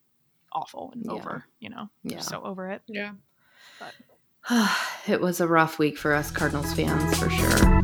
[0.53, 1.11] awful and yeah.
[1.11, 1.89] over, you know.
[2.05, 2.21] Yeah.
[2.21, 2.83] So over it.
[2.87, 3.11] Yeah.
[3.81, 4.69] But
[5.09, 7.83] it was a rough week for us Cardinals fans for sure.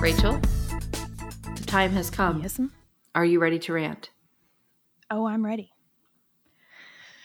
[0.00, 0.38] Rachael,
[1.56, 2.40] the time has come.
[2.40, 2.60] Yes.
[3.16, 4.10] Are you ready to rant?
[5.10, 5.73] Oh, I'm ready.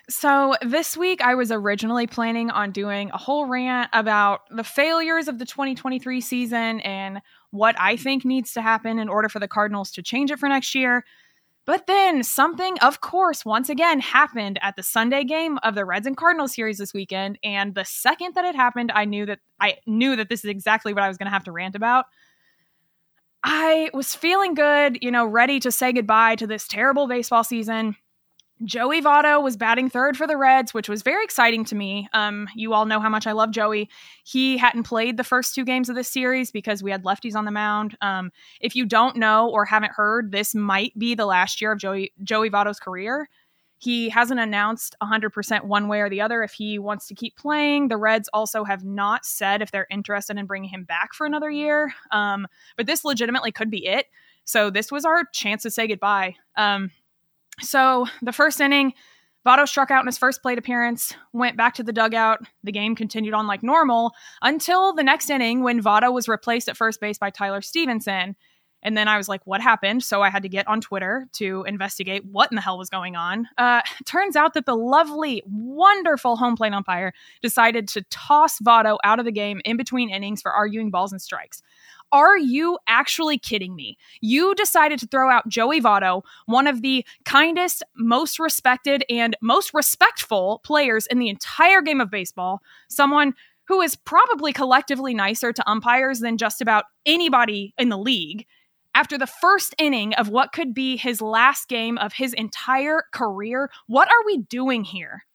[0.09, 5.27] So, this week I was originally planning on doing a whole rant about the failures
[5.27, 9.47] of the 2023 season and what I think needs to happen in order for the
[9.47, 11.05] Cardinals to change it for next year.
[11.65, 16.07] But then something, of course, once again happened at the Sunday game of the Reds
[16.07, 17.37] and Cardinals series this weekend.
[17.43, 20.91] And the second that it happened, I knew that I knew that this is exactly
[20.91, 22.05] what I was going to have to rant about.
[23.43, 27.95] I was feeling good, you know, ready to say goodbye to this terrible baseball season.
[28.65, 32.09] Joey Votto was batting third for the Reds, which was very exciting to me.
[32.11, 33.89] Um, you all know how much I love Joey.
[34.25, 37.45] He hadn't played the first two games of this series because we had lefties on
[37.45, 37.97] the mound.
[38.01, 41.79] Um, if you don't know or haven't heard, this might be the last year of
[41.79, 43.29] Joey Joey Votto's career.
[43.77, 47.87] He hasn't announced 100% one way or the other if he wants to keep playing.
[47.87, 51.49] The Reds also have not said if they're interested in bringing him back for another
[51.49, 51.93] year.
[52.11, 52.45] Um,
[52.75, 54.07] but this legitimately could be it.
[54.43, 56.35] So this was our chance to say goodbye.
[56.57, 56.91] Um,
[57.61, 58.93] so the first inning,
[59.45, 62.39] Votto struck out in his first plate appearance, went back to the dugout.
[62.63, 66.77] The game continued on like normal until the next inning when Votto was replaced at
[66.77, 68.35] first base by Tyler Stephenson.
[68.81, 70.03] And then I was like, what happened?
[70.03, 73.15] So I had to get on Twitter to investigate what in the hell was going
[73.15, 73.47] on.
[73.57, 79.19] Uh, turns out that the lovely, wonderful home plate umpire decided to toss Votto out
[79.19, 81.61] of the game in between innings for arguing balls and strikes.
[82.11, 83.97] Are you actually kidding me?
[84.21, 89.73] You decided to throw out Joey Votto, one of the kindest, most respected, and most
[89.73, 93.33] respectful players in the entire game of baseball, someone
[93.67, 98.47] who is probably collectively nicer to umpires than just about anybody in the league.
[98.95, 103.69] After the first inning of what could be his last game of his entire career,
[103.85, 105.25] what are we doing here?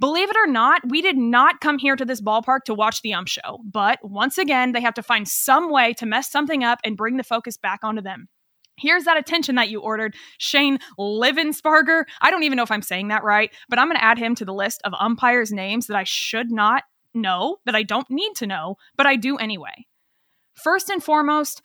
[0.00, 3.12] Believe it or not, we did not come here to this ballpark to watch the
[3.12, 3.58] ump show.
[3.70, 7.18] But once again, they have to find some way to mess something up and bring
[7.18, 8.28] the focus back onto them.
[8.78, 12.04] Here's that attention that you ordered, Shane Livensparger.
[12.22, 14.34] I don't even know if I'm saying that right, but I'm going to add him
[14.36, 18.34] to the list of umpires' names that I should not know, that I don't need
[18.36, 19.86] to know, but I do anyway.
[20.54, 21.60] First and foremost,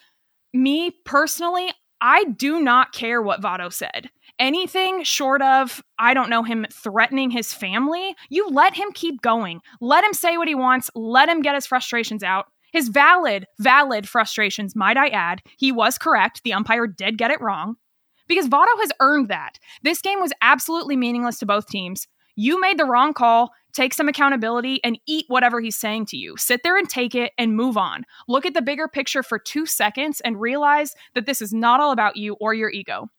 [0.54, 1.72] me personally,
[2.02, 4.10] I do not care what Votto said
[4.40, 9.62] anything short of, I don't know, him threatening his family, you let him keep going.
[9.82, 10.90] Let him say what he wants.
[10.96, 12.46] Let him get his frustrations out.
[12.72, 15.42] His valid, valid frustrations, might I add.
[15.58, 16.42] He was correct.
[16.44, 17.78] The umpire did get it wrong.
[18.28, 19.60] Because Votto has earned that.
[19.84, 22.08] This game was absolutely meaningless to both teams.
[22.36, 23.52] You made the wrong call.
[23.72, 26.36] Take some accountability and eat whatever he's saying to you.
[26.38, 28.04] Sit there and take it and move on.
[28.28, 31.92] Look at the bigger picture for two seconds and realize that this is not all
[31.92, 33.10] about you or your ego.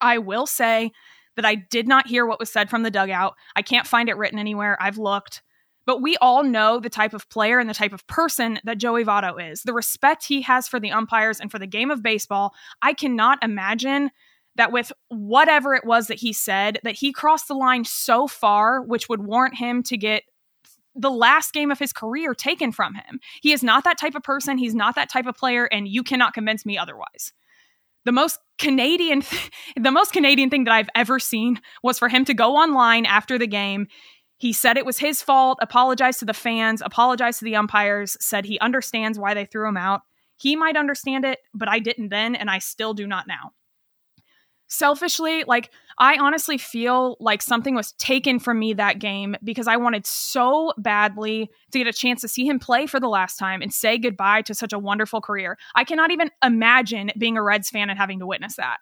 [0.00, 0.92] I will say
[1.36, 3.34] that I did not hear what was said from the dugout.
[3.54, 4.76] I can't find it written anywhere.
[4.80, 5.42] I've looked.
[5.84, 9.04] But we all know the type of player and the type of person that Joey
[9.04, 9.62] Votto is.
[9.62, 12.54] The respect he has for the umpires and for the game of baseball.
[12.82, 14.10] I cannot imagine
[14.56, 18.82] that with whatever it was that he said, that he crossed the line so far,
[18.82, 20.24] which would warrant him to get
[20.94, 23.20] the last game of his career taken from him.
[23.42, 24.58] He is not that type of person.
[24.58, 27.32] He's not that type of player, and you cannot convince me otherwise
[28.06, 32.24] the most Canadian th- the most Canadian thing that I've ever seen was for him
[32.24, 33.88] to go online after the game.
[34.38, 38.44] He said it was his fault, apologized to the fans, apologized to the umpires, said
[38.44, 40.02] he understands why they threw him out.
[40.38, 43.52] He might understand it, but I didn't then and I still do not now.
[44.68, 49.76] selfishly, like I honestly feel like something was taken from me that game because I
[49.76, 53.62] wanted so badly to get a chance to see him play for the last time
[53.62, 55.56] and say goodbye to such a wonderful career.
[55.74, 58.78] I cannot even imagine being a Reds fan and having to witness that.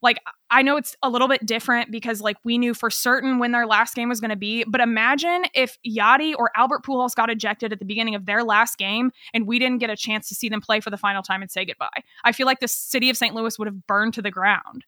[0.00, 0.18] Like
[0.50, 3.66] I know it's a little bit different because like we knew for certain when their
[3.66, 7.72] last game was going to be, but imagine if Yadi or Albert Pujols got ejected
[7.72, 10.50] at the beginning of their last game and we didn't get a chance to see
[10.50, 12.02] them play for the final time and say goodbye.
[12.22, 13.34] I feel like the city of St.
[13.34, 14.84] Louis would have burned to the ground.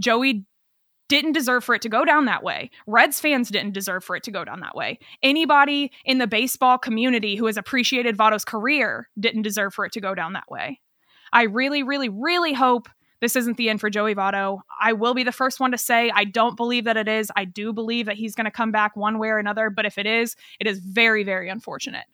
[0.00, 0.46] Joey
[1.08, 2.70] didn't deserve for it to go down that way.
[2.86, 4.98] Reds fans didn't deserve for it to go down that way.
[5.22, 10.00] Anybody in the baseball community who has appreciated Votto's career didn't deserve for it to
[10.00, 10.80] go down that way.
[11.32, 12.88] I really, really, really hope
[13.20, 14.60] this isn't the end for Joey Votto.
[14.80, 17.30] I will be the first one to say I don't believe that it is.
[17.34, 19.98] I do believe that he's going to come back one way or another, but if
[19.98, 22.04] it is, it is very, very unfortunate.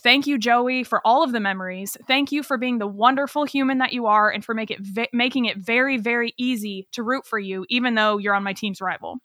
[0.00, 1.96] Thank you, Joey, for all of the memories.
[2.06, 5.08] Thank you for being the wonderful human that you are and for make it vi-
[5.12, 8.80] making it very, very easy to root for you, even though you're on my team's
[8.80, 9.18] rival.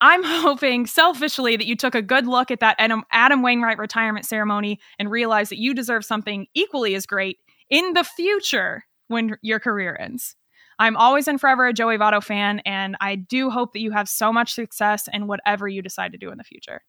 [0.00, 4.24] I'm hoping selfishly that you took a good look at that Adam, Adam Wainwright retirement
[4.24, 7.38] ceremony and realized that you deserve something equally as great
[7.68, 10.34] in the future when your career ends.
[10.78, 14.08] I'm always and forever a Joey Votto fan, and I do hope that you have
[14.08, 16.82] so much success in whatever you decide to do in the future.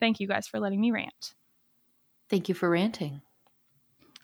[0.00, 1.34] Thank you guys for letting me rant.
[2.30, 3.22] Thank you for ranting.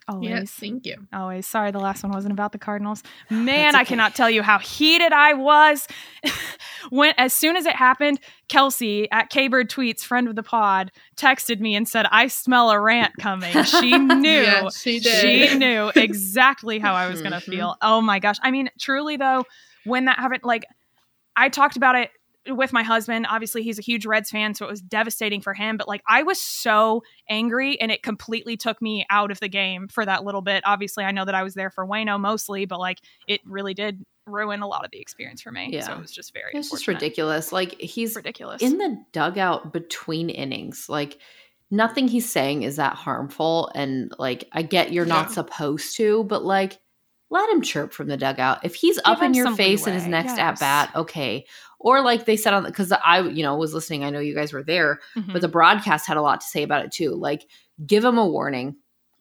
[0.09, 0.29] Always.
[0.29, 1.05] Yes, thank you.
[1.11, 1.45] Always.
[1.45, 3.03] Sorry, the last one wasn't about the Cardinals.
[3.29, 3.81] Man, okay.
[3.81, 5.85] I cannot tell you how heated I was.
[6.89, 11.59] when as soon as it happened, Kelsey at K-Bird Tweets, friend of the pod, texted
[11.59, 13.51] me and said, I smell a rant coming.
[13.65, 14.29] She knew.
[14.29, 15.21] Yeah, she did.
[15.51, 17.51] She knew exactly how I was gonna Mhm.
[17.51, 17.75] feel.
[17.81, 18.37] Oh my gosh.
[18.41, 19.43] I mean, truly though,
[19.83, 20.63] when that happened, like
[21.35, 22.11] I talked about it
[22.49, 23.27] with my husband.
[23.29, 25.77] Obviously, he's a huge Reds fan, so it was devastating for him.
[25.77, 29.87] But like, I was so angry, and it completely took me out of the game
[29.87, 30.63] for that little bit.
[30.65, 34.03] Obviously, I know that I was there for Waino mostly, but like, it really did
[34.25, 35.69] ruin a lot of the experience for me.
[35.71, 35.81] Yeah.
[35.81, 36.51] So it was just very.
[36.53, 37.51] It's just ridiculous.
[37.51, 38.61] Like he's Ridiculous.
[38.61, 40.87] in the dugout between innings.
[40.89, 41.17] Like
[41.71, 43.71] nothing he's saying is that harmful.
[43.73, 45.33] And like I get you're not Yeah.
[45.35, 46.77] supposed to, but like
[47.29, 48.63] let him chirp from the dugout.
[48.63, 50.39] If he's up in your face in his next yes.
[50.39, 51.45] at bat, okay.
[51.79, 54.03] Or like they said on because I you know was listening.
[54.03, 55.33] I know you guys were there, Mhm.
[55.33, 57.11] but the broadcast had a lot to say about it too.
[57.11, 57.47] Like
[57.85, 58.77] give him a warning.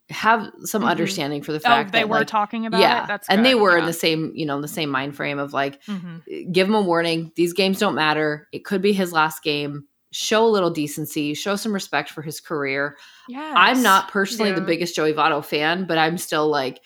[0.09, 0.89] Have some Mhm.
[0.89, 3.09] understanding for the oh, fact they that were like, talking about yeah, it.
[3.09, 3.61] That's and they good.
[3.63, 6.53] were in the same you know in the same mind frame of like Mhm.
[6.53, 7.33] give him a warning.
[7.35, 8.47] These games don't matter.
[8.53, 9.85] It could be his last game.
[10.13, 11.35] Show a little decency.
[11.35, 12.97] Show some respect for his career.
[13.29, 13.53] Yes.
[13.55, 16.81] I'm not personally the biggest Joey Votto fan, but I'm still like,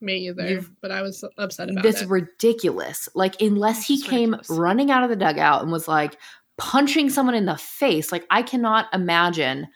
[0.00, 0.48] Me either.
[0.48, 2.08] You've- But I was upset about this it.
[2.08, 3.08] ridiculous.
[3.14, 4.58] Like, unless he came ridiculous.
[4.58, 6.16] running out of the dugout and was like
[6.56, 9.66] punching someone in the face, like, I cannot imagine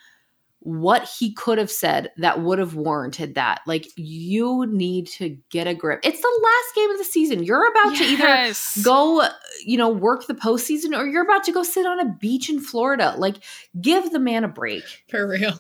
[0.61, 3.61] what he could have said that would have warranted that.
[3.67, 6.01] Like, you need to get a grip.
[6.03, 7.43] It's the last game of the season.
[7.45, 9.29] You're about to either go
[9.67, 12.61] you know work the postseason or you're about to go sit on a beach in
[12.61, 13.37] florida like
[13.81, 15.59] give the man a break For real.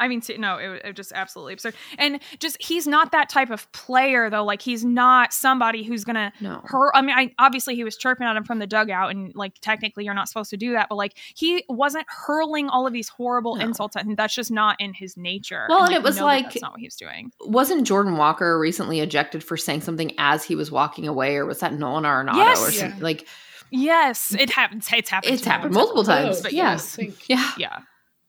[0.00, 1.74] I mean, no, it, it just absolutely absurd.
[1.98, 4.44] And just he's not that type of player, though.
[4.44, 6.92] Like he's not somebody who's gonna no hurt.
[6.94, 10.04] I mean, I obviously he was chirping at him from the dugout, and like technically
[10.04, 13.56] you're not supposed to do that, but like he wasn't hurling all of these horrible
[13.56, 13.64] No.
[13.66, 14.14] insults at him.
[14.14, 15.66] That's just not in his nature.
[15.68, 17.30] Well, and like, it was you know that like- that's not what he was doing.
[17.40, 21.60] wasn't jordan walker recently ejected for saying something as he was walking away or was
[21.60, 22.60] that nolan arenado Yes.
[22.60, 22.80] or Yeah.
[22.80, 23.26] something like
[23.74, 24.86] Yes, it happens.
[24.92, 25.32] It's happened.
[25.32, 26.94] it's happened multiple several times Oh, but yeah yes.
[26.96, 27.78] Think- yeah Yeah,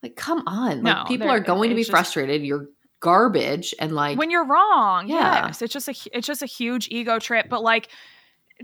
[0.04, 0.84] like come on.
[0.84, 2.44] Like No, people they're- going to be just- frustrated.
[2.44, 2.68] You're
[3.00, 5.48] garbage and like when you're wrong Yeah.
[5.48, 5.62] yes.
[5.62, 7.48] It's just a it's just a huge ego trip.
[7.50, 7.90] But like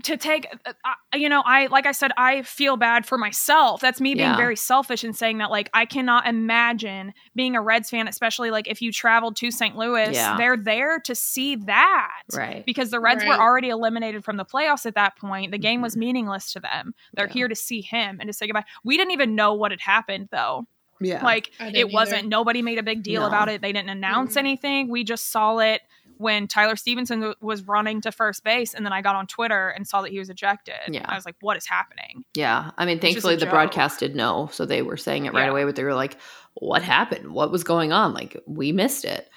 [0.04, 3.80] to take uh, uh, you know i like i said i feel bad for myself.
[3.82, 4.36] That's me being Yeah.
[4.36, 8.66] very selfish and saying that like i cannot imagine being a reds fan especially like
[8.66, 10.12] if you traveled to st louis.
[10.14, 10.38] Yeah.
[10.38, 12.64] they're there to see that right.
[12.64, 15.50] because the reds were already eliminated from the playoffs at that point.
[15.50, 15.98] The game was Mhm.
[15.98, 16.94] meaningless to them.
[17.12, 17.32] They're Yeah.
[17.34, 18.64] here to see him and to say goodbye.
[18.84, 20.66] We didn't even know what had happened though
[21.00, 22.28] yeah like I didn't it wasn't either.
[22.28, 23.28] nobody made a big deal No.
[23.28, 23.62] about it.
[23.62, 24.38] They didn't announce Mhm.
[24.38, 24.88] anything.
[24.88, 25.80] We just saw it
[26.18, 29.70] when Tyler Stephenson w- was running to first base and then I got on Twitter
[29.70, 30.74] and saw that he was ejected.
[30.88, 31.06] Yeah.
[31.08, 32.24] I was like, what is happening?
[32.36, 33.50] yeah i mean It's thankfully the joke.
[33.50, 35.50] broadcast did know so they were saying it right Yeah.
[35.50, 36.18] away but they were like
[36.54, 39.28] what happened what was going on like we missed it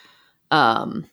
[0.51, 1.05] um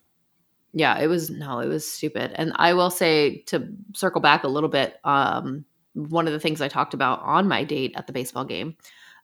[0.72, 4.48] yeah it was no it was stupid and i will say to circle back a
[4.48, 8.12] little bit um one of the things i talked about on my date at the
[8.12, 8.76] baseball game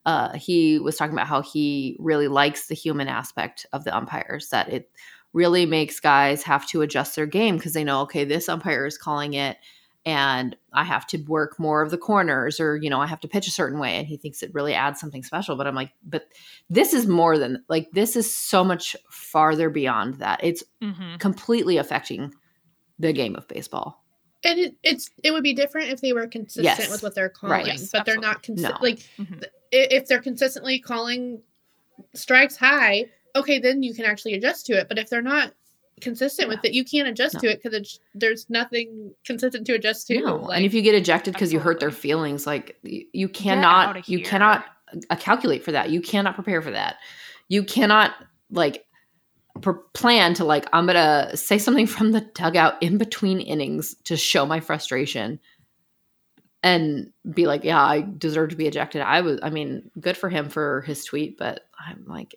[0.06, 4.48] uh he was talking about how he really likes the human aspect of the umpires
[4.48, 4.90] that it
[5.34, 8.96] really makes guys have to adjust their game because they know okay this umpire is
[8.96, 9.58] calling it
[10.06, 13.28] and i have to work more of the corners or you know i have to
[13.28, 15.90] pitch a certain way and he thinks it really adds something special but i'm like
[16.02, 16.24] but
[16.70, 21.16] this is more than like this is so much farther beyond that it's Mm-hmm.
[21.16, 22.32] completely affecting
[22.98, 24.05] the game of baseball
[24.44, 26.90] And it, it's it would be different if they were consistent Yes.
[26.90, 27.66] with what they're calling, Right.
[27.66, 28.54] Yes, but they're not No.
[28.70, 29.42] consi- like Mhm.
[29.44, 31.42] i- if they're consistently calling
[32.14, 33.06] strikes high.
[33.34, 34.88] Okay, then you can actually adjust to it.
[34.88, 35.52] But if they're not
[36.00, 37.40] consistent with it, you can't adjust No.
[37.40, 40.20] to it because there's nothing consistent to adjust to.
[40.20, 43.28] No, Like, and if you get ejected because you hurt their feelings, like you, you
[43.28, 44.64] cannot, you cannot
[45.10, 45.90] uh, calculate for that.
[45.90, 46.96] You cannot prepare for that.
[47.48, 48.14] You cannot
[48.50, 48.85] like per-
[49.60, 54.46] plan to like I'm gonna say something from the dugout in between innings to show
[54.46, 55.40] my frustration
[56.62, 59.02] and be like, yeah, I deserve to be ejected.
[59.02, 62.34] I was, I mean, good for him for his tweet, but I'm like,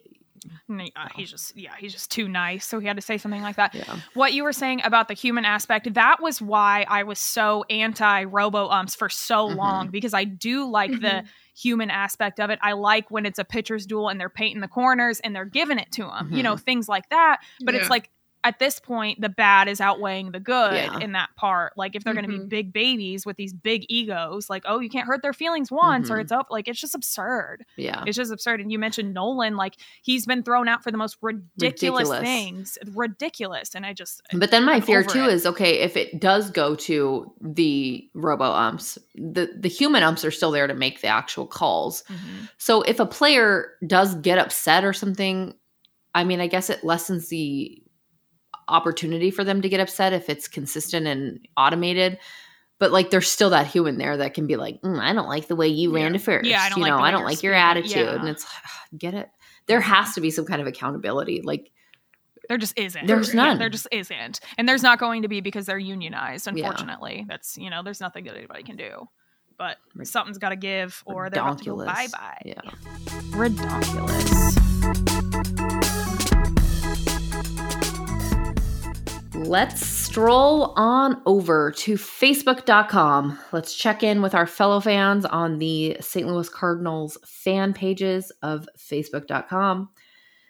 [0.70, 3.42] Mm, uh, he's just yeah he's just too nice so he had to say something
[3.42, 7.04] like that yeah, what you were saying about the human aspect that was why i
[7.04, 9.56] was so anti robo umps for so Mhm.
[9.56, 11.26] long because i do like the Mhm.
[11.60, 12.60] Human aspect of it.
[12.62, 15.80] I like when it's a pitcher's duel and they're painting the corners and they're giving
[15.80, 16.64] it to them you know mm-hmm.
[16.64, 17.42] things like that.
[17.64, 17.82] But Yeah.
[17.82, 18.10] it's like
[18.44, 21.00] at this point the bad is outweighing the good Yeah.
[21.00, 24.50] in that part like if they're going to be big babies with these big egos
[24.50, 26.22] like oh you can't hurt their feelings once or Mhm.
[26.22, 28.62] it's up like it's just absurd yeah, it's just absurd.
[28.62, 32.20] And you mentioned Nolan, like he's been thrown out for the most ridiculous, Ridiculous.
[32.22, 33.76] things, ridiculous.
[33.76, 35.34] And I just, But then my I'm fear too it.
[35.34, 40.32] is okay if it does go to the robo umps, the the human umps are
[40.32, 42.04] still there to make the actual calls.
[42.58, 45.54] So if a player does get upset or something,
[46.16, 47.82] I mean, I guess it lessens the
[48.70, 52.20] opportunity for them to get upset if it's consistent and automated.
[52.78, 55.48] But like, there's still that human there that can be like, "Mm, I don't like
[55.48, 56.18] the way you ran Yeah.
[56.18, 56.46] to first.
[56.50, 58.16] Yeah, I don't you know, way I don't like your speaking." attitude, Yeah.
[58.20, 58.46] and it's
[58.98, 59.30] get it.
[59.66, 61.42] There has to be some kind of accountability.
[61.44, 61.72] Like,
[62.48, 63.06] there just isn't.
[63.06, 63.58] There's Yeah, none.
[63.60, 64.40] there just isn't.
[64.58, 66.54] And there's not going to be because they're unionized, Yeah.
[66.54, 67.26] unfortunately.
[67.28, 69.08] That's, you know, there's nothing that anybody can do.
[69.58, 72.42] But something's got to give or they're about to go bye bye.
[72.46, 72.62] yeah.
[73.32, 74.69] Redonkulous.
[79.46, 83.40] Let's stroll on over to Facebook.com.
[83.54, 86.28] Let's check in with our fellow fans on the St.
[86.28, 89.90] Louis Cardinals fan pages of Facebook.com.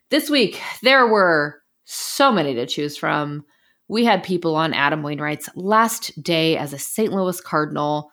[0.09, 3.45] This week, there were so many to choose from.
[3.87, 7.13] We had people on Adam Wainwright's last day as a St.
[7.13, 8.11] Louis Cardinal,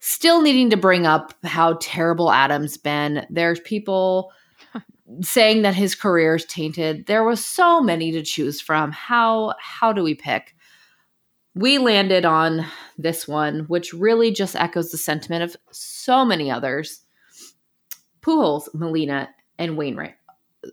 [0.00, 3.26] still needing to bring up how terrible Adam's been.
[3.28, 4.32] There's people
[5.22, 7.06] saying that his career is tainted.
[7.06, 8.92] There was so many to choose from.
[8.92, 10.54] How how do we pick?
[11.54, 12.66] We landed on
[12.98, 17.02] this one, which really just echoes the sentiment of so many others.
[18.22, 20.14] Pujols, Molina, and Wainwright.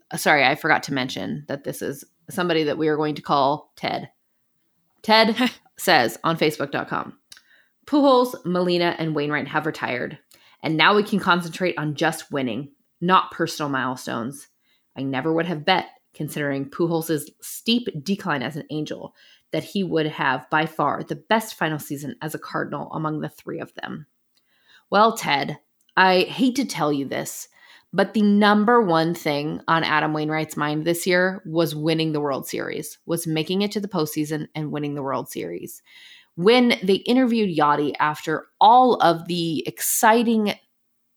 [0.10, 3.22] Uh, Sorry, I forgot to mention that this is somebody that we are going to
[3.22, 4.10] call Ted.
[5.04, 7.18] Ted says on Facebook.com
[7.86, 10.18] Pujols, Molina, and Wainwright have retired,
[10.64, 12.72] and now we can concentrate on just winning
[13.02, 14.48] not personal milestones.
[14.96, 19.16] I never would have bet, considering Pujols' steep decline as an angel,
[19.52, 23.30] that he would have by far the best final season as a Cardinal among the
[23.30, 24.06] three of them.
[24.90, 25.58] Well, Ted,
[25.98, 27.48] I hate to tell you this,
[27.94, 32.48] but the number one thing on Adam Wainwright's mind this year was winning the World
[32.48, 35.82] Series, was making it to the postseason and winning the World Series.
[36.36, 40.54] When they interviewed Yadi after all of the exciting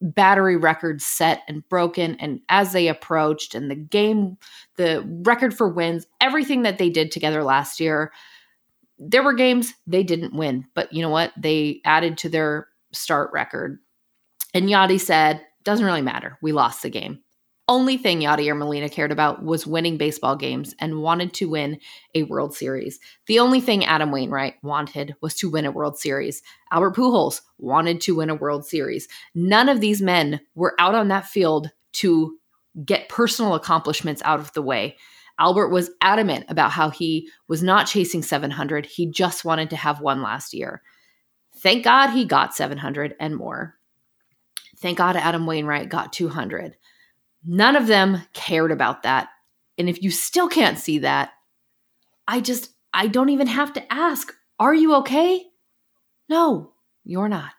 [0.04, 4.36] battery records set and broken and as they approached and the game
[4.76, 8.12] the record for wins everything that they did together last year
[8.98, 11.32] there were games they didn't win but you know what?
[11.36, 13.78] They added to their start record.
[14.52, 16.38] And Yadi said doesn't really matter.
[16.42, 17.23] We lost the game
[17.66, 21.78] only thing or Molina cared about was winning baseball games and wanted to win
[22.14, 23.00] a World Series.
[23.26, 26.42] The only thing Adam Wainwright wanted was to win a World Series.
[26.70, 29.08] Albert Pujols wanted to win a World Series.
[29.34, 32.38] None of these men were out on that field to
[32.84, 34.96] get personal accomplishments out of the way.
[35.38, 38.84] Albert was adamant about how he was not chasing 700.
[38.84, 40.82] He just wanted to have one last year.
[41.56, 43.76] Thank God he got 700 and more.
[44.76, 46.76] Thank God Adam Wainwright got 200.
[47.46, 49.28] None of them cared about that.
[49.76, 51.32] And if you still can't see that,
[52.26, 55.46] I just, I don't even have to ask, are you okay?
[56.28, 56.72] No,
[57.04, 57.52] you're not.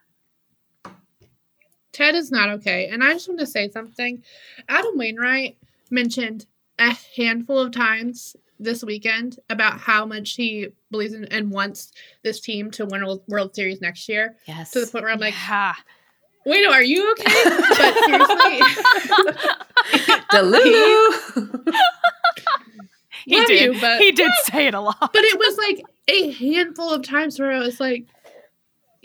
[1.91, 2.87] Ted is not okay.
[2.87, 4.23] And I just want to say something.
[4.67, 5.57] Adam Wainwright
[5.89, 6.45] mentioned
[6.79, 11.91] a handful of times this weekend about how much he believes in and wants
[12.23, 14.35] this team to win a World Series next year.
[14.47, 14.71] Yes.
[14.71, 15.73] To the point where I'm like, yeah.
[16.45, 17.33] Wait, no, are you okay?
[17.43, 18.59] But seriously,
[20.31, 21.73] Delulu.
[23.25, 23.61] He Love did.
[23.75, 24.97] you, but- he did say it a lot.
[24.99, 28.05] but it was like a handful of times where I was like,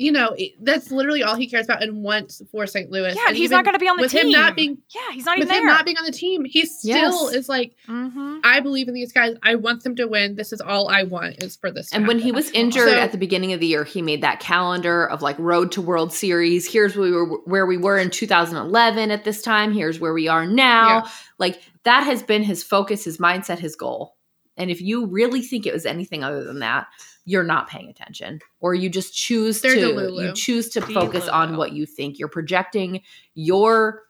[0.00, 2.90] you know, that's literally all he cares about and wants for St.
[2.90, 3.14] Louis.
[3.14, 4.26] Yeah, and he's not going to be on the with team.
[4.28, 6.46] him not being yeah, he's not even with even him not being on the team.
[6.46, 6.88] He still
[7.26, 7.34] Yes.
[7.34, 8.38] is like, mm-hmm.
[8.42, 9.36] I believe in these guys.
[9.42, 10.36] I want them to win.
[10.36, 11.90] This is all I want is for this.
[11.90, 14.22] to And when he was injured So- at the beginning of the year, he made
[14.22, 16.66] that calendar of like road to World Series.
[16.66, 19.70] Here's where we were where we were in 2011 at this time.
[19.72, 20.88] Here's where we are now.
[21.04, 21.10] Yeah.
[21.38, 24.16] Like that has been his focus, his mindset, his goal.
[24.56, 26.86] And if you really think it was anything other than that,
[27.24, 30.26] you're not paying attention or you just choose They're to Delulu.
[30.28, 32.18] you choose to focus on what you think.
[32.18, 33.02] You're projecting
[33.34, 34.02] your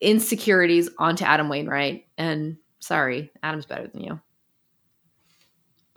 [0.00, 4.20] insecurities onto Adam Wainwright and sorry, Adam's better than you.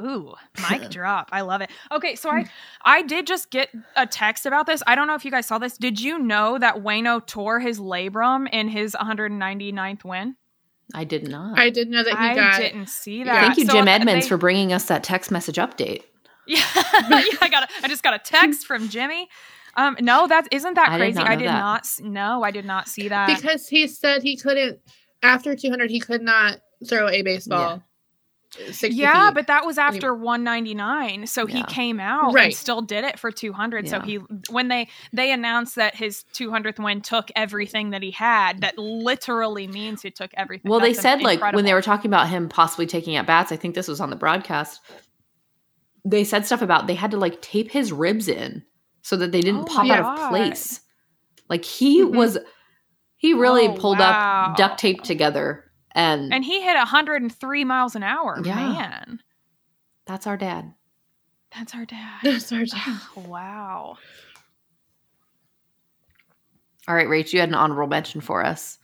[0.01, 0.33] Ooh,
[0.69, 1.29] mic drop.
[1.31, 1.69] I love it.
[1.91, 2.47] Okay, so I hmm.
[2.83, 4.81] I did just get a text about this.
[4.87, 5.77] I don't know if you guys saw this.
[5.77, 10.35] Did you know that Waino tore his labrum in his 199th win?
[10.95, 11.57] I did not.
[11.57, 12.57] I didn't know that he I got.
[12.59, 13.25] didn't see Yeah.
[13.25, 13.41] that.
[13.45, 16.03] Thank you, So Jim they- Edmonds, for bringing us that text message update.
[17.09, 17.63] Yeah, yeah, I got.
[17.63, 19.29] A, I just got a text from Jimmy.
[19.75, 21.19] Um, no, that isn't that I did crazy.
[21.19, 21.79] not I did not.
[21.81, 23.27] s- No, I did not see that.
[23.41, 24.79] because he said he couldn't
[25.23, 27.83] after 200 he could not throw a baseball
[28.53, 31.25] 60 yeah, but that was after 199.
[31.27, 33.87] So he came out and still did it for 200.
[33.87, 34.15] So he
[34.49, 39.67] when they they announced that his 200th win took everything that he had, that literally
[39.67, 40.69] means he took everything.
[40.69, 43.53] Well, they That's said like when they were talking about him possibly taking at bats,
[43.53, 44.81] I think this was on the broadcast.
[46.03, 48.63] They said stuff about they had to like tape his ribs in
[49.03, 50.19] so that they didn't Oh pop my out God.
[50.23, 50.81] of place.
[51.49, 52.15] Like he Mhm.
[52.15, 52.37] was
[53.17, 54.51] he really Oh, pulled wow.
[54.51, 58.41] up duct tape together and, and he hit 103 miles an hour.
[58.43, 58.55] Yeah.
[58.55, 59.19] Man,
[60.07, 60.73] that's our dad.
[61.55, 62.19] that's our dad.
[62.23, 62.99] That's our job.
[63.27, 63.97] wow.
[66.87, 68.79] All right, Rach, you had an honorable mention for us.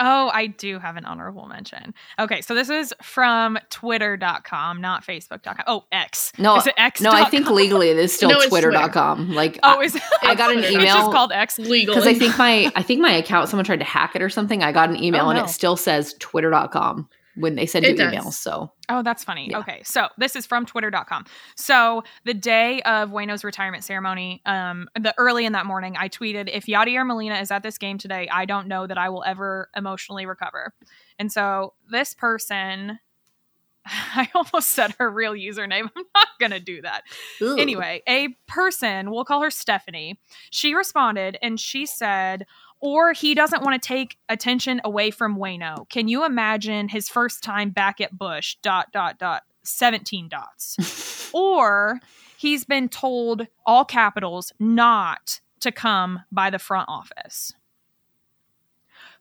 [0.00, 1.94] Oh, I do have an honorable mention.
[2.18, 5.64] Okay, so this is from twitter.com, not facebook.com.
[5.66, 6.32] Oh, X.
[6.38, 7.00] No, is it X?
[7.00, 9.34] No, I think legally it is still No, it's twitter.com.
[9.34, 10.02] Like Oh, is it?
[10.22, 11.58] I got an email It's just called X.
[11.58, 14.30] legal because I think my I think my account someone tried to hack it or
[14.30, 14.62] something.
[14.62, 15.46] I got an email Oh, and it oh.
[15.46, 17.08] still says twitter.com
[17.40, 18.12] when they send you does.
[18.12, 18.32] emails.
[18.34, 19.48] So Oh, that's funny.
[19.50, 19.58] Yeah.
[19.58, 19.82] Okay.
[19.84, 21.24] So this is from twitter.com.
[21.56, 26.50] So the day of Waino's retirement ceremony, um, the early in that morning, I tweeted,
[26.52, 29.70] if Yadier Molina is at this game today, I don't know that I will ever
[29.76, 30.74] emotionally recover.
[31.18, 32.98] And so this person,
[33.86, 35.88] I almost said her real username.
[35.96, 37.02] I'm not going to do that.
[37.40, 37.58] Ugh.
[37.60, 40.18] Anyway, a person, we'll call her Stephanie,
[40.50, 42.46] she responded and she said,
[42.80, 45.88] or he doesn't want to take attention away from Waino.
[45.88, 48.56] Can you imagine his first time back at Busch?
[48.62, 49.42] Dot dot dot.
[49.62, 51.30] 17 dots.
[51.34, 52.00] or
[52.36, 57.52] he's been told all capitals not to come by the front office.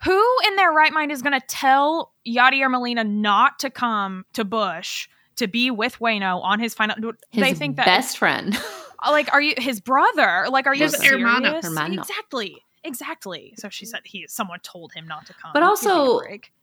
[0.04, 4.46] Who in their right mind is going to tell Yadier Molina not to come to
[4.46, 6.96] Busch to be with Waino on his final?
[7.32, 8.58] his they think that best friend.
[9.10, 11.62] like are you his brother like are you His serious hermano.
[11.62, 12.02] Hermano.
[12.02, 13.54] exactly exactly.
[13.58, 13.90] So she mm-hmm.
[13.92, 15.52] said he someone told him not to come.
[15.54, 16.22] But Give me a also-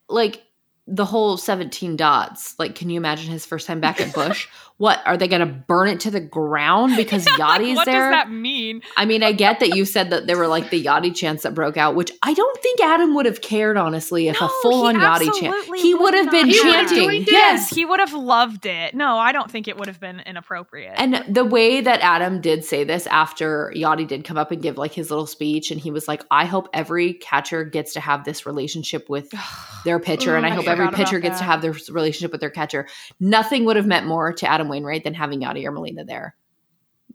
[0.09, 0.45] like
[0.87, 2.57] the whole 17 dots.
[2.59, 4.47] Like, can you imagine his first time back at Busch?
[4.79, 8.11] what are they going to burn it to the ground because Yeah, like, what there?
[8.11, 10.85] does that mean I mean, I get that you said that there were like the
[10.85, 14.39] Yadi chants that broke out, which I don't think Adam would have cared honestly if
[14.39, 15.77] No, a full on he Yadi chant.
[15.77, 16.49] He would have been.
[16.49, 17.25] He chanting.
[17.27, 17.71] Yes.
[17.71, 21.25] he would have loved it no i don't think it would have been inappropriate And
[21.29, 24.93] the way that Adam did say this after Yadi did come up and give like
[24.93, 28.45] his little speech, and he was like, I hope every catcher gets to have this
[28.47, 29.33] relationship with
[29.85, 32.33] their pitcher, Oh, and I oh I hope every pitcher gets to have their relationship
[32.33, 32.87] with their catcher.
[33.21, 36.37] Nothing would have meant more to Adam Wainwright than having or Molina there.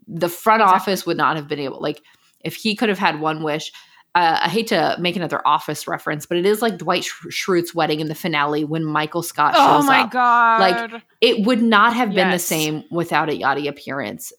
[0.07, 0.75] The front Exactly.
[0.75, 2.01] office would not have been able, like,
[2.41, 3.71] if he could have had one wish.
[4.13, 8.01] Uh, I hate to make another office reference, but it is like Dwight Schrute's wedding
[8.01, 9.81] in the finale when Michael Scott shows up.
[9.81, 10.11] oh my up.
[10.11, 10.59] god
[10.91, 14.33] Like It would not have been the same without a Yadi appearance.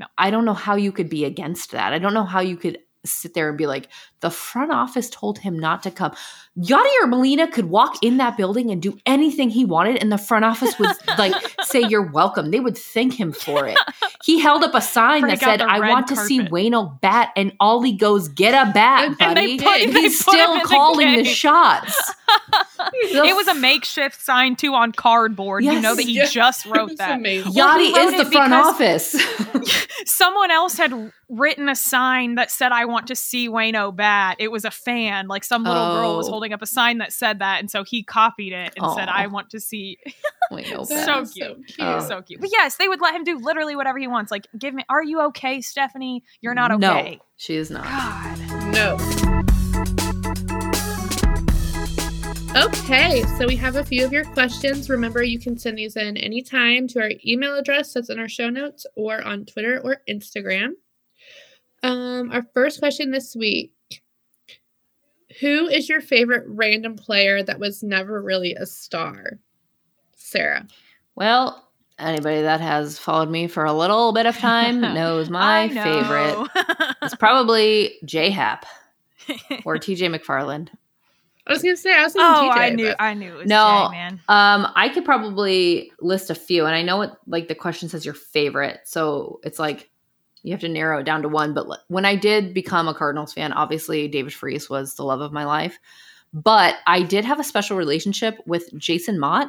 [0.00, 0.06] No.
[0.16, 1.92] I don't know how you could be against that.
[1.92, 3.88] I don't know how you could sit there and be like,
[4.20, 6.14] the front office told him not to come.
[6.56, 10.18] Yachty or Molina could walk in that building and do anything he wanted, and the
[10.18, 11.34] front office would like
[11.64, 12.50] say, You're welcome.
[12.52, 13.76] They would thank him for it.
[14.24, 17.00] He held up a sign Break that said, I red want to see carpet." Waino
[17.00, 19.56] bat, and Ollie goes, Get a bat, And- and buddy.
[19.58, 21.24] they put, they He's put him still in the calling the, game.
[21.24, 22.12] shots.
[23.02, 26.26] it was a makeshift sign too on cardboard you know that he Yeah.
[26.26, 27.52] just wrote that amazing.
[27.54, 29.16] Well, he Yadi wrote is the front office.
[30.06, 34.50] someone else had written a sign that said i want to see waino bat it
[34.50, 36.32] was a fan like some little girl was Oh.
[36.44, 39.26] Holding up a sign that said that and so he copied it and said i
[39.26, 39.96] want to see
[40.52, 41.22] Waino That So bat.
[41.22, 41.66] is cute.
[41.68, 41.76] cute.
[41.80, 42.00] Oh.
[42.06, 44.74] so cute but yes they would let him do literally whatever he wants like give
[44.74, 46.80] me are you okay stephanie you're not okay.
[46.80, 47.84] No, okay she is not.
[47.84, 48.98] god No.
[52.56, 54.88] Okay, so we have a few of your questions.
[54.88, 58.48] Remember, you can send these in anytime to our email address that's in our show
[58.48, 60.74] notes or on Twitter or Instagram.
[61.82, 63.72] Um, our first question this week.
[65.40, 69.38] Who is your favorite random player that was never really a star?
[70.16, 70.66] Sarah.
[71.16, 71.68] Well,
[71.98, 75.82] anybody that has followed me for a little bit of time knows my know.
[75.82, 76.50] favorite.
[77.02, 78.64] It's probably J Hap
[79.66, 80.70] or TJ McFarland.
[81.46, 83.36] I was gonna say I was thinking oh, TJ, I knew, but- I knew it
[83.36, 83.88] was No.
[83.90, 84.12] Jay, man.
[84.28, 88.06] Um, I could probably list a few, and I know what like the question says
[88.06, 89.90] your favorite, so it's like
[90.44, 91.54] you have to narrow it down to one.
[91.54, 95.32] But when I did become a Cardinals fan, obviously David Freese was the love of
[95.32, 95.78] my life.
[96.32, 99.48] But I did have a special relationship with Jason Motte.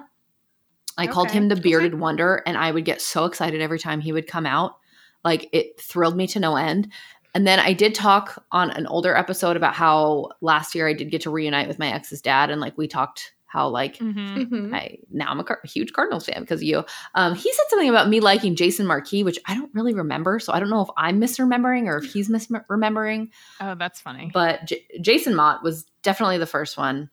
[0.98, 4.14] I called him the bearded wonder, and I would get so excited every time he
[4.14, 4.78] would come out.
[5.26, 6.92] Like it thrilled me to no end.
[7.34, 11.12] And then I did talk on an older episode about how last year I did
[11.12, 14.74] get to reunite with my ex's dad, and like we talked how like hmm Mhm.
[14.76, 16.84] I now I'm a, Car- a huge Cardinals fan because of you.
[17.16, 20.40] Um, he said something about me liking Jason Marquis, which I don't really remember.
[20.40, 23.30] So I don't know if I'm misremembering or if he's misremembering.
[23.62, 24.30] Oh, that's funny.
[24.34, 27.10] But J- Jason Motte was definitely the first one.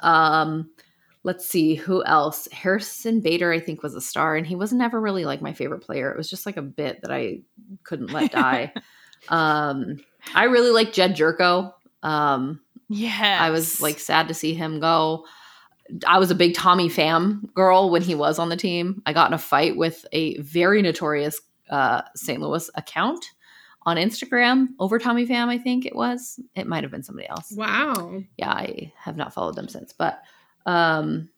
[0.00, 0.70] Um,
[1.22, 2.48] let's see who else.
[2.52, 5.80] Harrison Bader, I think, was a star, and he was never really like my favorite
[5.82, 6.10] player.
[6.10, 7.40] It was just like a bit that I
[7.82, 8.72] couldn't let die.
[9.28, 9.96] um,
[10.34, 11.72] I really like Jedd Gyorko.
[12.02, 13.40] Um, yes.
[13.40, 15.26] I was like sad to see him go.
[16.06, 19.02] I was a big Tommy Pham girl when he was on the team.
[19.04, 22.40] I got in a fight with a very notorious uh, St.
[22.40, 23.24] Louis account
[23.86, 25.48] on Instagram over Tommy Pham.
[25.48, 26.40] I think it was.
[26.54, 27.52] It might have been somebody else.
[27.52, 28.22] Wow.
[28.38, 29.92] Yeah, I have not followed them since.
[29.92, 30.22] But
[30.66, 31.28] um,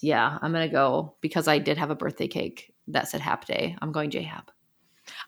[0.00, 3.76] yeah, I'm gonna go because I did have a birthday cake that said Hap Day.
[3.80, 4.50] I'm going J Hap.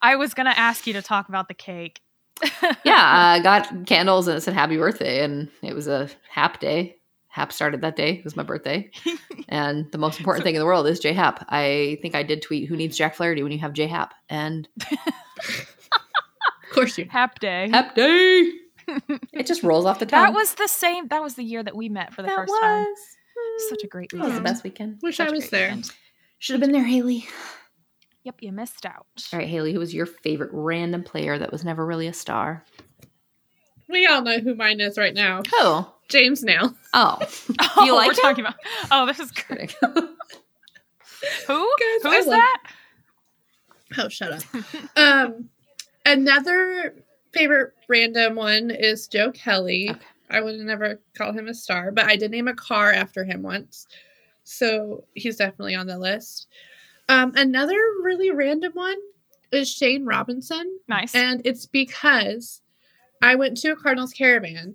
[0.00, 2.00] I was gonna ask you to talk about the cake.
[2.84, 6.96] Yeah, I got candles and it said Happy Birthday, and it was a Hap Day.
[7.28, 8.12] Hap started that day.
[8.14, 8.90] It was my birthday.
[9.48, 11.44] And the most important thing in the world is J Hap.
[11.50, 14.12] I think I did tweet who needs Jack Flaherty when you have J Hap.
[14.28, 14.68] And
[15.48, 17.06] Of course you.
[17.08, 17.68] Hap day.
[17.70, 18.50] Hap Day.
[19.32, 20.22] it just rolls off the tongue.
[20.24, 21.08] that was the same.
[21.08, 22.86] That was the year that we met for the that first was, time.
[23.70, 24.98] Such a great that was the best weekend.
[25.02, 25.68] Wish Such I a was there.
[25.68, 25.90] weekend.
[26.38, 27.26] Should have been there, Hayley.
[28.26, 29.06] Yep, you missed out.
[29.32, 32.64] All right, Hayley, who was your favorite random player that was never really a star?
[33.88, 35.42] We all know who mine is right now.
[35.52, 35.94] Oh.
[36.08, 36.74] James Naile.
[36.92, 37.18] Oh.
[37.78, 38.20] Oh, you like we're him?
[38.22, 38.56] talking about.
[38.90, 39.76] Oh, this is great.
[41.46, 41.72] Who?
[41.78, 42.62] Guys, Who I is love- that?
[43.98, 44.64] Oh, shut up.
[44.96, 45.48] um,
[46.04, 46.96] another
[47.32, 49.90] favorite random one is Joe Kelly.
[49.90, 50.00] Okay.
[50.30, 53.42] I would never call him a star, but I did name a car after him
[53.42, 53.86] once,
[54.42, 56.48] so he's definitely on the list.
[57.08, 58.96] Um, another really random one
[59.52, 61.14] is Shane Robinson, Nice.
[61.14, 62.62] and it's because
[63.22, 64.74] I went to a Cardinals caravan,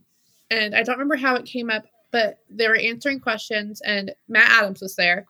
[0.50, 4.50] and I don't remember how it came up, but they were answering questions, and Matt
[4.50, 5.26] Adams was there.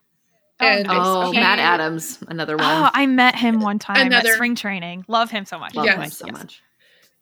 [0.60, 0.96] Oh, and nice.
[1.00, 2.64] oh, he- Matt Adams, another one.
[2.66, 5.04] Oh, I met him one time Another- at spring training.
[5.08, 5.74] Love him so much.
[5.74, 6.32] Love yes, him so yes.
[6.36, 6.62] much.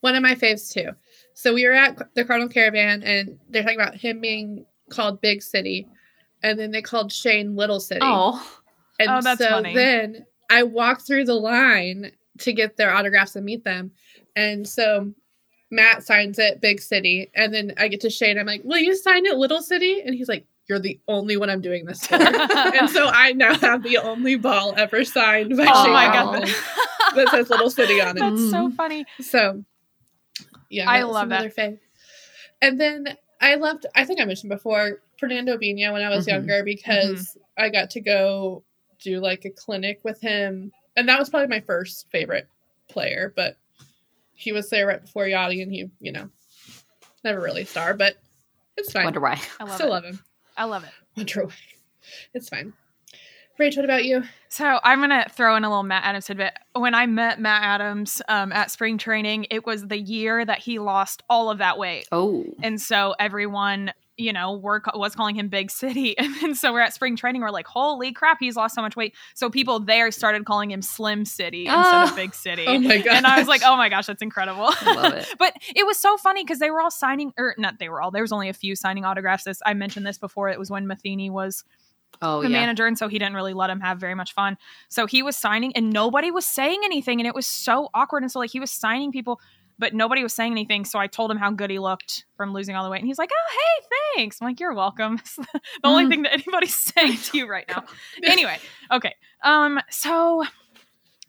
[0.00, 0.90] one of my faves too.
[1.34, 5.42] So we were at the Cardinal Caravan, and they're talking about him being called Big
[5.42, 5.86] City,
[6.42, 8.00] and then they called Shane Little City.
[8.02, 8.42] Oh,
[9.00, 9.74] and Oh, that's so funny.
[9.74, 13.90] then I walked through the line to get their autographs and meet them,
[14.36, 15.12] and so
[15.72, 18.38] Matt signs it Big City, and then I get to Shane.
[18.38, 21.48] I'm like, "Will you sign it Little City?" And he's like, "You're the only one
[21.50, 25.66] I'm doing this for." and so I now have the only ball ever signed by
[25.72, 26.48] oh Shane my god.
[27.14, 28.20] that says Little City on it.
[28.20, 28.74] That's so Mm.
[28.76, 29.06] funny.
[29.20, 29.64] So,
[30.68, 31.44] yeah, I love that.
[31.44, 31.78] another fave.
[32.62, 33.86] And then I loved.
[33.94, 36.30] I think I mentioned before Fernando Viña when I was Mhm.
[36.30, 38.64] younger because I got to go
[39.02, 42.48] do like a clinic with him, and that was probably my first favorite
[42.88, 43.32] player.
[43.34, 43.56] But
[44.34, 46.28] he was there right before Yadi, and he, you know,
[47.24, 48.14] never really a star, but
[48.76, 49.04] it's fine.
[49.04, 49.40] wonder why.
[49.58, 49.90] I love Still it.
[49.90, 50.20] love him.
[50.56, 50.90] I love it.
[51.16, 51.52] Wonder why.
[52.34, 52.72] It's fine.
[53.58, 54.22] Rach, what about you?
[54.48, 56.54] So I'm gonna throw in a little Matt Adams tidbit.
[56.74, 60.78] When I met Matt Adams um, at spring training, it was the year that he
[60.78, 65.48] lost all of that weight, Oh, and so everyone, you know, were, was calling him
[65.48, 68.74] Big City, and then so we're at spring training, we're like, holy crap, he's lost
[68.74, 69.14] so much weight.
[69.34, 72.08] So people there started calling him Slim City instead Ah.
[72.10, 73.14] of Big City, Oh my god!
[73.16, 74.66] and I was like, oh my gosh, that's incredible.
[74.68, 75.26] I love it.
[75.38, 78.10] but it was so funny because they were all signing, or not they were all,
[78.10, 79.44] there was only a few signing autographs.
[79.44, 80.48] This I mentioned this before.
[80.48, 81.64] It was when Matheny was
[82.22, 82.60] Oh, the yeah.
[82.60, 84.58] manager, and so he didn't really let him have very much fun.
[84.90, 88.22] So he was signing, and nobody was saying anything, and it was so awkward.
[88.24, 89.40] And so like he was signing people,
[89.80, 90.84] but nobody was saying anything.
[90.84, 93.18] So I told him how good he looked from losing all the weight, and he's
[93.18, 93.86] like, "Oh, hey,
[94.16, 96.08] thanks." I'm like, "You're welcome." It's the only Mm.
[96.10, 97.84] thing that anybody's saying to you right now.
[98.22, 98.58] anyway,
[98.92, 99.14] okay.
[99.42, 100.44] Um, so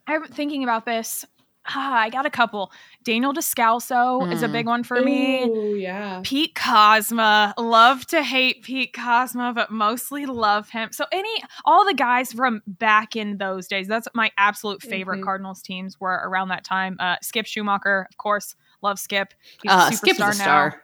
[0.06, 1.26] I'm thinking about this.
[1.68, 2.72] Ah, I got a couple.
[3.04, 4.52] Daniel Descalso is a Mm.
[4.52, 5.44] big one for me.
[5.46, 6.22] Ooh, yeah.
[6.24, 10.92] Pete Kozma, love to hate Pete Kozma, but mostly love him.
[10.92, 11.30] So any
[11.64, 15.24] all the guys from back in those days, that's my absolute favorite Mhm.
[15.24, 16.98] Cardinals teams were around that time.
[17.00, 19.34] Uh, Skip Schumaker, of course, love Skip.
[19.62, 20.34] He's Uh, a Skip's a superstar now.
[20.34, 20.84] star.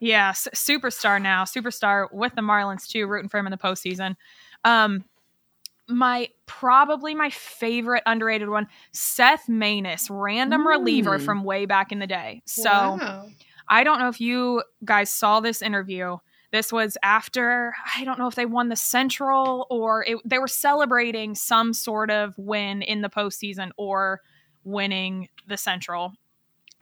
[0.00, 4.16] Yes, superstar now, superstar with the Marlins too, rooting for him in the postseason.
[4.64, 5.04] Um,
[5.88, 11.24] my probably my favorite underrated one, Seth Maness, random reliever Mm.
[11.24, 12.42] from way back in the day.
[12.46, 13.26] So Wow.
[13.68, 16.16] I don't know if you guys saw this interview.
[16.52, 20.46] This was after I don't know if they won the Central or it, they were
[20.48, 24.20] celebrating some sort of win in the postseason or
[24.62, 26.12] winning the Central.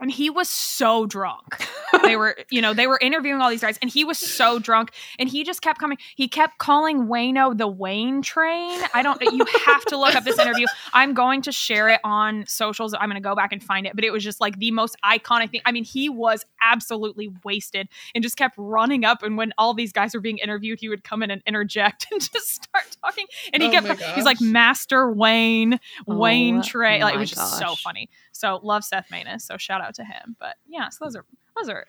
[0.03, 1.67] And he was so drunk.
[2.03, 4.91] they were, you know, they were interviewing all these guys, and he was so drunk,
[5.19, 5.97] and he just kept coming.
[6.17, 8.81] He kept calling Waino the Wayne Train.
[8.93, 9.21] I don't.
[9.23, 10.67] You have to look up this interview.
[10.93, 12.95] I'm going to share it on socials.
[12.95, 14.97] I'm going to go back and find it, but it was just like the most
[15.05, 15.63] iconic thing.
[15.65, 19.23] I mean, he was absolutely wasted and just kept running up.
[19.23, 22.21] And when all these guys were being interviewed, he would come in and interject and
[22.21, 23.27] just start talking.
[23.53, 24.03] And he Oh kept.
[24.15, 24.41] He's like.
[24.41, 27.01] Master Wayne, Wayne Oh Train.
[27.01, 28.09] Like it was just so funny.
[28.33, 29.43] So love Seth Maness.
[29.43, 30.37] So shout out to him.
[30.39, 31.25] But yeah, so those are
[31.59, 31.87] those are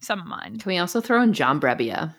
[0.00, 0.58] some of mine.
[0.58, 2.14] Can we also throw in John Brebbia?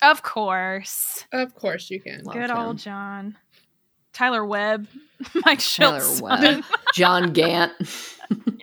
[0.00, 1.24] Of course.
[1.32, 2.22] Of course you can.
[2.22, 2.56] Love Good him.
[2.56, 3.36] old John.
[4.12, 4.86] Tyler Webb.
[5.44, 6.64] Mike Tyler Webb.
[6.94, 7.72] John Gant.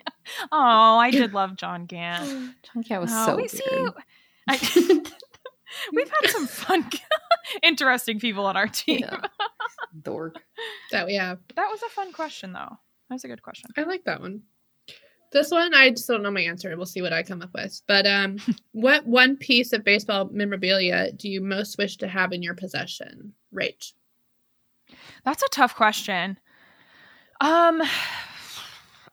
[0.50, 2.28] Oh, I did love John Gant.
[2.74, 3.62] John Gant was Oh, so we see.
[3.70, 3.92] weird.
[4.48, 4.58] I,
[5.92, 6.90] we've had some fun,
[7.62, 9.00] interesting people on our team.
[9.02, 9.20] Yeah.
[10.02, 10.42] Dork.
[10.90, 11.38] That we have.
[11.54, 12.76] That was a fun question, though.
[13.08, 13.70] That was a good question.
[13.76, 14.42] I like that one.
[15.32, 16.74] This one, I just don't know my answer.
[16.76, 17.82] We'll see what I come up with.
[17.86, 18.38] But um,
[18.72, 23.32] what one piece of baseball memorabilia do you most wish to have in your possession?
[23.54, 23.92] Rach.
[25.24, 26.38] That's a tough question.
[27.40, 27.82] Um,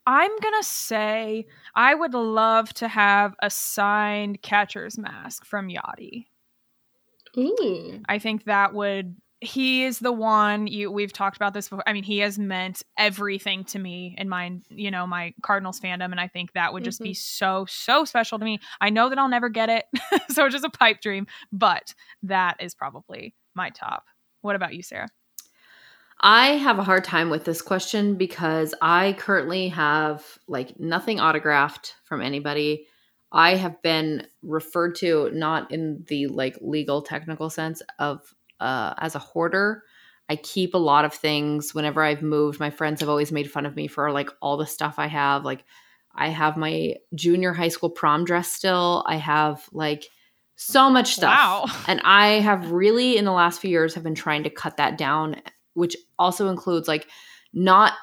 [0.06, 6.26] I'm gonna say I would love to have a signed catcher's mask from Yadi.
[7.38, 8.02] Ooh.
[8.07, 11.84] I think that would he is the one you we've talked about this before.
[11.86, 16.11] I mean, he has meant everything to me in my you know my Cardinals fandom,
[16.11, 17.14] and I think that would just be mm-hmm.
[17.15, 18.60] so so special to me.
[18.80, 19.86] I know that I'll never get it,
[20.30, 21.94] so it's just a pipe dream, but
[22.24, 24.06] that is probably my top.
[24.41, 25.10] What about you, Sarah?
[26.20, 31.95] I have a hard time with this question because I currently have like nothing autographed
[32.06, 32.88] from anybody.
[33.32, 38.22] I have been referred to not in the like legal technical sense of
[38.64, 39.84] uh as a hoarder.
[40.30, 42.60] I keep a lot of things whenever I've moved.
[42.60, 45.44] My friends have always made fun of me for like all the stuff I have.
[45.44, 45.65] Like
[46.15, 49.03] I have my junior high school prom dress still.
[49.07, 50.06] I have like
[50.56, 51.38] so much stuff.
[51.38, 51.65] Wow.
[51.88, 54.98] And I have really in the last few years have been trying to cut that
[54.98, 55.41] down,
[55.73, 57.07] which also includes like
[57.53, 57.94] not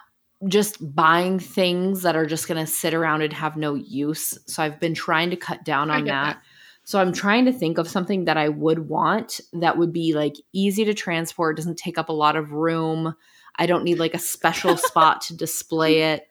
[0.48, 4.38] just buying things that are just going to sit around and have no use.
[4.46, 6.36] So I've been trying to cut down on that.
[6.36, 6.42] that.
[6.90, 10.34] So I'm trying to think of something that I would want that would be like
[10.52, 13.14] easy to transport, doesn't take up a lot of room.
[13.54, 16.26] I don't need like a special spot to display it.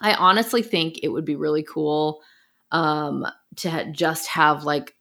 [0.00, 2.20] I honestly think it would be really cool
[2.72, 4.96] um to ha- just have like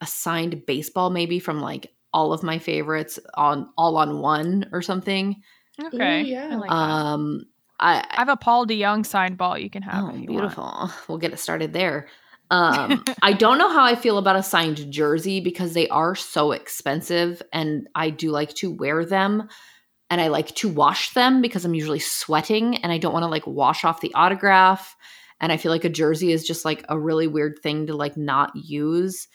[0.00, 4.80] a signed baseball maybe from like all of my favorites on all on one or
[4.80, 5.42] something.
[5.78, 6.48] Okay, yeah.
[6.52, 6.70] I like.
[6.70, 7.44] Um
[7.78, 10.04] I I have a Paul DeJong signed ball you can have.
[10.04, 10.28] Oh, if you want.
[10.28, 10.90] beautiful.
[11.06, 12.08] We'll get it started there.
[12.54, 16.52] Um, I don't know how I feel about a signed jersey because they are so
[16.52, 19.48] expensive and I do like to wear them
[20.10, 23.28] and I like to wash them because I'm usually sweating and I don't want to
[23.28, 24.94] like wash off the autograph.
[25.40, 28.16] And I feel like a jersey is just like a really weird thing to like
[28.16, 29.26] not use.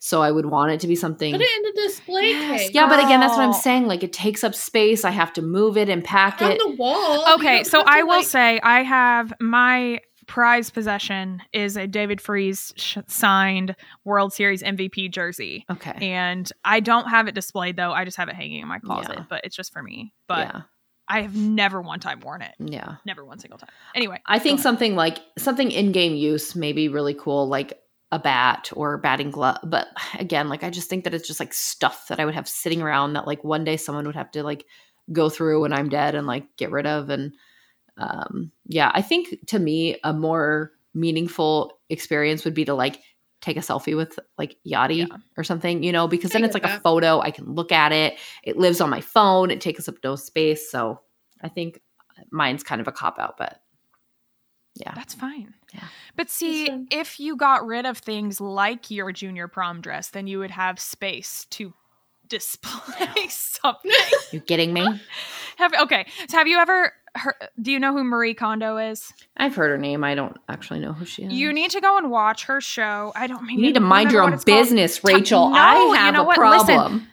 [0.00, 1.32] So I would want it to be something.
[1.32, 2.70] Put it in a display Yes, case.
[2.72, 3.88] yeah, but again, that's what I'm saying.
[3.88, 5.04] Like it takes up space.
[5.04, 6.58] I have to move it and pack on it.
[6.60, 7.34] the wall.
[7.34, 9.98] Okay, so have to, I will like- say I have my
[10.28, 13.74] prized possession is a David Freese sh- signed
[14.04, 15.64] World Series MVP jersey.
[15.68, 15.96] Okay.
[16.00, 17.90] And I don't have it displayed though.
[17.92, 19.24] I just have it hanging in my closet, Yeah.
[19.28, 20.12] but it's just for me.
[20.28, 20.60] But yeah.
[21.08, 22.54] I have never one time worn it.
[22.58, 22.96] Yeah.
[23.06, 23.70] Never one single time.
[23.94, 27.80] Anyway, I think something like something in game use may be really cool, like
[28.12, 29.58] a bat or batting glove.
[29.64, 29.88] But
[30.18, 32.82] again, like I just think that it's just like stuff that I would have sitting
[32.82, 34.66] around that like one day someone would have to like
[35.10, 37.08] go through when I'm dead and like get rid of.
[37.08, 37.32] And
[37.98, 43.00] um yeah, I think to me a more meaningful experience would be to like
[43.40, 45.16] take a selfie with like Yadi Yeah.
[45.36, 47.20] or something, you know, because I then it's get like a photo.
[47.20, 48.18] I can look at it.
[48.42, 49.50] It lives on my phone.
[49.50, 50.70] It takes up no space.
[50.70, 51.00] So
[51.42, 51.80] I think
[52.32, 53.60] mine's kind of a cop out, but
[54.74, 54.92] yeah.
[54.94, 55.54] That's fine.
[55.74, 55.84] Yeah.
[56.16, 60.38] But see, if you got rid of things like your junior prom dress, then you
[60.38, 61.74] would have space to
[62.28, 63.90] display something.
[64.32, 64.86] You getting me?
[65.56, 66.06] Have okay.
[66.28, 69.12] So have you ever her, do you know who Marie Kondo is?
[69.36, 70.04] I've heard her name.
[70.04, 71.32] I don't actually know who she is.
[71.32, 73.12] You need to go and watch her show.
[73.14, 75.50] I don't mean You need to mind your own business, Rachael.
[75.50, 76.36] No, I you have know a what?
[76.36, 76.66] Problem.
[76.94, 77.08] listen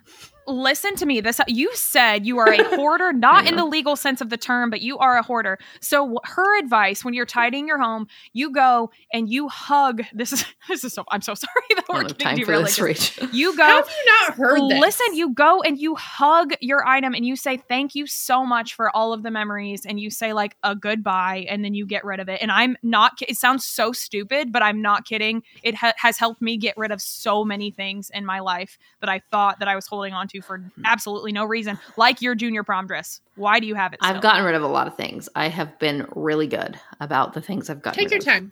[0.45, 4.21] to me this you said you are a hoarder not I in the legal sense
[4.21, 7.79] of the term but you are a hoarder so her advice when you're tidying your
[7.79, 11.85] home you go and you hug this is this is so i'm so sorry that
[11.89, 13.17] we're getting time for derailed this, like this.
[13.19, 13.35] Rachael.
[13.35, 14.79] you How go have you not heard this?
[14.79, 18.73] listen you go and you hug your item and you say thank you so much
[18.75, 22.03] for all of the memories and you say like a goodbye and then you get
[22.05, 25.75] rid of it and i'm not it sounds so stupid but i'm not kidding it
[25.75, 29.19] ha- has helped me get rid of so many things in my life that i
[29.31, 30.81] thought that i was holding on to for Hmm.
[30.85, 34.43] absolutely no reason like your junior prom dress why do you have it I've gotten
[34.45, 35.27] rid of a lot of things.
[35.35, 38.25] I have been really good about the things I've gotten Take your of.
[38.25, 38.51] time.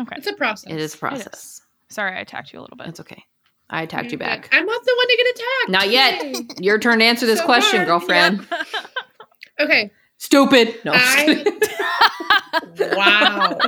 [0.00, 0.70] okay It's a process.
[0.72, 1.60] It is a process.
[1.88, 3.24] sorry i attacked you a little bit It's okay.
[3.68, 4.48] I attacked you back.
[4.52, 5.70] I'm not the one to get attacked.
[5.70, 6.24] Not yet.
[6.24, 6.46] Yay.
[6.64, 8.46] Your turn to answer this So question, far, girlfriend.
[9.58, 9.90] Okay.
[10.18, 10.78] Stupid.
[10.84, 10.92] No.
[10.94, 13.58] I'm just I- Wow.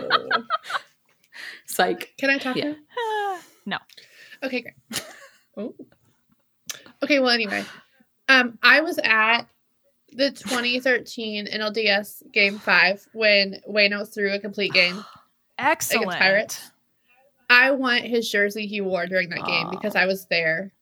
[1.67, 2.15] Psych.
[2.19, 2.75] Can I talk Yeah.
[2.97, 3.39] now?
[3.67, 3.79] No.
[4.43, 5.05] Okay, great.
[5.57, 5.75] Oh.
[7.03, 7.65] Okay, well, anyway,
[8.29, 9.43] um, I was at
[10.12, 15.05] the 2013 NLDS Game Five when Waino threw a complete game.
[15.59, 16.70] excellent Pirates.
[17.51, 19.70] I want his jersey he wore during that game Aw.
[19.70, 20.73] because I was there.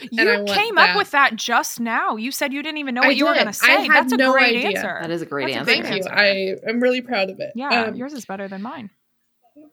[0.00, 0.90] you and I want came that.
[0.90, 3.34] up with that just now you said you didn't even know I what you were
[3.34, 4.78] going to I say had that's a no great idea.
[4.78, 5.82] answer That is a great That's answer.
[5.82, 6.10] Thank you.
[6.10, 7.52] I am really proud of it.
[7.54, 8.90] yeah Um, yours is better than mine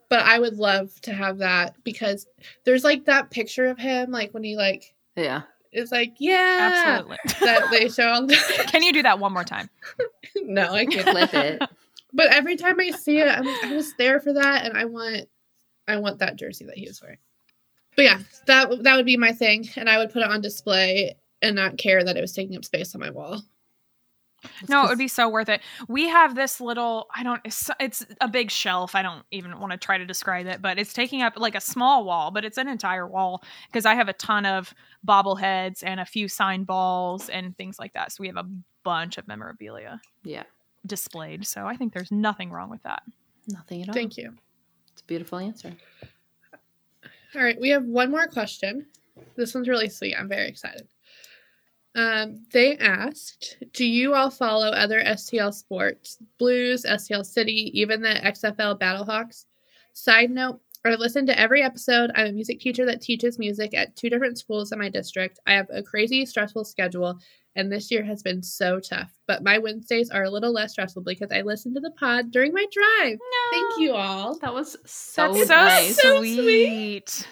[0.10, 2.28] but I would love to have that because
[2.64, 5.41] there's like that picture of him, like when he like Yeah.
[5.72, 8.35] It's like, yeah, absolutely that they show all the.
[8.68, 9.69] Can you do that one more time?
[10.44, 11.10] no, I can't.
[11.10, 11.61] Flip it.
[12.14, 15.27] But every time I see it, I'm, I was there for that, and I want,
[15.88, 17.18] I want that jersey that he was wearing.
[17.95, 21.15] But yeah, that that would be my thing, and I would put it on display
[21.41, 23.41] and not care that it was taking up space on my wall.
[24.69, 25.61] No, it would be so worth it.
[25.88, 28.95] We have this little, I don't, it's, it's a big shelf.
[28.95, 31.61] I don't even want to try to describe it, but it's taking up like a
[31.61, 34.74] small wall, but it's an entire wall because I have a ton of
[35.07, 38.11] bobbleheads and a few signed balls and things like that.
[38.11, 38.45] So we have a
[38.84, 40.44] bunch of memorabilia Yeah.
[40.86, 41.45] displayed.
[41.45, 43.03] So I think there's nothing wrong with that.
[43.48, 43.94] Nothing at all.
[43.94, 44.34] Thank you.
[44.94, 45.74] It's a beautiful answer.
[47.36, 48.86] All right, we have one more question.
[49.36, 50.15] This one's really sweet.
[50.15, 50.88] I'm very excited.
[51.95, 58.23] Um, they asked, "Do you all follow other STL sports, Blues, STL City, even the
[58.23, 59.45] XFL Battlehawks?"
[59.93, 62.11] Side note: I listen to every episode.
[62.15, 65.39] I'm a music teacher that teaches music at two different schools in my district.
[65.45, 67.19] I have a crazy, stressful schedule,
[67.55, 69.11] and this year has been so tough.
[69.27, 72.53] But my Wednesdays are a little less stressful because I listen to the pod during
[72.53, 73.18] my drive.
[73.51, 74.38] Thank you all.
[74.39, 76.01] That was so That's so nice.
[76.01, 77.27] so sweet.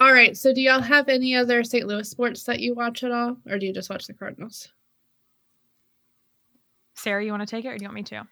[0.00, 0.36] All right.
[0.36, 1.86] So, do y'all have any other St.
[1.86, 4.68] Louis sports that you watch at all, or do you just watch the Cardinals?
[6.98, 8.26] Sarah, you want to take it or do you want me to?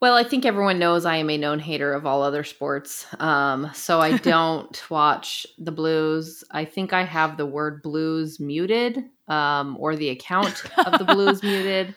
[0.00, 3.06] Well, I think everyone knows I am a known hater of all other sports.
[3.20, 6.42] Um, so I don't watch the Blues.
[6.50, 11.42] I think I have the word Blues muted um, or the account of the Blues
[11.42, 11.94] muted.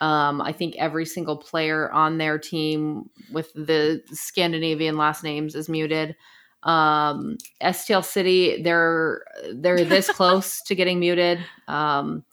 [0.00, 5.68] Um, I think every single player on their team with the Scandinavian last names is
[5.68, 6.16] muted.
[6.64, 11.38] Um, STL City, they're they're this close to getting muted.
[11.68, 12.24] Um,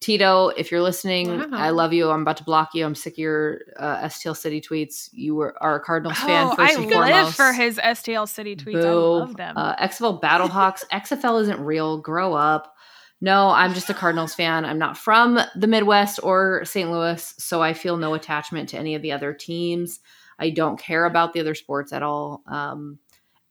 [0.00, 1.46] Tito, if you're listening, Wow.
[1.52, 2.10] I love you.
[2.10, 2.84] I'm about to block you.
[2.84, 5.08] I'm sick of your uh, STL City tweets.
[5.12, 7.36] You were are a Cardinals fan Oh, first I and live foremost.
[7.36, 8.84] for his STL City tweets.
[8.84, 9.56] I love them.
[9.56, 10.84] Uh, XFL Battlehawks.
[10.92, 11.98] XFL isn't real.
[11.98, 12.74] Grow up.
[13.22, 14.66] No, I'm just a Cardinals fan.
[14.66, 16.90] I'm not from the Midwest or St.
[16.90, 20.00] Louis, so I feel no attachment to any of the other teams.
[20.38, 22.42] I don't care about the other sports at all.
[22.46, 22.98] Um,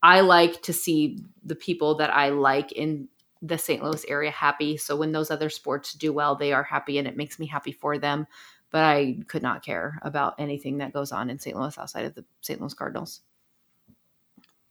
[0.06, 3.08] I like to see the people that I like in
[3.42, 3.84] the St.
[3.84, 4.78] Louis area happy.
[4.78, 7.72] So when those other sports do well, they are happy and it makes me happy
[7.72, 8.28] for them.
[8.70, 11.58] But I could not care about anything that goes on in St.
[11.58, 12.62] Louis outside of the St.
[12.62, 13.22] Louis Cardinals.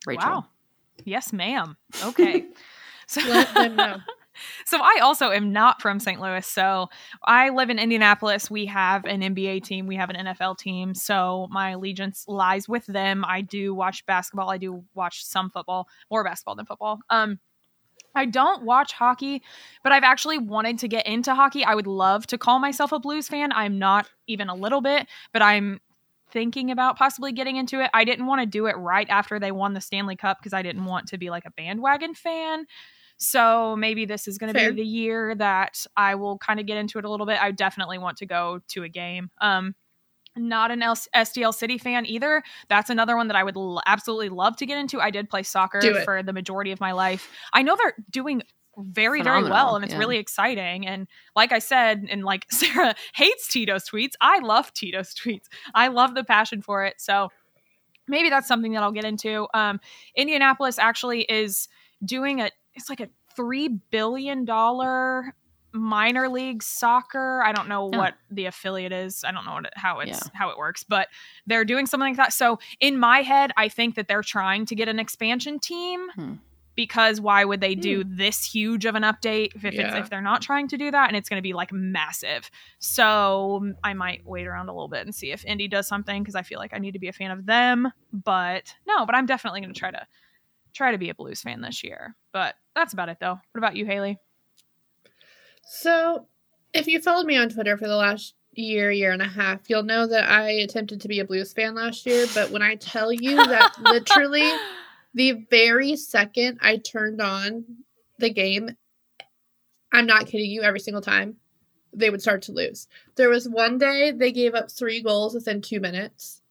[0.07, 0.31] Rachael.
[0.31, 0.47] Wow.
[1.03, 1.77] Yes, ma'am.
[2.05, 2.47] Okay.
[3.09, 3.97] so, Let them know.
[4.65, 6.21] So I also am not from St.
[6.21, 6.47] Louis.
[6.47, 6.89] So
[7.25, 8.51] I live in Indianapolis.
[8.51, 9.87] We have an NBA team.
[9.87, 10.95] We have an NFL team.
[10.95, 13.25] So my allegiance lies with them.
[13.27, 14.51] I do watch basketball.
[14.51, 17.01] I do watch some football, more basketball than football.
[17.11, 17.39] Um,
[18.15, 19.43] I don't watch hockey,
[19.83, 21.65] but I've actually wanted to get into hockey.
[21.65, 23.53] I would love to call myself a Blues fan.
[23.53, 25.81] I'm not even a little bit, but I'm
[26.31, 27.91] thinking about possibly getting into it.
[27.93, 30.63] I didn't want to do it right after they won the Stanley Cup because I
[30.63, 32.67] didn't want to be like a bandwagon fan.
[33.17, 36.77] So maybe this is going to be the year that I will kind of get
[36.77, 37.41] into it a little bit.
[37.41, 39.31] I definitely want to go to a game.
[39.41, 39.75] Um,
[40.37, 42.43] not an L- STL City fan either.
[42.69, 45.01] That's another one that I would l- absolutely love to get into.
[45.01, 47.31] I did play soccer for the majority of my life.
[47.53, 48.43] I know they're doing
[48.77, 50.01] very very well and it's yeah.
[50.01, 55.15] really exciting and like i said and like sarah hates tito's tweets i love tito's
[55.15, 55.45] tweets
[55.77, 57.29] i love the passion for it so
[58.09, 59.79] maybe that's something that i'll get into um
[60.17, 61.69] indianapolis actually is
[62.05, 65.35] doing a it's like a three billion dollar
[65.73, 67.99] minor league soccer i don't know Oh.
[67.99, 70.31] what the affiliate is i don't know what it, how it's Yeah.
[70.33, 71.09] how it works but
[71.49, 74.77] they're doing something like that so in my head i think that they're trying to
[74.77, 76.35] get an expansion team Hmm.
[76.77, 79.97] because why would they do this huge of an update if, it's, Yeah.
[79.97, 82.49] if they're not trying to do that and it's going to be like massive
[82.79, 86.37] so i might wait around a little bit and see if indy does something because
[86.37, 89.27] i feel like i need to be a fan of them but no but i'm
[89.27, 90.07] definitely going to try to
[90.73, 93.77] try to be a blues fan this year but that's about it though what about
[93.77, 94.19] you hayley
[95.67, 96.27] So,
[96.73, 99.83] if you followed me on Twitter for the last year, year and a half, you'll
[99.83, 102.27] know that I attempted to be a Blues fan last year.
[102.35, 104.53] But when I tell you that literally
[105.15, 107.65] the very second I turned on
[108.19, 108.77] the game,
[109.93, 111.37] I'm not kidding you, every single time
[111.93, 112.89] they would start to lose.
[113.15, 116.43] There was one day they gave up three goals within two minutes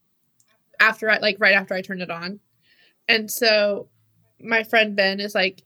[0.80, 2.40] after I, like, right after I turned it on.
[3.08, 3.90] And so
[4.40, 5.64] my friend Ben is like,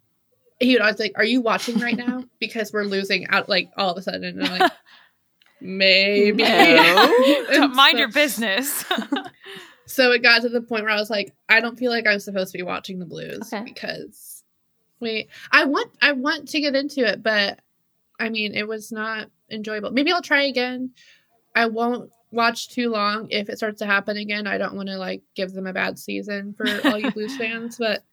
[0.59, 3.91] he would always like, "Are you watching right now?" Because we're losing out like all
[3.91, 4.71] of a sudden, and I'm like,
[5.61, 6.43] maybe.
[7.51, 8.85] Don't mind so- your business
[9.85, 12.19] So it got to the point where I was like, I don't feel like I'm
[12.19, 13.63] supposed to be watching the Blues Okay.
[13.63, 14.43] because
[14.99, 15.29] we.
[15.51, 17.59] I want I want to get into it, but
[18.19, 19.91] I mean, it was not enjoyable.
[19.91, 20.91] Maybe I'll try again.
[21.55, 24.45] I won't watch too long if it starts to happen again.
[24.45, 27.77] I don't want to like give them a bad season for all you Blues fans,
[27.79, 28.03] but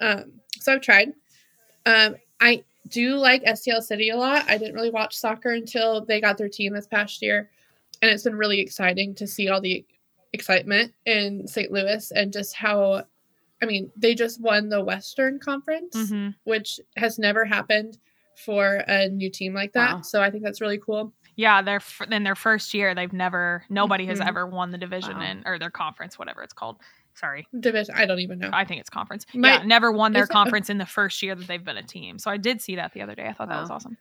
[0.00, 1.12] um, so I've tried.
[1.86, 4.44] Um, I do like STL City a lot.
[4.48, 7.50] I didn't really watch soccer until they got their team this past year,
[8.00, 9.84] and it's been really exciting to see all the
[10.32, 11.70] excitement in St.
[11.70, 13.04] Louis and just how.
[13.60, 17.98] I mean, they just won the Western Conference, hmm which has never happened
[18.34, 19.96] for a new team like that.
[19.96, 20.00] Wow.
[20.02, 21.12] So I think that's really cool.
[21.36, 24.26] yeah they're f- in their first year they've never nobody has Mhm.
[24.28, 25.22] ever won the division Wow.
[25.30, 26.76] in or their conference whatever it's called
[27.14, 28.50] sorry Division, I don't even know.
[28.52, 29.26] I think it's conference.
[29.34, 31.76] My- yeah, never won their is it- conference in the first year that they've been
[31.76, 32.18] a team.
[32.18, 33.26] So I did see that the other day.
[33.26, 33.96] I thought that was awesome.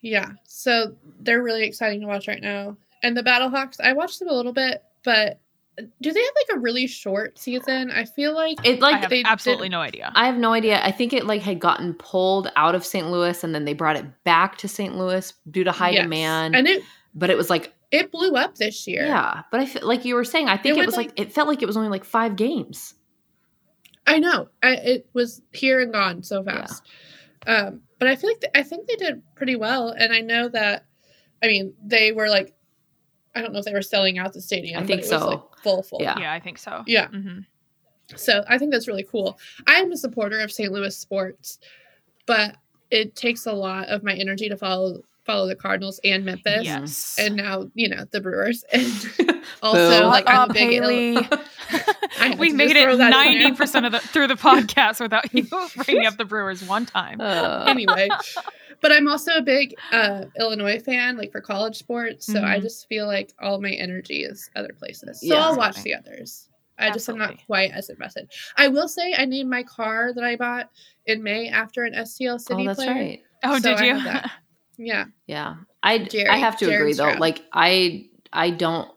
[0.00, 2.76] Yeah, so they're really exciting to watch right now.
[3.04, 5.38] And the Battlehawks, I watched them a little bit, but
[6.00, 7.90] do they have like a really short season?
[7.90, 10.12] I feel like It I like have they absolutely did- no idea.
[10.14, 10.80] I have no idea.
[10.84, 13.10] I think it like had gotten pulled out of St.
[13.10, 14.96] Louis and then they brought it back to St.
[14.96, 16.02] Louis due to high Yes.
[16.02, 16.56] demand.
[16.56, 16.82] and it
[17.14, 19.06] but it was like it blew up this year.
[19.06, 19.42] yeah.
[19.52, 21.46] But I feel like you were saying, I think It it, was like, it felt
[21.46, 22.94] like it was only like five games.
[24.06, 24.48] I know.
[24.62, 26.84] I, it was here and gone so fast.
[27.46, 30.48] Um, but I feel like th- I think they did pretty well, and I know
[30.48, 30.86] that.
[31.42, 32.54] I mean, they were like,
[33.34, 34.78] I don't know if they were selling out the stadium.
[34.78, 35.28] I but think it was, so.
[35.28, 36.00] like, full, full.
[36.02, 36.18] Yeah.
[36.18, 36.82] Yeah, I think so.
[36.86, 37.08] Yeah.
[37.08, 37.40] hmm
[38.16, 39.38] So I think that's really cool.
[39.66, 40.72] I am a supporter of St.
[40.72, 41.58] Louis sports,
[42.26, 42.56] but
[42.90, 47.16] it takes a lot of my energy to follow follow the Cardinals and Memphis, Yes.
[47.18, 48.84] and now you know the Brewers, and
[49.62, 50.08] also Boom.
[50.10, 51.16] like I'm up, a big Hayley.
[52.20, 53.54] I we made it throw that in ninety there.
[53.54, 55.46] percent of the through the podcast without you
[55.84, 57.20] bringing up the Brewers one time.
[57.20, 58.08] Uh, anyway.
[58.80, 62.26] But I'm also a big uh, Illinois fan, like for college sports.
[62.26, 62.62] So I Mhm.
[62.62, 65.20] just feel like all my energy is other places.
[65.20, 65.46] So Yeah.
[65.46, 66.48] I'll watch the others.
[66.78, 68.28] I just am not quite as invested.
[68.56, 70.68] I will say I named my car that I bought
[71.06, 72.90] in May after an STL City oh, that's player.
[72.92, 73.22] right.
[73.44, 74.20] oh, so did I you?
[74.82, 75.04] Yeah.
[75.26, 75.56] Yeah.
[75.82, 77.18] I I have to Jared agree though.
[77.18, 78.88] Like I I don't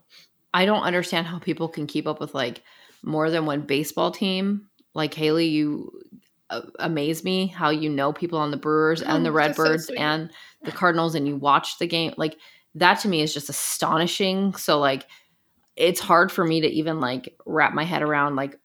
[0.54, 2.62] I don't understand how people can keep up with like
[3.04, 4.68] more than one baseball team.
[4.94, 5.92] Like Hayley, you
[6.50, 9.64] uh, amaze me how you know people on the Brewers and the Oh, that's so
[9.64, 10.32] Redbirds and
[10.64, 12.14] the Cardinals and you watch the game.
[12.18, 12.38] Like
[12.76, 14.54] that to me is just astonishing.
[14.56, 15.06] So like
[15.76, 18.60] it's hard for me to even like wrap my head around like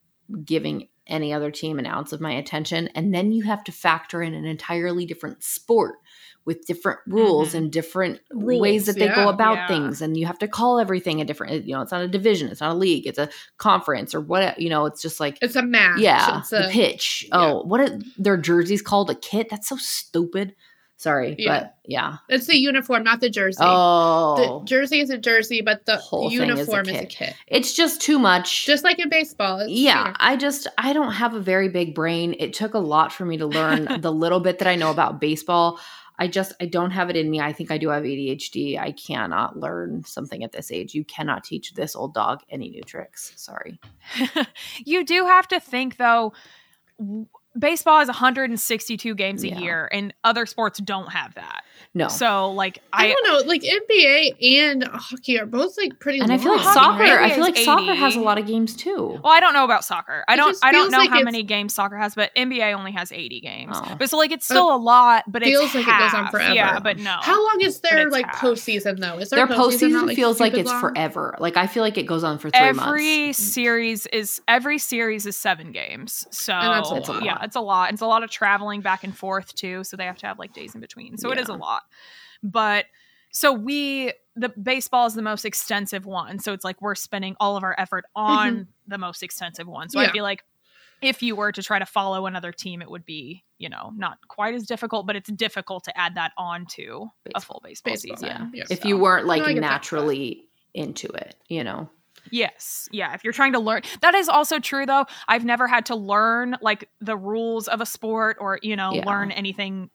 [0.45, 4.23] giving any other team an ounce of my attention and then you have to factor
[4.23, 5.97] in an entirely different sport
[6.47, 7.55] with different rules Mhm.
[7.55, 9.67] and different Rules, ways that they go about Yeah.
[9.69, 12.49] things and you have to call everything a different you know it's not a division
[12.49, 15.57] it's not a league it's a conference or what you know it's just like It's
[15.57, 15.99] a match.
[16.01, 17.39] yeah It's the a, pitch yeah.
[17.39, 20.55] oh what are their jerseys called a kit that's so stupid
[20.97, 21.61] sorry Yeah.
[21.61, 23.59] but yeah It's the uniform, not the jersey.
[23.63, 27.07] oh The jersey is a jersey, but the Whole thing is a uniform is a,
[27.07, 27.35] kit.
[27.47, 29.67] it's just too much Just like in baseball.
[29.67, 32.79] You yeah know, i just i don't have a very big brain it took a
[32.79, 35.79] lot for me to learn the little bit that i know about baseball
[36.21, 37.41] i just i don't have it in me.
[37.41, 40.95] I think i do have adhd i cannot learn something at this age.
[40.95, 43.33] You cannot teach this old dog any new tricks.
[43.37, 43.81] Sorry.
[44.85, 46.33] You do have to think though
[47.59, 49.59] baseball has 162 games a Yeah.
[49.59, 51.63] year, and other sports don't have that.
[51.93, 52.07] No.
[52.09, 53.49] So, like, I, I, don't know.
[53.49, 56.21] Like NBA and hockey are both like pretty.
[56.21, 57.03] and I feel like long, soccer.
[57.03, 57.21] right?
[57.33, 59.19] I feel like it's soccer has a lot of games too.
[59.25, 60.25] well, I don't know about soccer.
[60.29, 60.57] I It don't.
[60.63, 63.77] I don't know like how many games soccer has, but NBA only has 80 games.
[63.77, 63.97] Oh.
[63.99, 65.25] But so, like, it's still a lot.
[65.27, 66.55] But it feels it's like it goes on forever.
[66.55, 67.17] Yeah, but no.
[67.21, 68.41] How long is their like half.
[68.41, 69.19] postseason though?
[69.19, 70.81] Is Their their, postseason not, feels like it's long?
[70.81, 71.35] forever.
[71.41, 73.39] Like I feel like it goes on for three every months.
[73.39, 76.85] series is every series is seven games so And
[77.41, 77.83] that's a It's a lot.
[77.89, 80.05] yeah it's a lot it's a lot of traveling back and forth too so they
[80.05, 81.83] have to have like days in between so it is a lot
[82.43, 82.87] but
[83.33, 87.57] so we the baseball is the most extensive one so it's like we're spending all
[87.57, 88.63] of our effort on mm-hmm.
[88.89, 90.13] the most extensive one so i Yeah.
[90.13, 90.45] feel like
[91.03, 94.19] if you were to try to follow another team it would be you know not
[94.29, 98.17] quite as difficult but it's difficult to add that on to a full baseball, Baseball,
[98.17, 98.65] season yeah.
[98.71, 99.71] If So- you weren't like No, I get that.
[99.71, 101.91] naturally into it, you know.
[102.31, 102.89] Yes.
[102.93, 103.15] Yeah.
[103.15, 105.07] If you're trying to learn, that is also true though.
[105.29, 109.05] I've never had to learn like the rules of a sport or, you know, Yeah.
[109.07, 109.91] learn anything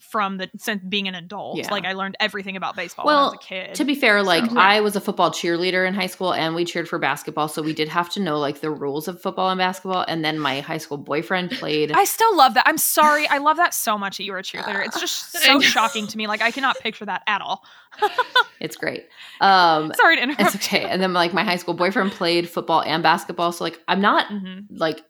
[0.00, 1.56] from the since being an adult.
[1.56, 1.70] Yeah.
[1.70, 3.74] Like I learned everything about baseball when I Well, was a kid.
[3.76, 6.64] To be fair, like So- I was a football cheerleader in high school and we
[6.64, 9.58] cheered for basketball, so we did have to know like the rules of football and
[9.58, 10.04] basketball.
[10.06, 12.64] And then my high school boyfriend played I still love that.
[12.66, 13.26] I'm sorry.
[13.28, 14.84] I love that so much that you were a cheerleader.
[14.84, 16.26] It's just so shocking to me.
[16.26, 17.64] Like I cannot picture that at all.
[18.60, 19.06] it's great.
[19.40, 20.40] Um Sorry to interrupt.
[20.54, 20.84] it's okay.
[20.84, 23.52] And then like my high school boyfriend played football and basketball.
[23.52, 24.66] So like I'm not Mhm.
[24.70, 25.02] like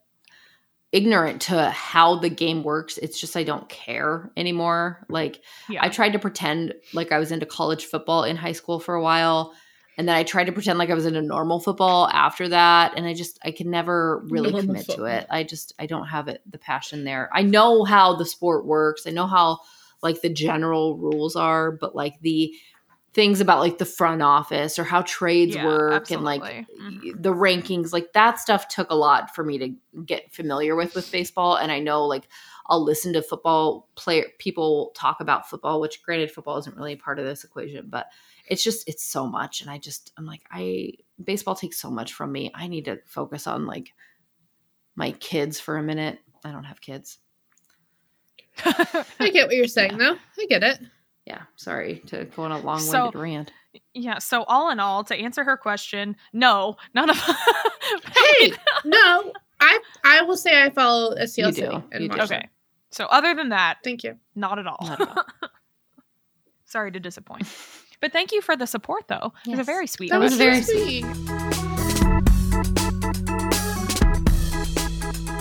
[0.96, 2.96] ignorant to how the game works.
[2.96, 5.04] It's just I don't care anymore.
[5.10, 5.84] Like Yeah.
[5.84, 9.02] I tried to pretend like I was into college football in high school for a
[9.02, 9.52] while.
[9.98, 12.94] And then I tried to pretend like I was into normal football after that.
[12.96, 15.26] And I just, I can never really Normal commit to it.
[15.28, 17.28] I just, I don't have it, the passion there.
[17.30, 19.06] I know how the sport works.
[19.06, 19.60] I know how
[20.02, 22.54] like the general rules are, but like the
[23.16, 26.66] things about like the front office or how trades Yeah, work and like absolutely.
[26.78, 27.22] Mhm.
[27.22, 29.74] the rankings, like that stuff took a lot for me to
[30.04, 31.56] get familiar with with baseball.
[31.56, 32.28] And I know like
[32.66, 37.18] I'll listen to football player people talk about football, which granted football isn't really part
[37.18, 38.08] of this equation, but
[38.48, 39.62] it's just it's so much.
[39.62, 40.92] And I just I'm like, I
[41.24, 42.50] baseball takes so much from me.
[42.54, 43.94] I need to focus on like
[44.94, 46.18] my kids for a minute.
[46.44, 47.16] I don't have kids.
[48.66, 50.18] I get what you're saying though.
[50.38, 50.80] I get it.
[51.26, 53.52] Yeah, sorry to go on a long winded So- rant.
[53.94, 54.18] yeah.
[54.18, 57.16] So all in all, to answer her question, no, none of
[58.38, 58.52] Hey,
[58.84, 61.82] no, I I will say I follow STL You City do.
[61.92, 62.16] and You do.
[62.18, 62.48] watch Okay.
[62.92, 64.16] So other than that, Thank you.
[64.34, 64.78] not at all.
[64.80, 65.24] Not at all.
[66.64, 67.46] Sorry to disappoint.
[67.98, 69.32] But thank you for the support, though.
[69.46, 70.10] It was a very sweet.
[70.10, 71.04] That was was very very sweet.
[71.04, 71.65] sweet.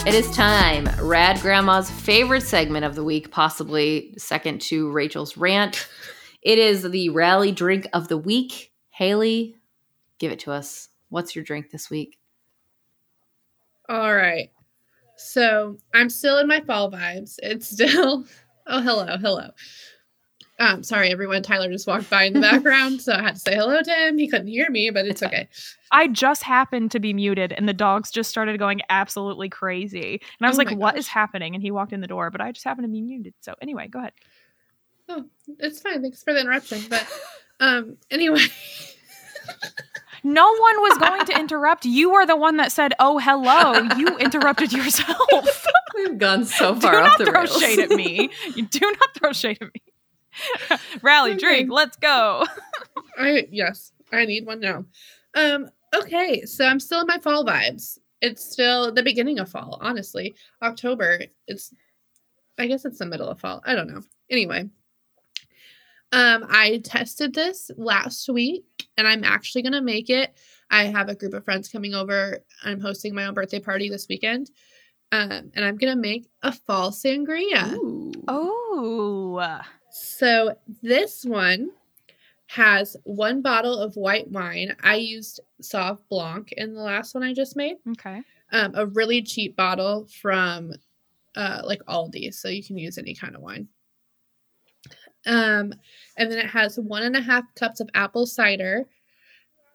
[0.05, 0.87] It is time.
[1.01, 5.87] Rad Grandma's favorite segment of the week, possibly second to Rachael's rant.
[6.43, 8.71] It is the rally drink of the week.
[8.91, 9.55] Hayley,
[10.19, 10.89] give it to us.
[11.09, 12.19] What's your drink this week?
[13.89, 14.51] All right.
[15.17, 17.35] So I'm still in my fall vibes.
[17.41, 18.25] It's still.
[18.67, 19.49] Oh, hello, hello.
[20.57, 21.43] Um, sorry, everyone.
[21.43, 24.17] Tyler just walked by in the background, so I had to say hello to him.
[24.17, 25.49] He couldn't hear me, but it's okay.
[25.91, 30.21] I just happened to be muted, and the dogs just started going absolutely crazy.
[30.39, 30.99] And I was Oh like, "What gosh.
[31.01, 33.33] is happening?" And he walked in the door, but I just happened to be muted.
[33.41, 34.13] So anyway, go ahead.
[35.09, 35.25] Oh,
[35.59, 36.01] it's fine.
[36.01, 36.81] Thanks for the interruption.
[36.89, 37.05] But
[37.59, 38.39] um, anyway,
[40.23, 41.85] No one was going to interrupt.
[41.85, 45.65] You were the one that said, "Oh, hello." You interrupted yourself.
[45.95, 47.59] We've gone so do far off not the throw rails.
[47.59, 48.29] shade at me.
[48.55, 49.81] You do not throw shade at me.
[51.01, 51.39] Rally, Okay.
[51.39, 52.45] drink, let's go.
[53.17, 54.85] I yes, I need one now.
[55.35, 57.97] Um, okay, so I'm still in my fall vibes.
[58.21, 60.35] It's still the beginning of fall, honestly.
[60.61, 61.73] October, it's
[62.57, 63.61] I guess it's the middle of fall.
[63.65, 64.01] I don't know.
[64.29, 64.69] Anyway.
[66.11, 68.63] Um, I tested this last week
[68.95, 70.33] and I'm actually gonna make it.
[70.71, 72.39] I have a group of friends coming over.
[72.63, 74.49] I'm hosting my own birthday party this weekend.
[75.11, 77.73] Um, and I'm gonna make a fall sangria.
[77.73, 78.13] Ooh.
[78.29, 79.61] Oh,
[79.97, 80.53] So
[80.83, 81.69] this one
[82.47, 84.75] has one bottle of white wine.
[84.83, 87.77] I used Sauv Blanc in the last one I just made.
[87.91, 88.21] okay.
[88.51, 90.73] Um, a really cheap bottle from
[91.37, 93.69] uh, like Aldi, so you can use any kind of wine.
[95.25, 95.73] Um,
[96.17, 98.85] and then it has one and a half cups of apple cider,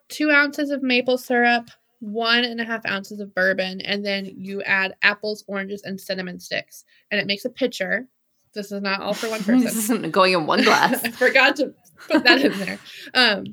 [0.07, 4.61] two ounces of maple syrup, one and a half ounces of bourbon, and then you
[4.61, 6.85] add apples, oranges, and cinnamon sticks.
[7.09, 8.07] And it makes a pitcher.
[8.53, 9.61] This is not all for one person.
[9.61, 11.01] this isn't going in one glass.
[11.03, 11.73] I forgot to
[12.07, 12.79] put that in there.
[13.13, 13.45] Um,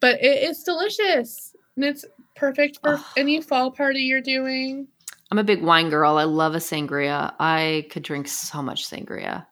[0.00, 1.54] but it is delicious.
[1.76, 2.04] And it's
[2.36, 3.00] perfect for Ugh.
[3.16, 4.88] any fall party you're doing.
[5.30, 6.18] I'm a big wine girl.
[6.18, 7.34] I love a sangria.
[7.38, 9.46] I could drink so much sangria.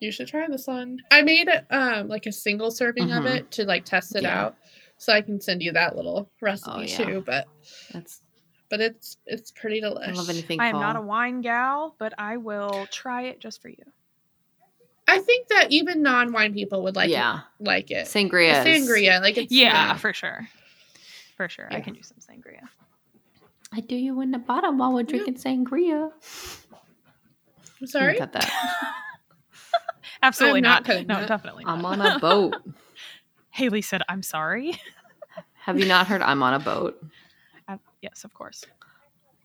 [0.00, 0.98] You should try this one.
[1.10, 3.36] I made um like a single serving of Mhm.
[3.36, 4.40] it to like test it Yeah.
[4.46, 4.56] out.
[4.96, 6.96] So I can send you that little recipe Oh, yeah.
[6.96, 7.22] too.
[7.26, 7.46] But
[7.92, 8.20] That's
[8.72, 10.16] but it's it's pretty delicious.
[10.16, 10.58] I love anything.
[10.58, 10.80] I am fall.
[10.80, 13.84] not a wine gal, but I will try it just for you.
[15.06, 18.06] I think that even non-wine people would like yeah, it, like it.
[18.06, 18.64] sangria.
[18.64, 20.48] Sangria, like it's Yeah, for sure.
[21.36, 21.68] For sure.
[21.70, 22.62] I can do some sangria.
[23.74, 26.10] I do you in the bottom while we're drinking sangria.
[27.78, 28.16] I'm sorry.
[28.16, 28.50] Cut that.
[30.22, 30.88] Absolutely I'm not.
[30.88, 31.28] not No, that.
[31.28, 31.76] definitely not.
[31.76, 32.54] I'm on a boat.
[33.50, 34.80] Hayley said, I'm sorry.
[35.56, 37.04] Have you not heard I'm on a boat?
[38.02, 38.64] Yes, of course.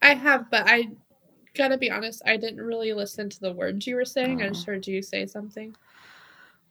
[0.02, 0.90] I have, but I
[1.56, 2.22] gotta be honest.
[2.26, 4.42] I didn't really listen to the words you were saying.
[4.42, 5.76] I just heard you say something.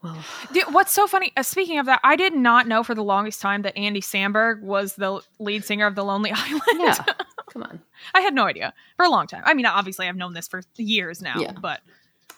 [0.03, 0.23] Well,
[0.71, 1.33] what's so funny?
[1.37, 4.61] Uh, speaking of that, I did not know for the longest time that Andy Samberg
[4.63, 6.63] was the lead singer of The Lonely Island.
[6.77, 6.97] yeah.
[7.51, 7.81] Come on.
[8.15, 9.43] I had no idea for a long time.
[9.47, 11.53] I mean, obviously, I've known this for years now, Yeah.
[11.53, 11.81] but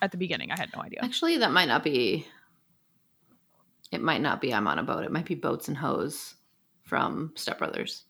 [0.00, 1.00] at the beginning, I had no idea.
[1.02, 2.26] Actually, that might not be.
[3.90, 5.04] It might not be I'm on a boat.
[5.04, 6.34] It might be Boats and Hose
[6.84, 8.04] from Step Brothers.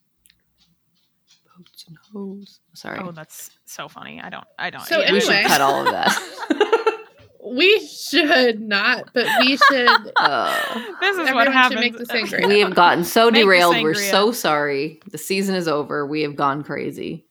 [1.59, 2.61] Boats and Hose.
[2.75, 3.01] Sorry.
[3.03, 4.21] Oh, that's so funny.
[4.21, 4.45] I don't.
[4.59, 4.85] I don't.
[4.85, 5.13] So yeah.
[5.13, 6.15] we should cut all of that.
[7.51, 10.13] We should not, but we should.
[10.17, 11.81] Uh, this is Everyone what should happens.
[11.81, 12.47] make the sangria.
[12.47, 13.81] we have gotten so Make derailed.
[13.83, 15.01] We're so sorry.
[15.11, 16.07] The season is over.
[16.07, 17.25] We have gone crazy.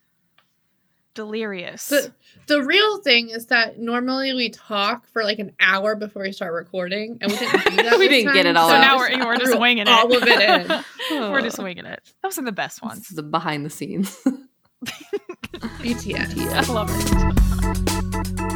[1.13, 1.89] Delirious.
[1.89, 2.11] The,
[2.47, 6.53] the real thing is that normally we talk for like an hour before we start
[6.53, 7.97] recording, and we didn't do that.
[7.99, 8.81] We this didn't get it all so out.
[8.81, 9.89] now we're, we're just threw winging it.
[9.89, 10.41] all of it
[10.71, 10.83] in.
[11.09, 11.31] Oh.
[11.31, 12.01] we're just winging it.
[12.21, 13.07] Those are the best It's ones.
[13.09, 14.17] the behind the scenes.
[14.85, 16.37] BTS.
[16.37, 18.47] I love it.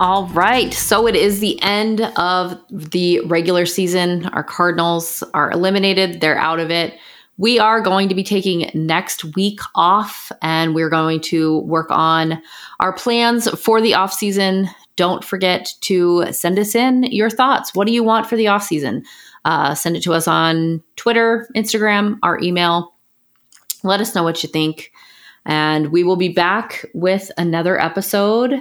[0.00, 0.72] All right.
[0.72, 4.26] So it is the end of the regular season.
[4.26, 6.98] Our Cardinals are eliminated, they're out of it.
[7.38, 12.42] We are going to be taking next week off and we're going to work on
[12.80, 14.68] our plans for the off season.
[14.96, 17.74] Don't forget to send us in your thoughts.
[17.74, 19.04] What do you want for the off season?
[19.44, 22.94] Uh, send it to us on Twitter, Instagram, our email.
[23.84, 24.90] Let us know what you think.
[25.46, 28.60] And we will be back with another episode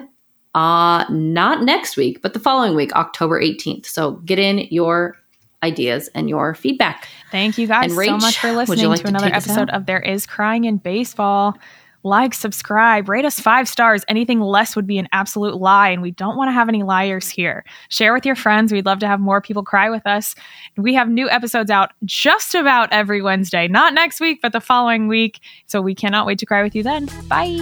[0.55, 5.15] uh not next week but the following week october 18th so get in your
[5.61, 9.09] ideas and your feedback Thank you guys And so much for listening like to to
[9.09, 11.57] another episode of There Is Crying in Baseball.
[12.03, 14.05] Like, subscribe, rate us five stars.
[14.07, 17.27] Anything less would be an absolute lie, and we don't want to have any liars
[17.27, 17.65] here.
[17.89, 18.71] Share with your friends.
[18.71, 20.33] We'd love to have more people cry with us.
[20.77, 23.67] We have new episodes out just about every Wednesday.
[23.67, 25.41] Not next week, but the following week.
[25.65, 27.09] So we cannot wait to cry with you then.
[27.27, 27.57] Bye.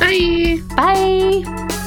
[0.00, 0.60] Bye.
[0.74, 1.83] bye